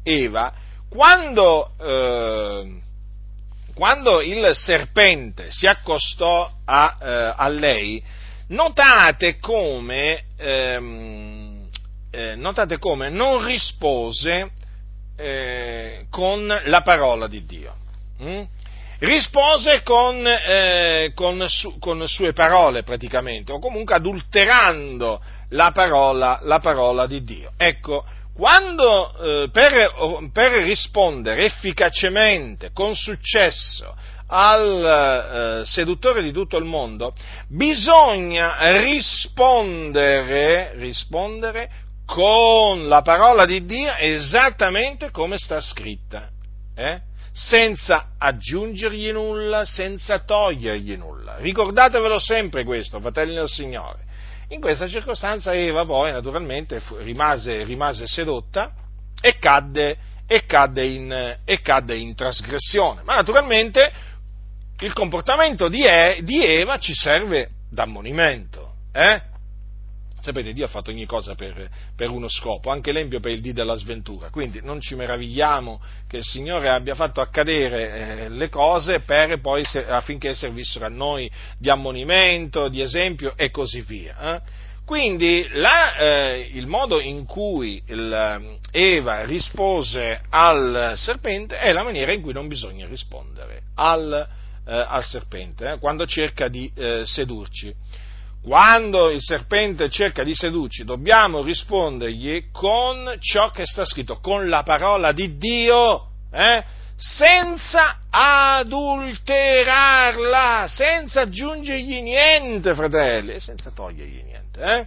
Eva 0.03 0.53
quando, 0.89 1.73
eh, 1.79 2.81
quando, 3.75 4.21
il 4.23 4.51
serpente 4.55 5.51
si 5.51 5.67
accostò 5.67 6.51
a, 6.65 6.99
eh, 7.01 7.33
a 7.37 7.49
lei, 7.49 8.03
notate 8.49 9.39
come, 9.39 10.25
ehm, 10.37 11.69
eh, 12.11 12.35
notate 12.37 12.79
come 12.79 13.11
non 13.11 13.45
rispose 13.45 14.51
eh, 15.17 16.07
con 16.11 16.47
la 16.47 16.83
parola 16.83 17.27
di 17.27 17.45
Dio. 17.45 17.75
Mm? 18.23 18.43
Rispose 19.01 19.83
con, 19.83 20.27
eh, 20.27 21.13
con, 21.15 21.45
su, 21.49 21.79
con, 21.79 22.07
sue 22.07 22.33
parole 22.33 22.83
praticamente, 22.83 23.53
o 23.53 23.59
comunque 23.59 23.95
adulterando 23.95 25.21
la 25.51 25.73
parola, 25.73 26.39
la 26.43 26.59
parola 26.61 27.07
di 27.07 27.23
Dio. 27.25 27.53
Ecco, 27.57 28.05
quando 28.35 29.45
eh, 29.45 29.49
per, 29.51 29.93
per, 30.33 30.53
rispondere 30.63 31.45
efficacemente, 31.47 32.71
con 32.73 32.95
successo, 32.95 33.95
al 34.29 35.61
eh, 35.63 35.67
seduttore 35.67 36.23
di 36.23 36.33
tutto 36.33 36.57
il 36.57 36.65
mondo, 36.65 37.15
bisogna 37.49 38.57
rispondere, 38.83 40.73
rispondere 40.75 41.71
con 42.05 42.89
la 42.89 43.03
parola 43.03 43.45
di 43.47 43.65
Dio 43.65 43.93
esattamente 43.99 45.11
come 45.11 45.39
sta 45.39 45.61
scritta. 45.61 46.29
Eh? 46.75 47.01
Senza 47.37 48.13
aggiungergli 48.17 49.13
nulla, 49.13 49.67
senza 49.67 50.21
togliergli 50.21 50.97
nulla. 50.97 51.37
Ricordatevelo 51.37 52.19
sempre 52.19 52.65
questo, 52.65 52.99
fratelli 52.99 53.35
del 53.35 53.47
Signore. 53.49 54.05
In 54.49 54.61
questa 54.61 54.89
circostanza 54.89 55.53
Eva 55.53 55.85
poi 55.85 56.13
naturalmente 56.13 56.81
rimase, 57.01 57.63
rimase 57.65 58.07
sedotta 58.07 58.73
e 59.21 59.37
cadde, 59.39 59.99
e, 60.27 60.47
cadde 60.47 60.87
in, 60.87 61.39
e 61.45 61.61
cadde, 61.61 61.97
in, 61.97 62.15
trasgressione. 62.15 63.03
Ma 63.03 63.15
naturalmente 63.17 63.93
il 64.79 64.95
comportamento 64.95 65.69
di, 65.69 65.85
Eva 65.85 66.79
ci 66.79 66.95
serve 66.95 67.51
d'ammonimento. 67.71 68.77
Eh? 68.93 69.21
Sapete, 70.21 70.53
Dio 70.53 70.65
ha 70.65 70.69
fatto 70.69 70.91
ogni 70.91 71.07
cosa 71.07 71.35
per, 71.35 71.69
per, 71.95 72.11
uno 72.11 72.29
scopo, 72.29 72.71
anche 72.71 72.91
l'empio 72.91 73.21
per 73.21 73.33
il 73.33 73.41
dì 73.41 73.53
della 73.53 73.77
sventura, 73.77 74.31
quindi 74.31 74.61
non 74.63 74.81
ci 74.81 74.95
meravigliamo 74.95 75.81
che 76.09 76.17
il 76.19 76.25
Signore 76.25 76.69
abbia 76.69 76.95
fatto 76.95 77.21
accadere 77.21 78.25
eh, 78.25 78.29
le 78.29 78.49
cose 78.49 79.01
poi, 79.01 79.65
affinché 79.89 80.35
servissero 80.35 80.87
a 80.87 80.89
noi 80.89 81.31
di 81.59 81.71
ammonimento, 81.71 82.69
di 82.69 82.81
esempio 82.81 83.35
e 83.37 83.51
così 83.51 83.83
via. 83.83 84.35
Eh? 84.35 84.65
Quindi 84.87 85.45
la, 85.51 85.97
eh, 85.97 86.49
il 86.53 86.69
modo 86.69 87.01
in 87.01 87.27
cui 87.27 87.83
il, 87.87 88.59
Eva 88.71 89.25
rispose 89.25 90.21
al 90.29 90.93
serpente 90.95 91.59
è 91.59 91.73
la 91.73 91.83
maniera 91.83 92.13
in 92.13 92.23
cui 92.23 92.33
non 92.33 92.47
bisogna 92.47 92.87
rispondere 92.87 93.63
al, 93.75 94.29
eh, 94.65 94.85
al 94.87 95.03
serpente, 95.03 95.73
eh, 95.73 95.79
quando 95.79 96.07
cerca 96.07 96.47
di 96.47 96.71
eh, 96.73 97.03
sedurci 97.05 97.75
quando 98.47 99.11
il 99.11 99.21
serpente 99.21 99.91
cerca 99.91 100.23
di 100.23 100.33
sedurci, 100.33 100.85
dobbiamo 100.85 101.43
rispondergli 101.43 102.53
con 102.53 103.17
ciò 103.19 103.51
che 103.51 103.67
sta 103.67 103.85
scritto, 103.85 104.21
con 104.21 104.49
la 104.49 104.63
parola 104.63 105.11
di 105.11 105.37
Dio, 105.37 106.11
eh? 106.31 106.63
senza 106.95 108.03
adulterarla, 108.09 110.67
senza 110.69 111.23
aggiungergli 111.23 112.01
niente, 112.01 112.73
fratelli, 112.77 113.41
senza 113.41 113.73
togliergli 113.73 114.23
niente. 114.23 114.61
Eh? 114.61 114.87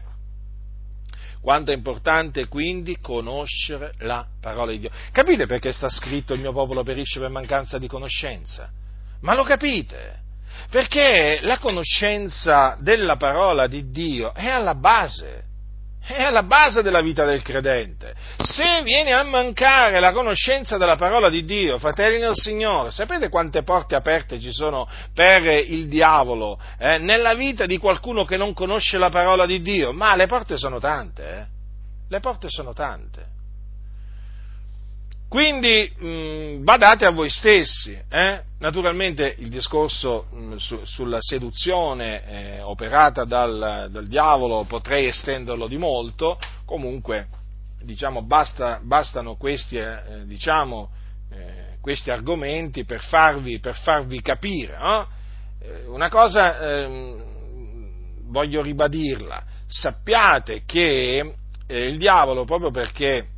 Quanto 1.41 1.71
è 1.71 1.75
importante 1.75 2.47
quindi 2.47 2.97
conoscere 3.01 3.91
la 3.97 4.25
parola 4.39 4.71
di 4.71 4.79
Dio. 4.79 4.91
Capite 5.11 5.47
perché 5.47 5.73
sta 5.73 5.89
scritto 5.89 6.33
il 6.33 6.39
mio 6.39 6.53
popolo 6.53 6.83
perisce 6.83 7.19
per 7.19 7.27
mancanza 7.27 7.77
di 7.77 7.87
conoscenza? 7.87 8.69
Ma 9.19 9.35
lo 9.35 9.43
capite? 9.43 10.27
Perché 10.69 11.39
la 11.41 11.57
conoscenza 11.57 12.77
della 12.79 13.15
parola 13.15 13.65
di 13.65 13.89
Dio 13.89 14.33
è 14.35 14.47
alla 14.47 14.75
base, 14.75 15.43
è 15.99 16.21
alla 16.21 16.43
base 16.43 16.83
della 16.83 17.01
vita 17.01 17.25
del 17.25 17.41
credente. 17.41 18.13
Se 18.43 18.83
viene 18.83 19.11
a 19.13 19.23
mancare 19.23 19.99
la 19.99 20.11
conoscenza 20.11 20.77
della 20.77 20.95
parola 20.95 21.27
di 21.29 21.43
Dio, 21.43 21.79
fratelli 21.79 22.19
del 22.19 22.35
Signore, 22.35 22.91
sapete 22.91 23.29
quante 23.29 23.63
porte 23.63 23.95
aperte 23.95 24.39
ci 24.39 24.51
sono 24.51 24.87
per 25.11 25.43
il 25.45 25.87
diavolo 25.87 26.59
eh, 26.77 26.99
nella 26.99 27.33
vita 27.33 27.65
di 27.65 27.77
qualcuno 27.77 28.23
che 28.23 28.37
non 28.37 28.53
conosce 28.53 28.99
la 28.99 29.09
parola 29.09 29.47
di 29.47 29.61
Dio? 29.61 29.91
Ma 29.91 30.15
le 30.15 30.27
porte 30.27 30.55
sono 30.55 30.79
tante, 30.79 31.27
eh? 31.27 31.45
Le 32.09 32.19
porte 32.19 32.47
sono 32.47 32.73
tante. 32.73 33.38
Quindi 35.29 35.93
mh, 35.95 36.07
mm, 36.07 36.63
badate 36.63 37.05
a 37.05 37.11
voi 37.11 37.29
stessi. 37.29 37.97
Eh? 38.09 38.41
Naturalmente 38.57 39.35
il 39.37 39.49
discorso 39.49 40.25
mh, 40.31 40.37
mm, 40.37 40.55
su, 40.55 40.79
sulla 40.85 41.19
seduzione 41.21 42.25
eh, 42.25 42.61
operata 42.61 43.25
dal, 43.25 43.89
dal, 43.91 44.07
diavolo 44.07 44.63
potrei 44.63 45.05
estenderlo 45.05 45.67
di 45.67 45.77
molto, 45.77 46.39
comunque 46.65 47.27
diciamo, 47.83 48.23
basta, 48.23 48.79
bastano 48.81 49.35
questi, 49.35 49.77
eh, 49.77 50.23
diciamo, 50.25 50.89
eh, 51.31 51.77
questi, 51.79 52.09
argomenti 52.09 52.83
per 52.83 53.01
farvi, 53.01 53.59
per 53.59 53.75
farvi 53.75 54.21
capire. 54.21 54.77
No? 54.79 55.07
Eh, 55.61 55.85
una 55.85 56.09
cosa 56.09 56.59
ehm, 56.59 57.23
voglio 58.31 58.63
ribadirla, 58.63 59.43
sappiate 59.67 60.63
che 60.65 61.35
eh, 61.67 61.87
il 61.87 61.99
diavolo, 61.99 62.45
proprio 62.45 62.71
perché 62.71 63.37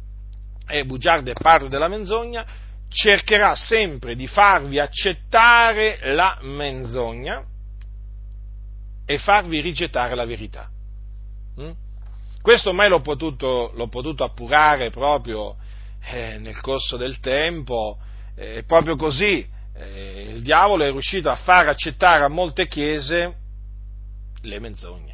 è 0.72 0.84
bugiardo 0.84 1.30
e 1.30 1.34
padre 1.34 1.70
della 1.70 1.88
menzogna, 1.88 2.46
cercherà 2.90 3.56
sempre 3.56 4.16
di 4.16 4.28
farvi 4.28 4.80
accettare 4.80 6.00
la 6.14 6.40
menzogna 6.42 7.44
e 9.06 9.18
farvi 9.18 9.62
rigettare 9.62 10.16
la 10.16 10.26
verità. 10.26 10.70
Mm? 11.60 11.72
Questo 12.42 12.70
ormai 12.70 12.90
l'ho 12.90 13.02
potuto, 13.02 13.72
l'ho 13.76 13.88
potuto 13.88 14.24
appurare 14.24 14.90
proprio 14.90 15.58
eh, 16.04 16.38
nel 16.40 16.60
corso 16.60 16.98
del 16.98 17.20
tempo, 17.20 17.98
eh, 18.36 18.64
proprio 18.64 18.96
così. 18.96 19.48
Eh, 19.74 20.28
il 20.30 20.42
diavolo 20.42 20.84
è 20.84 20.92
riuscito 20.92 21.30
a 21.30 21.36
far 21.36 21.68
accettare 21.68 22.24
a 22.24 22.30
molte 22.30 22.68
chiese 22.68 23.36
le 24.42 24.60
menzogne 24.60 25.11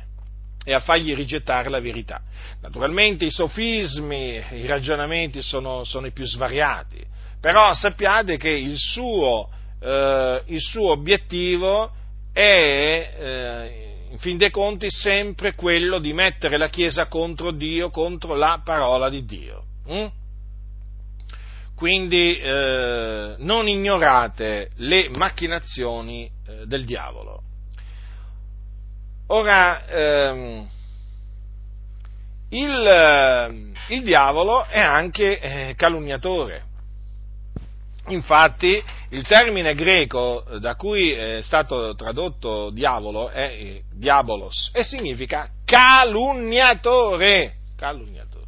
e 0.67 0.73
a 0.73 0.81
fargli 0.81 1.15
rigettare 1.15 1.69
la 1.69 1.79
verità. 1.79 2.19
Naturalmente 2.59 3.23
i 3.23 3.31
sofismi, 3.31 4.43
i 4.51 4.65
ragionamenti 4.65 5.41
sono, 5.41 5.85
sono 5.85 6.07
i 6.07 6.11
più 6.11 6.25
svariati, 6.25 7.01
però 7.39 7.73
sappiate 7.73 8.35
che 8.35 8.49
il 8.49 8.77
suo, 8.77 9.47
eh, 9.79 10.43
il 10.47 10.59
suo 10.59 10.91
obiettivo 10.91 11.89
è, 12.33 13.13
eh, 13.17 14.09
in 14.11 14.17
fin 14.17 14.35
dei 14.35 14.51
conti, 14.51 14.91
sempre 14.91 15.55
quello 15.55 15.99
di 15.99 16.11
mettere 16.11 16.57
la 16.57 16.67
Chiesa 16.67 17.07
contro 17.07 17.51
Dio, 17.51 17.89
contro 17.89 18.35
la 18.35 18.59
parola 18.61 19.07
di 19.07 19.23
Dio. 19.23 19.63
Mm? 19.89 20.05
Quindi 21.77 22.37
eh, 22.37 23.35
non 23.37 23.69
ignorate 23.69 24.71
le 24.79 25.09
macchinazioni 25.15 26.29
eh, 26.45 26.65
del 26.65 26.83
diavolo. 26.83 27.43
Ora, 29.29 29.85
ehm, 29.87 30.67
il, 32.49 32.87
ehm, 32.87 33.73
il, 33.89 34.03
diavolo 34.03 34.65
è 34.65 34.79
anche 34.79 35.39
eh, 35.39 35.75
calunniatore. 35.75 36.63
Infatti, 38.07 38.81
il 39.09 39.27
termine 39.27 39.75
greco 39.75 40.45
da 40.61 40.75
cui 40.75 41.11
è 41.11 41.41
stato 41.41 41.93
tradotto 41.95 42.69
diavolo 42.69 43.27
è 43.27 43.51
eh, 43.51 43.83
diabolos 43.93 44.71
e 44.73 44.83
significa 44.83 45.49
calunniatore. 45.65 47.55
calunniatore. 47.75 48.45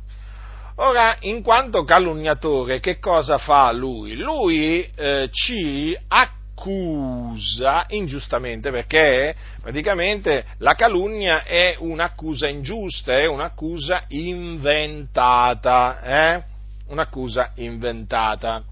Ora, 0.75 1.17
in 1.21 1.41
quanto 1.41 1.83
calunniatore, 1.83 2.79
che 2.79 2.99
cosa 2.99 3.37
fa 3.37 3.69
lui? 3.73 4.15
Lui 4.15 4.89
eh, 4.95 5.27
ci 5.29 5.93
accusa 6.07 6.38
accusa 6.59 7.85
ingiustamente, 7.89 8.69
perché 8.69 9.35
praticamente 9.61 10.45
la 10.57 10.75
calunnia 10.75 11.43
è 11.43 11.77
un'accusa 11.79 12.47
ingiusta, 12.47 13.17
è 13.17 13.25
un'accusa 13.25 14.03
inventata, 14.09 16.01
eh? 16.01 16.43
un'accusa 16.87 17.51
inventata. 17.55 18.63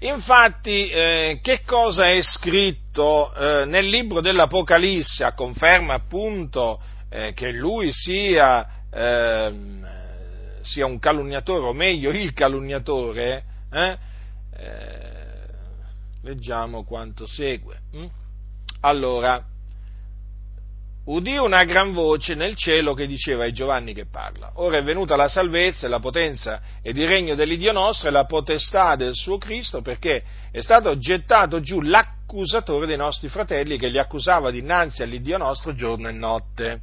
Infatti, 0.00 0.88
eh, 0.88 1.40
che 1.42 1.62
cosa 1.66 2.08
è 2.08 2.22
scritto 2.22 3.34
eh, 3.34 3.64
nel 3.66 3.86
libro 3.86 4.20
dell'Apocalisse 4.20 5.24
a 5.24 5.34
conferma 5.34 5.94
appunto 5.94 6.80
eh, 7.10 7.32
che 7.34 7.50
lui 7.50 7.92
sia 7.92 8.66
ehm, 8.90 9.96
sia 10.62 10.86
un 10.86 10.98
calunniatore, 10.98 11.66
o 11.66 11.72
meglio 11.72 12.10
il 12.10 12.32
calunniatore, 12.32 13.42
eh, 13.72 13.98
eh, 14.56 15.17
leggiamo 16.22 16.84
quanto 16.84 17.26
segue. 17.26 17.80
Hm? 17.92 18.06
Allora, 18.80 19.42
udì 21.06 21.36
una 21.36 21.64
gran 21.64 21.92
voce 21.92 22.34
nel 22.34 22.54
cielo 22.54 22.94
che 22.94 23.06
diceva 23.06 23.44
ai 23.44 23.52
Giovanni 23.52 23.92
che 23.92 24.06
parla, 24.06 24.52
ora 24.54 24.78
è 24.78 24.82
venuta 24.82 25.16
la 25.16 25.28
salvezza 25.28 25.86
e 25.86 25.88
la 25.88 26.00
potenza 26.00 26.60
ed 26.82 26.96
il 26.96 27.08
regno 27.08 27.34
dell'Iddio 27.34 27.72
nostro 27.72 28.08
e 28.08 28.12
la 28.12 28.24
potestà 28.24 28.94
del 28.94 29.14
suo 29.14 29.38
Cristo 29.38 29.80
perché 29.82 30.22
è 30.50 30.60
stato 30.60 30.96
gettato 30.98 31.60
giù 31.60 31.80
l'accusatore 31.80 32.86
dei 32.86 32.96
nostri 32.96 33.28
fratelli 33.28 33.78
che 33.78 33.88
li 33.88 33.98
accusava 33.98 34.50
dinanzi 34.50 35.02
all'Iddio 35.02 35.38
nostro 35.38 35.74
giorno 35.74 36.08
e 36.08 36.12
notte. 36.12 36.80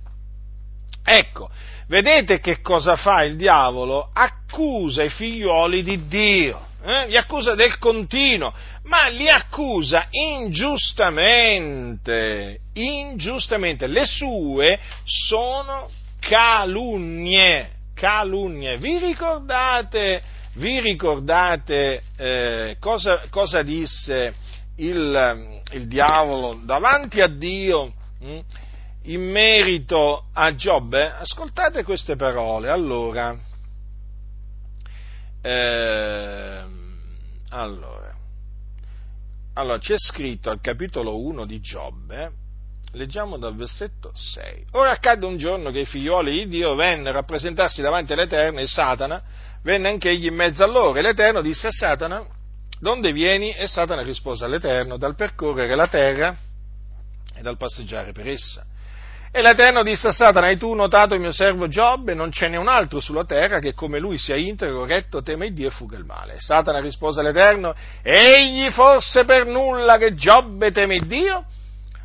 Ecco, 1.08 1.50
vedete 1.88 2.40
che 2.40 2.62
cosa 2.62 2.96
fa 2.96 3.24
il 3.24 3.36
diavolo? 3.36 4.10
Accusa 4.12 5.04
i 5.04 5.10
figlioli 5.10 5.84
di 5.84 6.08
Dio 6.08 6.74
eh? 6.86 7.08
li 7.08 7.18
accusa 7.18 7.56
del 7.56 7.80
continuo, 7.80 8.54
ma 8.84 9.08
li 9.08 9.28
accusa 9.28 10.06
ingiustamente, 10.12 12.60
ingiustamente. 12.74 13.88
Le 13.88 14.06
sue 14.06 14.80
sono 15.04 15.90
calunnie, 16.20 17.72
calunnie. 17.96 18.78
Vi 18.78 19.00
ricordate, 19.00 20.22
vi 20.54 20.80
ricordate 20.80 22.04
eh, 22.18 22.78
cosa, 22.80 23.24
cosa, 23.32 23.64
disse 23.64 24.32
il, 24.78 25.62
il, 25.72 25.88
diavolo 25.88 26.60
davanti 26.64 27.22
a 27.22 27.28
Dio? 27.28 27.94
Hm? 28.20 28.40
in 29.08 29.22
merito 29.22 30.30
a 30.34 30.56
Giobbe, 30.56 31.12
ascoltate 31.12 31.84
queste 31.84 32.16
parole. 32.16 32.70
Allora, 32.70 33.38
eh, 35.46 36.64
allora, 37.50 38.16
allora, 39.54 39.78
c'è 39.78 39.96
scritto 39.96 40.50
al 40.50 40.60
capitolo 40.60 41.20
1 41.20 41.46
di 41.46 41.60
Giobbe, 41.60 42.32
leggiamo 42.94 43.38
dal 43.38 43.56
versetto 43.56 44.12
6. 44.12 44.66
Ora 44.72 44.90
accadde 44.90 45.28
un 45.28 45.38
giorno 45.38 45.70
che 45.70 45.82
i 45.82 45.86
figlioli 45.86 46.32
di 46.32 46.48
Dio 46.48 46.74
vennero 46.74 47.20
a 47.20 47.24
presentarsi 47.24 47.84
davanti 47.84 48.14
all'Eterno 48.14 48.60
e 48.60 48.66
Satana 48.66 49.22
venne 49.62 49.90
anche 49.90 50.10
egli 50.10 50.26
in 50.26 50.34
mezzo 50.34 50.64
a 50.64 50.68
loro 50.68 50.98
e 50.98 51.04
l'Eterno 51.04 51.42
disse 51.42 51.68
a 51.68 51.72
Satana, 51.72 52.26
donde 52.80 53.12
vieni? 53.12 53.54
E 53.54 53.68
Satana 53.68 54.02
rispose 54.02 54.46
all'Eterno, 54.46 54.98
dal 54.98 55.14
percorrere 55.14 55.76
la 55.76 55.88
terra 55.88 56.36
e 57.36 57.42
dal 57.44 57.58
passeggiare 57.58 58.14
per 58.14 58.28
essa. 58.28 58.66
E 59.38 59.42
l'Eterno 59.42 59.84
disse 59.84 60.08
a 60.08 60.12
Satana, 60.14 60.48
hai 60.48 60.56
tu 60.56 60.74
notato 60.74 61.14
il 61.14 61.20
mio 61.20 61.34
servo 61.34 61.68
Giobbe? 61.68 62.14
Non 62.14 62.32
ce 62.32 62.48
n'è 62.48 62.56
un 62.56 62.70
altro 62.70 63.02
sulla 63.02 63.26
terra 63.26 63.60
che 63.60 63.74
come 63.74 64.00
lui 64.00 64.18
sia 64.18 64.38
integro, 64.38 64.86
retto, 64.86 65.22
teme 65.22 65.52
Dio 65.52 65.68
e 65.68 65.72
fuga 65.72 65.98
il 65.98 66.06
male. 66.06 66.40
Satana 66.40 66.80
rispose 66.80 67.20
all'Eterno, 67.20 67.76
egli 68.02 68.72
fosse 68.72 69.26
per 69.26 69.46
nulla 69.46 69.98
che 69.98 70.14
Giobbe 70.14 70.72
teme 70.72 71.00
Dio? 71.00 71.44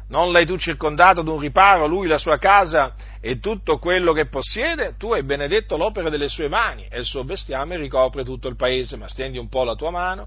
Non 0.08 0.32
l'hai 0.32 0.44
tu 0.44 0.56
circondato 0.56 1.22
d'un 1.22 1.38
riparo, 1.38 1.86
lui, 1.86 2.08
la 2.08 2.18
sua 2.18 2.36
casa 2.36 2.94
e 3.20 3.38
tutto 3.38 3.78
quello 3.78 4.12
che 4.12 4.26
possiede? 4.26 4.96
Tu 4.98 5.12
hai 5.12 5.22
benedetto 5.22 5.76
l'opera 5.76 6.10
delle 6.10 6.26
sue 6.26 6.48
mani 6.48 6.88
e 6.90 6.98
il 6.98 7.04
suo 7.04 7.22
bestiame 7.22 7.76
ricopre 7.76 8.24
tutto 8.24 8.48
il 8.48 8.56
paese, 8.56 8.96
ma 8.96 9.06
stendi 9.06 9.38
un 9.38 9.48
po' 9.48 9.62
la 9.62 9.76
tua 9.76 9.92
mano, 9.92 10.26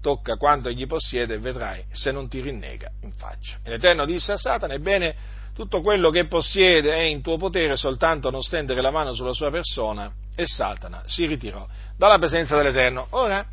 tocca 0.00 0.36
quanto 0.36 0.68
egli 0.68 0.86
possiede 0.86 1.34
e 1.34 1.38
vedrai 1.38 1.84
se 1.90 2.12
non 2.12 2.28
ti 2.28 2.40
rinnega 2.40 2.88
in 3.02 3.10
faccia. 3.10 3.56
E 3.64 3.70
l'Eterno 3.70 4.04
disse 4.04 4.30
a 4.30 4.38
Satana, 4.38 4.74
ebbene, 4.74 5.36
tutto 5.58 5.80
quello 5.80 6.10
che 6.10 6.28
possiede 6.28 6.94
è 6.94 7.00
in 7.00 7.20
tuo 7.20 7.36
potere, 7.36 7.74
soltanto 7.74 8.30
non 8.30 8.42
stendere 8.42 8.80
la 8.80 8.92
mano 8.92 9.12
sulla 9.12 9.32
sua 9.32 9.50
persona, 9.50 10.08
e 10.36 10.46
Satana 10.46 11.02
si 11.06 11.26
ritirò 11.26 11.66
dalla 11.96 12.16
presenza 12.16 12.56
dell'Eterno. 12.56 13.08
Ora, 13.10 13.44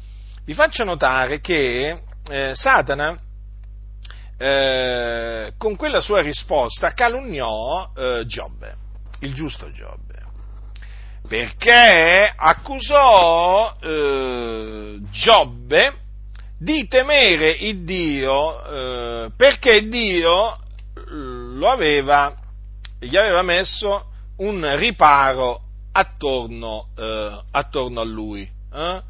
vi 0.46 0.54
faccio 0.54 0.84
notare 0.84 1.42
che 1.42 2.04
eh, 2.30 2.52
Satana, 2.54 3.18
eh, 4.38 5.54
con 5.58 5.76
quella 5.76 6.00
sua 6.00 6.22
risposta, 6.22 6.94
calunniò 6.94 7.90
eh, 7.98 8.24
Giobbe, 8.28 8.76
il 9.22 9.34
giusto 9.34 9.72
Giobbe, 9.72 10.22
perché 11.28 12.32
accusò 12.36 13.78
eh, 13.82 15.00
Giobbe 15.10 15.94
di 16.60 16.88
temere 16.88 17.50
il 17.50 17.84
Dio, 17.84 18.64
eh, 18.64 19.32
perché 19.36 19.88
Dio 19.88 20.60
lo 21.16 21.70
aveva, 21.70 22.36
gli 23.00 23.16
aveva 23.16 23.42
messo 23.42 24.06
un 24.38 24.76
riparo 24.76 25.62
attorno, 25.92 26.88
eh, 26.98 27.42
attorno 27.52 28.02
a 28.02 28.04
lui. 28.04 28.50
Eh? 28.74 29.02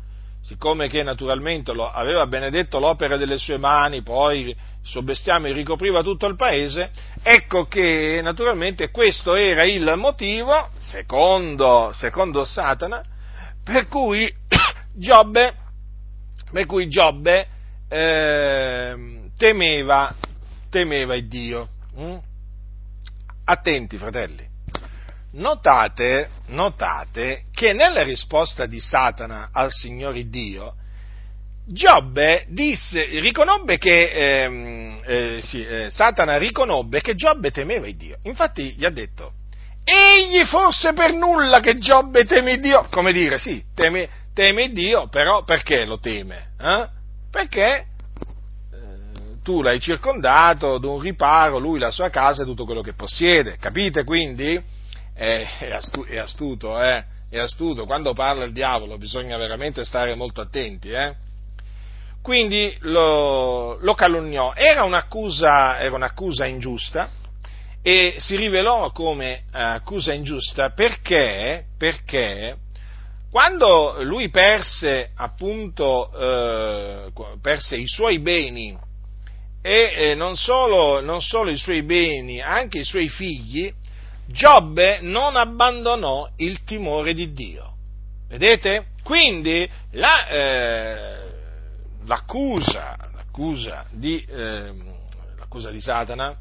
Siccome 0.43 0.87
che 0.87 1.01
naturalmente 1.01 1.73
lo, 1.73 1.89
aveva 1.89 2.27
benedetto 2.27 2.77
l'opera 2.77 3.17
delle 3.17 3.39
sue 3.39 3.57
mani, 3.57 4.03
poi 4.03 4.49
il 4.49 4.55
suo 4.83 5.01
bestiame 5.01 5.51
ricopriva 5.51 6.03
tutto 6.03 6.27
il 6.27 6.35
paese, 6.35 6.91
ecco 7.23 7.65
che 7.65 8.19
naturalmente 8.21 8.91
questo 8.91 9.35
era 9.35 9.63
il 9.63 9.91
motivo, 9.97 10.69
secondo, 10.83 11.91
secondo 11.97 12.43
Satana, 12.43 13.03
per 13.63 13.87
cui 13.87 14.31
Giobbe, 14.93 15.55
per 16.51 16.67
cui 16.67 16.87
Giobbe 16.87 17.47
eh, 17.89 18.95
temeva, 19.35 20.13
temeva 20.69 21.15
il 21.15 21.27
Dio. 21.27 21.69
Mm? 21.99 22.17
Attenti, 23.45 23.97
fratelli. 23.97 24.45
Notate, 25.33 26.29
notate 26.47 27.43
che 27.51 27.73
nella 27.73 28.03
risposta 28.03 28.65
di 28.65 28.79
Satana 28.79 29.49
al 29.51 29.71
Signore 29.71 30.29
Dio, 30.29 30.75
Giobbe 31.67 32.45
disse, 32.49 33.05
riconobbe 33.19 33.77
che, 33.77 34.11
ehm, 34.11 35.01
eh, 35.03 35.41
sì, 35.43 35.65
eh, 35.65 35.89
Satana 35.89 36.37
riconobbe 36.37 37.01
che 37.01 37.15
Giobbe 37.15 37.51
temeva 37.51 37.87
il 37.87 37.97
Dio. 37.97 38.17
Infatti 38.23 38.75
gli 38.77 38.85
ha 38.85 38.91
detto, 38.91 39.33
egli 39.83 40.45
fosse 40.45 40.93
per 40.93 41.13
nulla 41.13 41.59
che 41.59 41.77
Giobbe 41.77 42.25
teme 42.25 42.59
Dio. 42.59 42.87
Come 42.89 43.11
dire, 43.11 43.37
sì, 43.37 43.63
teme, 43.73 44.09
teme 44.33 44.69
Dio, 44.69 45.07
però 45.09 45.43
perché 45.43 45.85
lo 45.85 45.99
teme? 45.99 46.51
Eh? 46.59 46.87
Perché 47.31 47.87
tu 49.45 49.61
l'hai 49.61 49.79
circondato 49.79 50.79
d'un 50.79 50.99
riparo, 50.99 51.59
lui, 51.59 51.77
la 51.77 51.91
sua 51.91 52.09
casa 52.09 52.41
e 52.41 52.45
tutto 52.45 52.65
quello 52.65 52.81
che 52.81 52.93
possiede. 52.93 53.57
Capite 53.57 54.03
quindi? 54.03 54.59
È, 55.13 55.47
è, 55.59 56.17
astuto, 56.17 56.81
eh? 56.81 57.03
È 57.29 57.37
astuto. 57.37 57.85
Quando 57.85 58.13
parla 58.13 58.43
il 58.43 58.53
diavolo 58.53 58.97
bisogna 58.97 59.37
veramente 59.37 59.85
stare 59.85 60.15
molto 60.15 60.41
attenti, 60.41 60.89
eh? 60.89 61.13
Quindi 62.23 62.75
lo, 62.79 63.77
lo 63.79 63.93
calunniò. 63.93 64.53
Era 64.55 64.83
un'accusa, 64.83 65.77
era 65.77 65.93
un'accusa 65.93 66.47
ingiusta 66.47 67.07
e 67.83 68.15
si 68.17 68.35
rivelò 68.35 68.89
come 68.89 69.43
accusa 69.51 70.11
ingiusta 70.11 70.71
perché, 70.71 71.65
perché 71.77 72.57
quando 73.29 74.01
lui 74.01 74.29
perse 74.29 75.11
appunto 75.13 76.11
eh, 76.11 77.11
perse 77.39 77.75
i 77.75 77.85
suoi 77.85 78.17
beni 78.17 78.75
e 79.65 79.93
eh, 79.95 80.13
non, 80.13 80.37
solo, 80.37 81.01
non 81.01 81.23
solo 81.23 81.49
i 81.49 81.57
suoi 81.57 81.81
beni, 81.81 82.39
anche 82.39 82.77
i 82.77 82.83
suoi 82.83 83.09
figli, 83.09 83.73
Giobbe 84.27 84.99
non 85.01 85.35
abbandonò 85.35 86.29
il 86.37 86.63
timore 86.63 87.15
di 87.15 87.33
Dio. 87.33 87.73
Vedete? 88.27 88.89
Quindi 89.01 89.67
la, 89.93 90.27
eh, 90.27 91.19
l'accusa, 92.05 92.95
l'accusa, 93.11 93.85
di, 93.89 94.23
eh, 94.29 94.71
l'accusa, 95.35 95.71
di, 95.71 95.81
Satana 95.81 96.37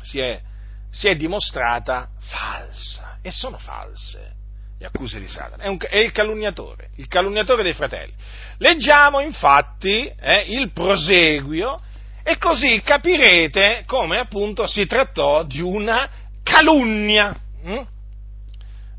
si 0.00 0.18
è, 0.18 0.40
si 0.88 1.06
è, 1.06 1.16
dimostrata 1.16 2.08
falsa 2.18 3.18
e 3.20 3.30
sono 3.30 3.58
false 3.58 4.36
le 4.78 4.86
accuse 4.86 5.20
di 5.20 5.28
Satana. 5.28 5.64
È, 5.64 5.68
un, 5.68 5.76
è, 5.86 5.98
il 5.98 6.12
calunniatore, 6.12 6.92
il 6.94 7.08
calunniatore 7.08 7.62
dei 7.62 7.74
fratelli. 7.74 8.14
Leggiamo 8.56 9.20
infatti 9.20 10.10
eh, 10.18 10.46
il 10.48 10.72
proseguio 10.72 11.82
e 12.28 12.36
così 12.36 12.82
capirete 12.82 13.84
come 13.86 14.18
appunto 14.18 14.66
si 14.66 14.84
trattò 14.84 15.44
di 15.44 15.62
una 15.62 16.10
calunnia, 16.42 17.34
hm? 17.62 17.86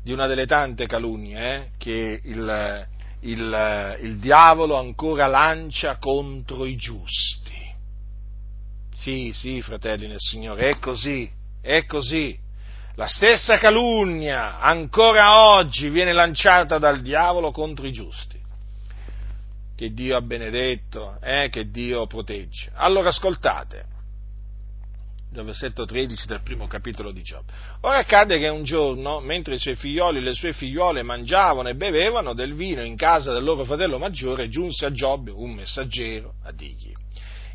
di 0.02 0.10
una 0.10 0.26
delle 0.26 0.46
tante 0.46 0.88
calunnie 0.88 1.38
eh, 1.38 1.68
che 1.78 2.20
il, 2.24 2.88
il, 3.20 3.98
il 4.02 4.18
diavolo 4.18 4.76
ancora 4.76 5.28
lancia 5.28 5.98
contro 5.98 6.64
i 6.64 6.74
giusti. 6.74 7.72
Sì, 8.96 9.30
sì, 9.32 9.62
fratelli 9.62 10.08
nel 10.08 10.18
Signore, 10.18 10.70
è 10.70 10.78
così, 10.80 11.30
è 11.62 11.86
così. 11.86 12.36
La 12.96 13.06
stessa 13.06 13.58
calunnia 13.58 14.58
ancora 14.58 15.54
oggi 15.54 15.88
viene 15.88 16.12
lanciata 16.12 16.78
dal 16.78 17.00
diavolo 17.00 17.52
contro 17.52 17.86
i 17.86 17.92
giusti 17.92 18.39
che 19.80 19.94
Dio 19.94 20.14
ha 20.14 20.20
benedetto, 20.20 21.16
eh, 21.22 21.48
che 21.48 21.70
Dio 21.70 22.06
protegge. 22.06 22.70
Allora 22.74 23.08
ascoltate, 23.08 23.86
dal 25.32 25.46
versetto 25.46 25.86
13 25.86 26.26
del 26.26 26.42
primo 26.42 26.66
capitolo 26.66 27.10
di 27.10 27.22
Giobbe. 27.22 27.50
Ora 27.80 27.96
accade 27.96 28.38
che 28.38 28.48
un 28.48 28.62
giorno, 28.62 29.20
mentre 29.20 29.54
i 29.54 29.58
suoi 29.58 29.76
figlioli 29.76 30.18
e 30.18 30.20
le 30.20 30.34
sue 30.34 30.52
figliole 30.52 31.02
mangiavano 31.02 31.70
e 31.70 31.76
bevevano 31.76 32.34
del 32.34 32.52
vino 32.52 32.82
in 32.82 32.94
casa 32.94 33.32
del 33.32 33.42
loro 33.42 33.64
fratello 33.64 33.96
maggiore, 33.96 34.50
giunse 34.50 34.84
a 34.84 34.92
Giobbe 34.92 35.30
un 35.30 35.52
messaggero 35.52 36.34
a 36.42 36.52
dirgli 36.52 36.92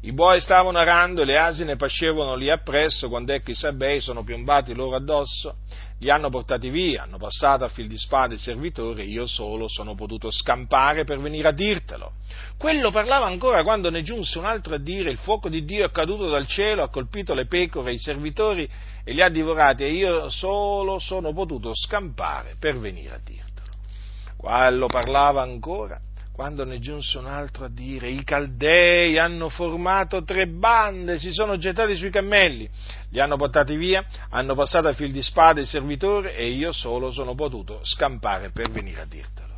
i 0.05 0.11
buoi 0.11 0.39
stavano 0.39 0.77
arando 0.77 1.23
e 1.23 1.25
le 1.25 1.35
asine 1.35 1.77
pascevano 1.77 2.35
lì 2.35 2.51
appresso 2.51 3.09
quando 3.09 3.33
ecco 3.33 3.49
i 3.49 3.55
sabei 3.55 4.01
sono 4.01 4.23
piombati 4.23 4.75
loro 4.75 4.97
addosso, 4.97 5.55
li 5.97 6.11
hanno 6.11 6.29
portati 6.29 6.69
via, 6.69 7.01
hanno 7.01 7.17
passato 7.17 7.63
a 7.63 7.69
fil 7.69 7.87
di 7.87 7.97
spada 7.97 8.35
i 8.35 8.37
servitori 8.37 9.09
io 9.09 9.25
solo 9.25 9.67
sono 9.67 9.95
potuto 9.95 10.29
scampare 10.29 11.05
per 11.05 11.19
venire 11.19 11.47
a 11.47 11.51
dirtelo. 11.51 12.11
Quello 12.55 12.91
parlava 12.91 13.25
ancora 13.25 13.63
quando 13.63 13.89
ne 13.89 14.03
giunse 14.03 14.37
un 14.37 14.45
altro 14.45 14.75
a 14.75 14.77
dire 14.77 15.09
il 15.09 15.17
fuoco 15.17 15.49
di 15.49 15.65
Dio 15.65 15.87
è 15.87 15.89
caduto 15.89 16.29
dal 16.29 16.45
cielo, 16.45 16.83
ha 16.83 16.89
colpito 16.89 17.33
le 17.33 17.47
pecore 17.47 17.93
i 17.93 17.97
servitori 17.97 18.69
e 19.03 19.11
li 19.11 19.23
ha 19.23 19.29
divorati 19.29 19.85
e 19.85 19.91
io 19.91 20.29
solo 20.29 20.99
sono 20.99 21.33
potuto 21.33 21.71
scampare 21.73 22.57
per 22.59 22.77
venire 22.77 23.15
a 23.15 23.19
dirtelo. 23.25 23.71
Quello 24.37 24.85
parlava 24.85 25.41
ancora 25.41 25.99
quando 26.35 26.65
ne 26.65 26.79
giunse 26.79 27.17
un 27.17 27.27
altro 27.27 27.63
a 27.63 27.69
dire 27.69 28.09
i 28.09 28.21
Caldei 28.25 29.17
hanno 29.17 29.47
formato 29.47 30.21
tre 30.25 30.47
bande, 30.47 31.17
si 31.17 31.31
sono 31.31 31.55
gettati 31.55 31.95
sui 31.95 32.09
cammelli, 32.09 32.69
li 33.11 33.21
hanno 33.21 33.37
portati 33.37 33.77
via, 33.77 34.05
hanno 34.31 34.53
passato 34.53 34.89
a 34.89 34.93
fil 34.93 35.13
di 35.13 35.23
spada 35.23 35.61
i 35.61 35.65
servitori 35.65 36.33
e 36.33 36.49
io 36.49 36.73
solo 36.73 37.09
sono 37.09 37.35
potuto 37.35 37.79
scampare 37.83 38.49
per 38.49 38.69
venire 38.69 38.99
a 38.99 39.05
dirtelo. 39.05 39.53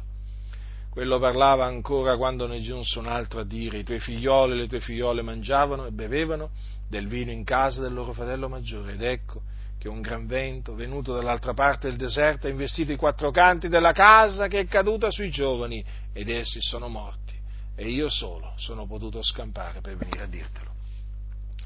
Quello 0.91 1.17
parlava 1.17 1.65
ancora 1.65 2.15
quando 2.15 2.45
ne 2.45 2.61
giunse 2.61 2.99
un 2.99 3.07
altro 3.07 3.39
a 3.39 3.43
dire 3.43 3.79
i 3.79 3.83
tuoi 3.83 3.99
figlioli 3.99 4.51
e 4.51 4.55
le 4.57 4.67
tue 4.67 4.79
figliole 4.79 5.23
mangiavano 5.23 5.87
e 5.87 5.91
bevevano 5.91 6.51
del 6.87 7.07
vino 7.07 7.31
in 7.31 7.43
casa 7.43 7.81
del 7.81 7.93
loro 7.93 8.13
fratello 8.13 8.47
maggiore 8.49 8.93
ed 8.93 9.01
ecco 9.01 9.41
che 9.87 9.89
un 9.89 10.01
gran 10.01 10.27
vento, 10.27 10.75
venuto 10.75 11.13
dall'altra 11.13 11.53
parte 11.53 11.87
del 11.87 11.97
deserto, 11.97 12.47
ha 12.47 12.49
investito 12.49 12.91
i 12.91 12.97
quattro 12.97 13.31
canti 13.31 13.69
della 13.69 13.93
casa 13.93 14.47
che 14.47 14.59
è 14.59 14.67
caduta 14.67 15.09
sui 15.09 15.31
giovani 15.31 15.83
ed 16.11 16.29
essi 16.29 16.59
sono 16.61 16.89
morti 16.89 17.33
e 17.75 17.87
io 17.87 18.09
solo 18.09 18.53
sono 18.57 18.85
potuto 18.85 19.23
scampare 19.23 19.79
per 19.79 19.95
venire 19.95 20.23
a 20.23 20.27
dirtelo. 20.27 20.71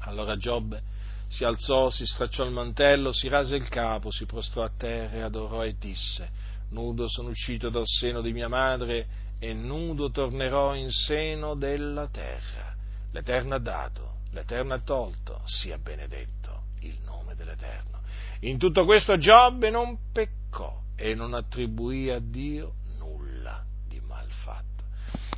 Allora 0.00 0.36
Giobbe 0.36 0.82
si 1.28 1.44
alzò, 1.44 1.90
si 1.90 2.04
stracciò 2.06 2.44
il 2.44 2.52
mantello, 2.52 3.12
si 3.12 3.28
rase 3.28 3.56
il 3.56 3.68
capo, 3.68 4.10
si 4.10 4.24
prostrò 4.24 4.62
a 4.62 4.70
terra 4.76 5.16
e 5.16 5.20
adorò 5.22 5.64
e 5.64 5.74
disse, 5.78 6.28
nudo 6.70 7.08
sono 7.08 7.30
uscito 7.30 7.70
dal 7.70 7.86
seno 7.86 8.20
di 8.20 8.32
mia 8.32 8.48
madre 8.48 9.06
e 9.38 9.52
nudo 9.52 10.10
tornerò 10.10 10.74
in 10.74 10.90
seno 10.90 11.54
della 11.54 12.06
terra. 12.08 12.74
L'Eterno 13.10 13.54
ha 13.54 13.58
dato, 13.58 14.11
l'Eterno 14.32 14.74
ha 14.74 14.80
tolto, 14.80 15.42
sia 15.44 15.78
benedetto 15.78 16.64
il 16.80 16.98
nome 17.04 17.34
dell'Eterno. 17.34 18.00
In 18.40 18.58
tutto 18.58 18.84
questo 18.84 19.16
Giobbe 19.16 19.70
non 19.70 20.10
peccò 20.12 20.80
e 20.96 21.14
non 21.14 21.34
attribuì 21.34 22.10
a 22.10 22.18
Dio 22.18 22.74
nulla 22.98 23.64
di 23.86 24.00
mal 24.00 24.28
fatto. 24.28 24.84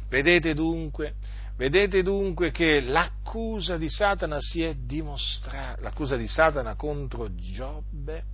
Vedete 0.08 0.54
dunque, 0.54 1.14
vedete 1.56 2.02
dunque 2.02 2.50
che 2.50 2.80
l'accusa 2.80 3.76
di 3.76 3.88
Satana 3.88 4.38
si 4.40 4.62
è 4.62 4.74
dimostrata, 4.74 5.80
l'accusa 5.82 6.16
di 6.16 6.28
Satana 6.28 6.76
contro 6.76 7.34
Giobbe 7.34 8.24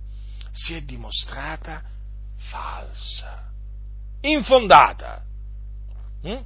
si 0.51 0.75
è 0.75 0.81
dimostrata 0.81 1.81
falsa, 2.37 3.49
infondata. 4.21 5.23
Hm? 6.21 6.43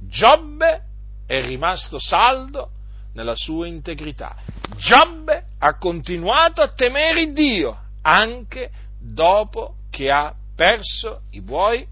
Giobbe 0.00 0.82
è 1.26 1.40
rimasto 1.44 1.98
saldo 2.00 2.80
nella 3.14 3.34
sua 3.34 3.66
integrità. 3.66 4.36
Giobbe 4.76 5.44
ha 5.58 5.76
continuato 5.78 6.60
a 6.60 6.72
temere 6.72 7.32
Dio 7.32 7.78
anche 8.02 8.70
dopo 8.98 9.76
che 9.90 10.10
ha 10.10 10.34
perso 10.54 11.22
i 11.30 11.40
buoi, 11.40 11.86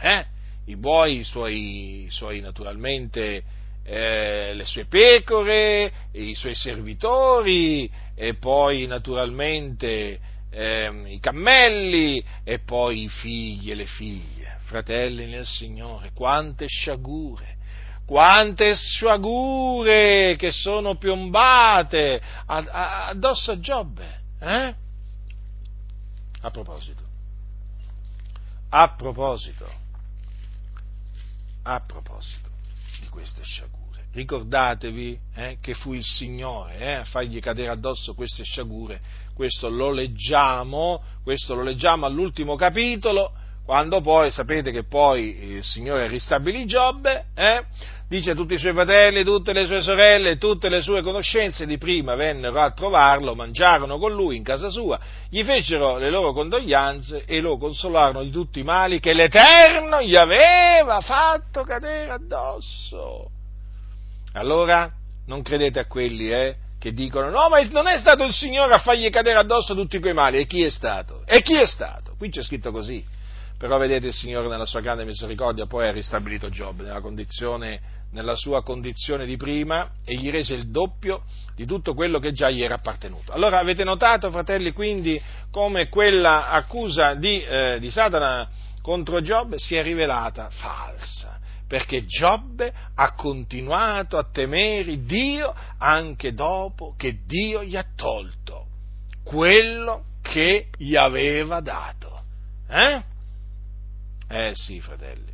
eh? 0.00 0.26
i 0.66 0.76
buoi, 0.76 1.18
i 1.18 1.24
suoi, 1.24 2.04
i 2.04 2.10
suoi 2.10 2.40
naturalmente, 2.40 3.42
eh, 3.84 4.54
le 4.54 4.64
sue 4.64 4.84
pecore, 4.84 5.92
i 6.12 6.34
suoi 6.34 6.54
servitori 6.54 7.90
e 8.14 8.34
poi 8.34 8.86
naturalmente 8.86 10.20
eh, 10.50 11.02
i 11.06 11.18
cammelli 11.18 12.24
e 12.44 12.60
poi 12.60 13.04
i 13.04 13.08
figli 13.08 13.70
e 13.70 13.74
le 13.74 13.86
figlie. 13.86 14.58
Fratelli 14.60 15.26
nel 15.26 15.46
Signore, 15.46 16.12
quante 16.14 16.66
sciagure 16.66 17.56
quante 18.06 18.74
sciagure 18.74 20.36
che 20.36 20.50
sono 20.50 20.96
piombate 20.96 22.20
addosso 22.46 23.52
a 23.52 23.58
Giobbe. 23.58 24.20
Eh? 24.40 24.74
A 26.40 26.50
proposito, 26.50 27.02
a 28.70 28.94
proposito, 28.94 29.70
a 31.62 31.80
proposito 31.86 32.50
di 33.00 33.08
queste 33.08 33.42
sciagure, 33.44 34.06
ricordatevi 34.12 35.20
eh, 35.34 35.58
che 35.60 35.74
fu 35.74 35.92
il 35.92 36.02
Signore 36.02 36.78
eh, 36.78 36.92
a 36.94 37.04
fargli 37.04 37.38
cadere 37.38 37.70
addosso 37.70 38.14
queste 38.14 38.42
sciagure, 38.42 39.00
questo 39.34 39.68
lo 39.68 39.92
leggiamo, 39.92 41.02
questo 41.22 41.54
lo 41.54 41.62
leggiamo 41.62 42.06
all'ultimo 42.06 42.56
capitolo, 42.56 43.32
quando 43.64 44.00
poi, 44.00 44.30
sapete 44.30 44.72
che 44.72 44.84
poi 44.84 45.54
il 45.54 45.64
Signore 45.64 46.08
ristabilì 46.08 46.66
Giobbe, 46.66 47.26
eh? 47.34 47.64
dice 48.08 48.32
a 48.32 48.34
tutti 48.34 48.54
i 48.54 48.58
suoi 48.58 48.74
fratelli, 48.74 49.24
tutte 49.24 49.52
le 49.54 49.64
sue 49.66 49.80
sorelle, 49.80 50.36
tutte 50.36 50.68
le 50.68 50.82
sue 50.82 51.00
conoscenze 51.00 51.64
di 51.64 51.78
prima 51.78 52.14
vennero 52.14 52.60
a 52.60 52.72
trovarlo, 52.72 53.34
mangiarono 53.34 53.98
con 53.98 54.12
lui 54.12 54.36
in 54.36 54.42
casa 54.42 54.68
sua, 54.68 54.98
gli 55.30 55.42
fecero 55.44 55.96
le 55.96 56.10
loro 56.10 56.32
condoglianze 56.32 57.24
e 57.24 57.40
lo 57.40 57.56
consolarono 57.56 58.22
di 58.22 58.30
tutti 58.30 58.58
i 58.58 58.64
mali 58.64 59.00
che 59.00 59.14
l'Eterno 59.14 60.02
gli 60.02 60.16
aveva 60.16 61.00
fatto 61.00 61.62
cadere 61.62 62.10
addosso. 62.10 63.30
Allora, 64.34 64.90
non 65.26 65.42
credete 65.42 65.78
a 65.78 65.86
quelli, 65.86 66.30
eh? 66.30 66.56
che 66.78 66.92
dicono 66.92 67.30
no, 67.30 67.48
ma 67.48 67.62
non 67.70 67.86
è 67.86 67.96
stato 67.98 68.24
il 68.24 68.32
Signore 68.32 68.74
a 68.74 68.78
fargli 68.80 69.08
cadere 69.08 69.38
addosso 69.38 69.72
tutti 69.74 70.00
quei 70.00 70.14
mali, 70.14 70.38
e 70.38 70.46
chi 70.46 70.64
è 70.64 70.70
stato? 70.70 71.22
E 71.26 71.40
chi 71.40 71.54
è 71.54 71.66
stato? 71.66 72.14
Qui 72.18 72.28
c'è 72.28 72.42
scritto 72.42 72.72
così. 72.72 73.11
Però 73.62 73.78
vedete 73.78 74.08
il 74.08 74.12
Signore 74.12 74.48
nella 74.48 74.66
sua 74.66 74.80
grande 74.80 75.04
misericordia 75.04 75.66
poi 75.66 75.86
ha 75.86 75.92
ristabilito 75.92 76.48
Giobbe 76.48 76.82
nella, 76.82 77.00
nella 78.10 78.34
sua 78.34 78.60
condizione 78.64 79.24
di 79.24 79.36
prima 79.36 79.88
e 80.04 80.16
gli 80.16 80.32
rese 80.32 80.54
il 80.54 80.68
doppio 80.72 81.22
di 81.54 81.64
tutto 81.64 81.94
quello 81.94 82.18
che 82.18 82.32
già 82.32 82.50
gli 82.50 82.60
era 82.60 82.74
appartenuto. 82.74 83.30
Allora 83.30 83.60
avete 83.60 83.84
notato, 83.84 84.32
fratelli, 84.32 84.72
quindi 84.72 85.22
come 85.52 85.88
quella 85.88 86.48
accusa 86.48 87.14
di, 87.14 87.40
eh, 87.40 87.78
di 87.78 87.88
Satana 87.88 88.50
contro 88.80 89.20
Giobbe 89.20 89.58
si 89.58 89.76
è 89.76 89.82
rivelata 89.84 90.50
falsa 90.50 91.38
perché 91.68 92.04
Giobbe 92.04 92.72
ha 92.96 93.12
continuato 93.12 94.18
a 94.18 94.26
temere 94.28 95.04
Dio 95.04 95.54
anche 95.78 96.34
dopo 96.34 96.96
che 96.96 97.20
Dio 97.24 97.62
gli 97.62 97.76
ha 97.76 97.86
tolto 97.94 98.66
quello 99.22 100.06
che 100.20 100.66
gli 100.76 100.96
aveva 100.96 101.60
dato. 101.60 102.22
Eh? 102.68 103.10
Eh 104.34 104.52
sì, 104.54 104.80
fratelli. 104.80 105.30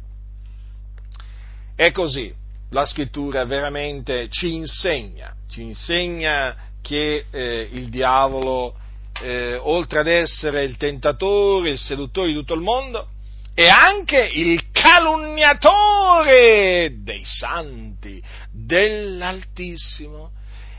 È 1.77 1.93
così, 1.93 2.35
la 2.71 2.85
scrittura 2.85 3.45
veramente 3.45 4.29
ci 4.29 4.55
insegna, 4.55 5.33
ci 5.49 5.63
insegna 5.63 6.57
che 6.83 7.27
eh, 7.31 7.69
il 7.71 7.91
diavolo, 7.91 8.75
eh, 9.23 9.55
oltre 9.55 10.01
ad 10.01 10.09
essere 10.09 10.65
il 10.65 10.77
tentatore, 10.77 11.71
il 11.71 11.79
seduttore 11.79 12.27
di 12.27 12.35
tutto 12.35 12.55
il 12.55 12.61
mondo, 12.61 13.11
è 13.55 13.69
anche 13.69 14.33
il 14.35 14.69
calunniatore 14.73 16.97
dei 17.01 17.23
santi, 17.23 18.21
dell'Altissimo. 18.51 20.33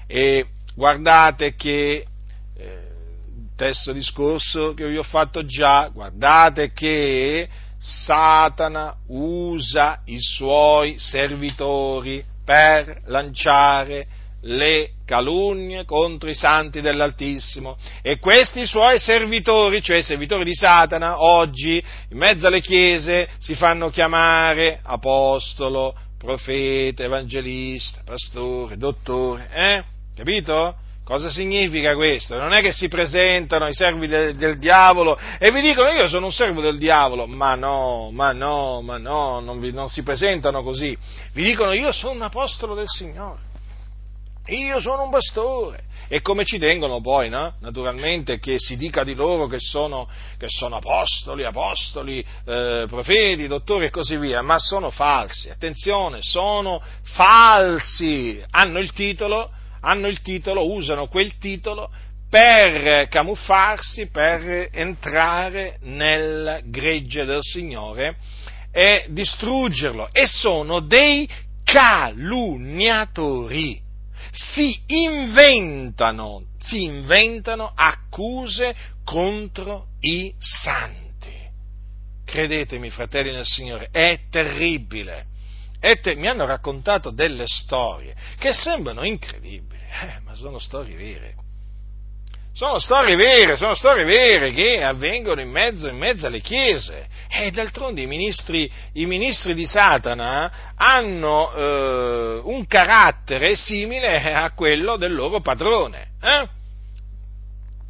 E 0.08 0.46
guardate 0.76 1.56
che, 1.56 2.06
eh, 2.58 2.88
testo 3.56 3.94
discorso 3.94 4.74
che 4.74 4.90
vi 4.90 4.98
ho 4.98 5.04
fatto 5.04 5.46
già, 5.46 5.88
guardate 5.88 6.74
che 6.74 7.48
Satana 7.80 8.94
usa 9.08 10.02
i 10.06 10.20
suoi 10.20 11.00
servitori 11.00 12.24
per 12.44 13.04
lanciare 13.06 14.08
le 14.42 14.92
calunnie 15.06 15.86
contro 15.86 16.30
i 16.30 16.34
santi 16.34 16.82
dell'Altissimo 16.82 17.78
e 18.02 18.20
questi 18.20 18.66
suoi 18.66 19.00
servitori, 19.00 19.82
cioè 19.82 19.98
i 19.98 20.04
servitori 20.04 20.44
di 20.44 20.56
Satana, 20.56 21.22
oggi 21.22 21.84
in 22.10 22.18
mezzo 22.18 22.48
alle 22.48 22.62
chiese 22.62 23.30
si 23.40 23.56
fanno 23.56 23.90
chiamare 23.90 24.80
apostolo, 24.84 25.96
profeta, 26.18 27.04
evangelista, 27.04 28.02
pastore, 28.04 28.78
dottore, 28.78 29.50
eh? 29.54 29.84
Capito? 30.16 30.76
Cosa 31.10 31.32
significa 31.32 31.95
questo? 31.95 32.38
Non 32.38 32.53
è 32.53 32.62
che 32.62 32.72
si 32.72 32.88
presentano 32.88 33.68
i 33.68 33.74
servi 33.74 34.05
del, 34.05 34.36
del, 34.36 34.60
diavolo 34.60 35.18
e 35.39 35.49
vi 35.49 35.60
dicono 35.60 35.89
io 35.89 36.07
sono 36.07 36.28
un 36.28 36.32
servo 36.32 36.62
del 36.62 36.78
diavolo, 36.78 37.26
ma 37.26 37.55
no, 37.55 38.12
ma 38.12 38.32
no, 38.32 38.84
ma 38.84 38.99
no, 38.99 39.39
non, 39.39 39.60
vi, 39.60 39.72
non 39.72 39.89
si 39.89 40.03
presentano 40.03 40.62
così. 40.62 40.95
Vi 41.34 41.43
dicono 41.43 41.72
io 41.72 41.91
sono 41.91 42.14
un 42.14 42.22
apostolo 42.22 42.76
del 42.76 42.86
Signore. 42.88 43.39
io 44.49 44.80
sono 44.80 45.01
un 45.01 45.10
pastore. 45.10 45.86
E 46.07 46.22
come 46.22 46.45
ci 46.45 46.60
tengono 46.60 47.01
poi, 47.01 47.28
no? 47.28 47.55
naturalmente, 47.62 48.38
che 48.38 48.60
si 48.60 48.78
dica 48.78 49.03
di 49.03 49.16
loro 49.16 49.47
che 49.47 49.60
sono, 49.60 50.07
che 50.38 50.47
sono 50.47 50.76
apostoli, 50.76 51.43
apostoli, 51.43 52.24
eh, 52.45 52.86
profeti, 52.88 53.47
dottori 53.47 53.86
e 53.86 53.89
così 53.89 54.16
via, 54.16 54.43
ma 54.43 54.60
sono 54.60 54.91
falsi. 54.91 55.49
Attenzione, 55.49 56.20
sono 56.22 56.80
falsi. 57.01 58.39
Hanno 58.51 58.78
il 58.78 58.91
titolo, 58.93 59.49
hanno 59.82 60.08
il 60.08 60.22
titolo, 60.22 60.72
usano 60.72 61.08
quel 61.08 61.38
titolo 61.38 61.92
per 62.30 63.08
camuffarsi, 63.08 64.08
per 64.08 64.70
entrare 64.72 65.78
nel 65.82 66.62
gregge 66.66 67.26
del 67.26 67.42
Signore 67.42 68.18
e 68.72 69.06
distruggerlo. 69.10 70.10
E 70.12 70.28
sono 70.28 70.80
dei 70.80 71.28
calunniatori 71.64 73.88
si 74.32 74.80
inventano, 74.88 76.44
si 76.60 76.84
inventano 76.84 77.72
accuse 77.74 78.76
contro 79.04 79.88
i 80.02 80.34
santi. 80.38 81.08
Credetemi, 82.26 82.90
fratelli 82.90 83.32
nel 83.32 83.46
Signore, 83.46 83.90
è 83.92 84.20
terribile. 84.30 85.26
È 85.80 86.00
te- 86.00 86.16
mi 86.16 86.28
hanno 86.28 86.46
raccontato 86.46 87.10
delle 87.10 87.46
storie 87.46 88.14
che 88.38 88.52
sembrano 88.52 89.06
incredibili, 89.06 89.80
eh, 89.80 90.20
ma 90.24 90.36
sono 90.36 90.60
storie 90.60 90.96
vere. 90.96 91.36
Sono 92.52 92.80
storie 92.80 93.16
vere, 93.16 93.56
sono 93.56 93.74
storie 93.74 94.04
vere 94.04 94.52
che 94.52 94.84
avvengono 94.84 95.40
in 95.40 95.50
mezzo, 95.50 95.88
in 95.88 95.96
mezzo 95.96 96.28
alle 96.28 96.42
chiese. 96.42 97.08
E 97.30 97.52
d'altronde 97.52 98.02
i 98.02 98.06
ministri, 98.06 98.70
i 98.94 99.06
ministri 99.06 99.54
di 99.54 99.66
Satana 99.66 100.74
hanno 100.76 101.54
eh, 101.54 102.42
un 102.44 102.68
carattere 102.68 103.56
simile 103.56 104.34
a 104.34 104.52
quello 104.52 104.98
del 104.98 105.14
loro 105.14 105.40
padrone. 105.40 106.08
Eh? 106.22 106.48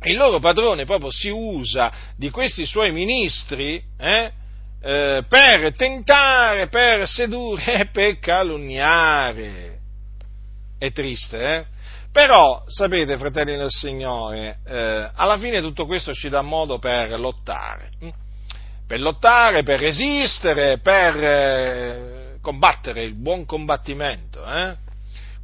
Il 0.04 0.18
loro 0.18 0.40
padrone 0.40 0.86
proprio 0.86 1.10
si 1.10 1.30
usa 1.30 1.92
di 2.16 2.30
questi 2.30 2.66
suoi 2.66 2.92
ministri 2.92 3.82
eh, 3.98 4.32
eh, 4.82 5.24
per 5.28 5.74
tentare, 5.76 6.68
per 6.68 7.08
sedurre 7.08 7.82
e 7.82 7.86
per 7.92 8.20
calunniare. 8.20 9.78
È 10.78 10.92
triste, 10.92 11.56
eh? 11.56 11.66
Però, 12.12 12.64
sapete, 12.66 13.18
fratelli 13.18 13.56
del 13.56 13.70
Signore, 13.70 14.60
eh, 14.66 15.10
alla 15.14 15.38
fine 15.38 15.62
tutto 15.62 15.86
questo 15.86 16.12
ci 16.14 16.28
dà 16.28 16.42
modo 16.42 16.80
per 16.80 17.20
lottare, 17.20 17.92
per 18.88 19.00
lottare, 19.00 19.62
per 19.62 19.80
resistere, 19.80 20.80
per 20.80 21.24
eh, 21.24 22.38
combattere 22.42 23.04
il 23.04 23.14
buon 23.14 23.46
combattimento. 23.46 24.44
Eh? 24.44 24.76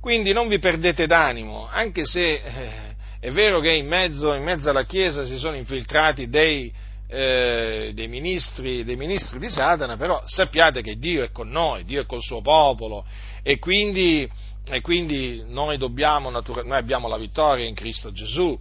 Quindi 0.01 0.33
non 0.33 0.47
vi 0.47 0.57
perdete 0.57 1.05
d'animo, 1.05 1.67
anche 1.69 2.03
se 2.05 2.33
eh, 2.33 2.95
è 3.19 3.31
vero 3.31 3.59
che 3.59 3.71
in 3.71 3.87
mezzo, 3.87 4.33
in 4.33 4.43
mezzo, 4.43 4.69
alla 4.69 4.85
Chiesa 4.85 5.23
si 5.25 5.37
sono 5.37 5.55
infiltrati 5.55 6.29
dei, 6.29 6.73
eh, 7.15 7.91
dei, 7.93 8.07
ministri, 8.07 8.83
dei 8.83 8.97
ministri 8.97 9.39
di 9.39 9.49
Satana, 9.49 9.95
però 9.95 10.21
sappiate 10.25 10.81
che 10.81 10.97
Dio 10.97 11.23
è 11.23 11.31
con 11.31 11.49
noi, 11.49 11.85
Dio 11.85 12.01
è 12.01 12.05
col 12.05 12.21
suo 12.21 12.41
popolo 12.41 13.05
e 13.41 13.57
quindi 13.57 14.29
e 14.67 14.81
quindi 14.81 15.43
noi, 15.45 15.77
dobbiamo, 15.77 16.31
noi 16.31 16.77
abbiamo 16.77 17.07
la 17.07 17.17
vittoria 17.17 17.67
in 17.67 17.75
Cristo 17.75 18.11
Gesù 18.11 18.59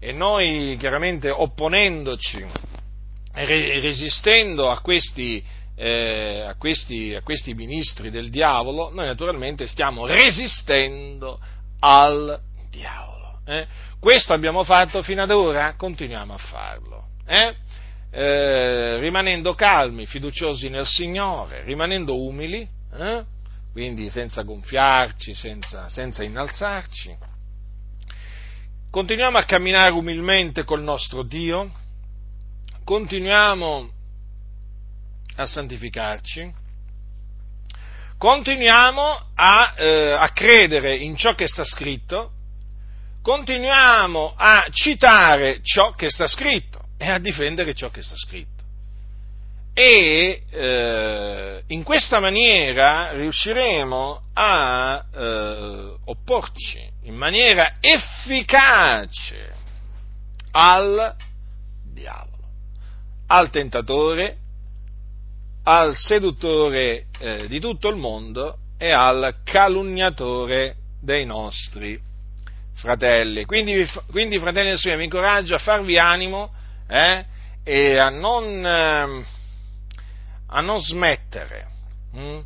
e 0.00 0.12
noi 0.12 0.76
chiaramente 0.80 1.30
opponendoci 1.30 2.44
e 3.34 3.80
resistendo 3.80 4.68
a 4.68 4.80
questi, 4.80 5.42
eh, 5.76 6.40
a, 6.40 6.56
questi, 6.56 7.14
a 7.14 7.22
questi 7.22 7.54
ministri 7.54 8.10
del 8.10 8.30
diavolo, 8.30 8.90
noi 8.92 9.06
naturalmente 9.06 9.68
stiamo 9.68 10.06
resistendo 10.06 11.38
al 11.78 12.40
diavolo. 12.68 13.38
Eh? 13.46 13.66
Questo 14.00 14.32
abbiamo 14.32 14.64
fatto 14.64 15.02
fino 15.02 15.22
ad 15.22 15.30
ora, 15.30 15.74
continuiamo 15.76 16.34
a 16.34 16.38
farlo. 16.38 17.04
Eh? 17.26 17.54
Eh, 18.10 18.98
rimanendo 19.00 19.54
calmi, 19.54 20.06
fiduciosi 20.06 20.70
nel 20.70 20.86
Signore, 20.86 21.62
rimanendo 21.64 22.18
umili, 22.22 22.66
eh? 22.94 23.22
quindi 23.70 24.08
senza 24.08 24.42
gonfiarci, 24.42 25.34
senza, 25.34 25.90
senza 25.90 26.24
innalzarci. 26.24 27.16
Continuiamo 28.90 29.36
a 29.36 29.44
camminare 29.44 29.92
umilmente 29.92 30.64
col 30.64 30.80
nostro 30.80 31.22
Dio, 31.22 31.70
continuiamo 32.82 33.90
a 35.36 35.46
santificarci, 35.46 36.50
continuiamo 38.16 39.20
a, 39.34 39.74
eh, 39.76 40.12
a 40.12 40.30
credere 40.32 40.96
in 40.96 41.14
ciò 41.14 41.34
che 41.34 41.46
sta 41.46 41.62
scritto, 41.62 42.32
continuiamo 43.20 44.32
a 44.34 44.66
citare 44.70 45.60
ciò 45.62 45.92
che 45.92 46.10
sta 46.10 46.26
scritto 46.26 46.77
e 46.98 47.08
a 47.08 47.18
difendere 47.18 47.72
ciò 47.74 47.88
che 47.90 48.02
sta 48.02 48.16
scritto 48.16 48.58
e 49.78 50.42
eh, 50.50 51.62
in 51.68 51.84
questa 51.84 52.18
maniera 52.18 53.12
riusciremo 53.12 54.22
a 54.32 55.04
eh, 55.14 55.94
opporci 56.04 56.90
in 57.04 57.14
maniera 57.14 57.76
efficace 57.78 59.54
al 60.50 61.14
diavolo, 61.92 62.42
al 63.28 63.50
tentatore, 63.50 64.36
al 65.62 65.94
seduttore 65.94 67.04
eh, 67.20 67.46
di 67.46 67.60
tutto 67.60 67.88
il 67.88 67.96
mondo 67.96 68.58
e 68.78 68.90
al 68.90 69.42
calunniatore 69.44 70.74
dei 71.00 71.24
nostri 71.24 72.00
fratelli. 72.74 73.44
Quindi, 73.44 73.88
quindi 74.10 74.40
fratelli 74.40 74.70
del 74.70 74.78
Signore, 74.78 74.98
vi 74.98 75.04
incoraggio 75.04 75.54
a 75.54 75.58
farvi 75.58 75.96
animo 75.98 76.50
eh, 76.88 77.24
e 77.62 77.98
a 77.98 78.08
non 78.08 78.66
ehm, 78.66 79.24
a 80.50 80.60
non 80.60 80.80
smettere, 80.80 81.66
hm? 82.12 82.40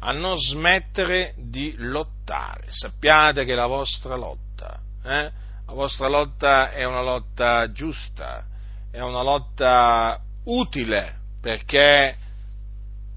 a 0.00 0.12
non 0.12 0.38
smettere 0.38 1.34
di 1.36 1.74
lottare. 1.76 2.66
Sappiate 2.68 3.44
che 3.44 3.54
la 3.54 3.66
vostra 3.66 4.16
lotta, 4.16 4.80
eh? 5.04 5.30
la 5.66 5.72
vostra 5.72 6.08
lotta 6.08 6.70
è 6.70 6.84
una 6.84 7.02
lotta 7.02 7.70
giusta, 7.72 8.44
è 8.90 9.00
una 9.00 9.22
lotta 9.22 10.20
utile 10.44 11.18
perché, 11.40 12.16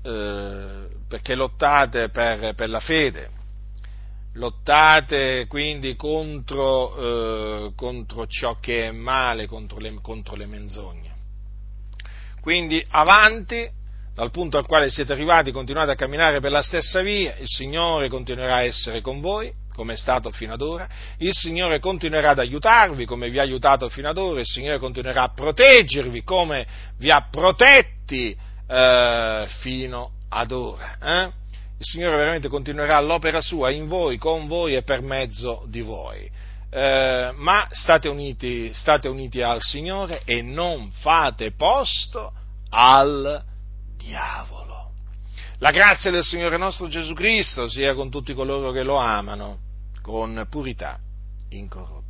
eh, 0.01 0.87
perché 1.07 1.35
lottate 1.35 2.09
per, 2.09 2.53
per, 2.55 2.69
la 2.69 2.79
fede, 2.79 3.29
lottate 4.35 5.45
quindi 5.47 5.95
contro, 5.95 6.95
eh, 6.95 7.71
contro 7.75 8.27
ciò 8.27 8.59
che 8.59 8.87
è 8.87 8.91
male, 8.91 9.47
contro 9.47 9.79
le, 9.79 9.93
contro 10.01 10.35
le 10.35 10.45
menzogne. 10.45 11.13
Quindi 12.41 12.83
avanti 12.89 13.67
dal 14.13 14.31
punto 14.31 14.57
al 14.57 14.65
quale 14.65 14.89
siete 14.89 15.11
arrivati, 15.11 15.51
continuate 15.51 15.91
a 15.91 15.95
camminare 15.95 16.39
per 16.39 16.51
la 16.51 16.61
stessa 16.61 17.01
via, 17.01 17.35
il 17.37 17.47
Signore 17.47 18.07
continuerà 18.07 18.55
a 18.55 18.63
essere 18.63 19.01
con 19.01 19.19
voi, 19.19 19.51
come 19.73 19.93
è 19.93 19.97
stato 19.97 20.31
fino 20.31 20.53
ad 20.53 20.61
ora, 20.61 20.87
il 21.17 21.33
Signore 21.33 21.79
continuerà 21.79 22.29
ad 22.29 22.39
aiutarvi 22.39 23.05
come 23.05 23.29
vi 23.29 23.39
ha 23.39 23.41
aiutato 23.41 23.89
fino 23.89 24.07
ad 24.09 24.17
ora, 24.17 24.39
il 24.39 24.45
Signore 24.45 24.79
continuerà 24.79 25.23
a 25.23 25.33
proteggervi 25.33 26.23
come 26.23 26.65
vi 26.97 27.11
ha 27.11 27.27
protetti 27.29 28.37
eh, 28.67 29.45
fino 29.59 30.11
ad 30.29 30.51
ora. 30.51 30.97
Eh? 31.01 31.31
Il 31.85 31.91
Signore 31.91 32.17
veramente 32.17 32.47
continuerà 32.47 32.99
l'opera 32.99 33.41
sua 33.41 33.69
in 33.69 33.85
voi, 33.85 34.17
con 34.17 34.47
voi 34.47 34.75
e 34.75 34.81
per 34.81 35.03
mezzo 35.03 35.65
di 35.67 35.81
voi. 35.81 36.27
Eh, 36.71 37.31
ma 37.35 37.67
state 37.69 38.07
uniti, 38.07 38.73
state 38.73 39.07
uniti 39.07 39.43
al 39.43 39.61
Signore 39.61 40.23
e 40.25 40.41
non 40.41 40.89
fate 40.89 41.51
posto 41.51 42.33
al 42.71 43.39
diavolo. 43.95 44.93
La 45.59 45.69
grazia 45.69 46.09
del 46.09 46.23
Signore 46.23 46.57
nostro 46.57 46.87
Gesù 46.87 47.13
Cristo 47.13 47.69
sia 47.69 47.93
con 47.93 48.09
tutti 48.09 48.33
coloro 48.33 48.71
che 48.71 48.81
lo 48.81 48.95
amano 48.95 49.59
con 50.01 50.47
purità 50.49 50.97
incorrotta. 51.49 52.04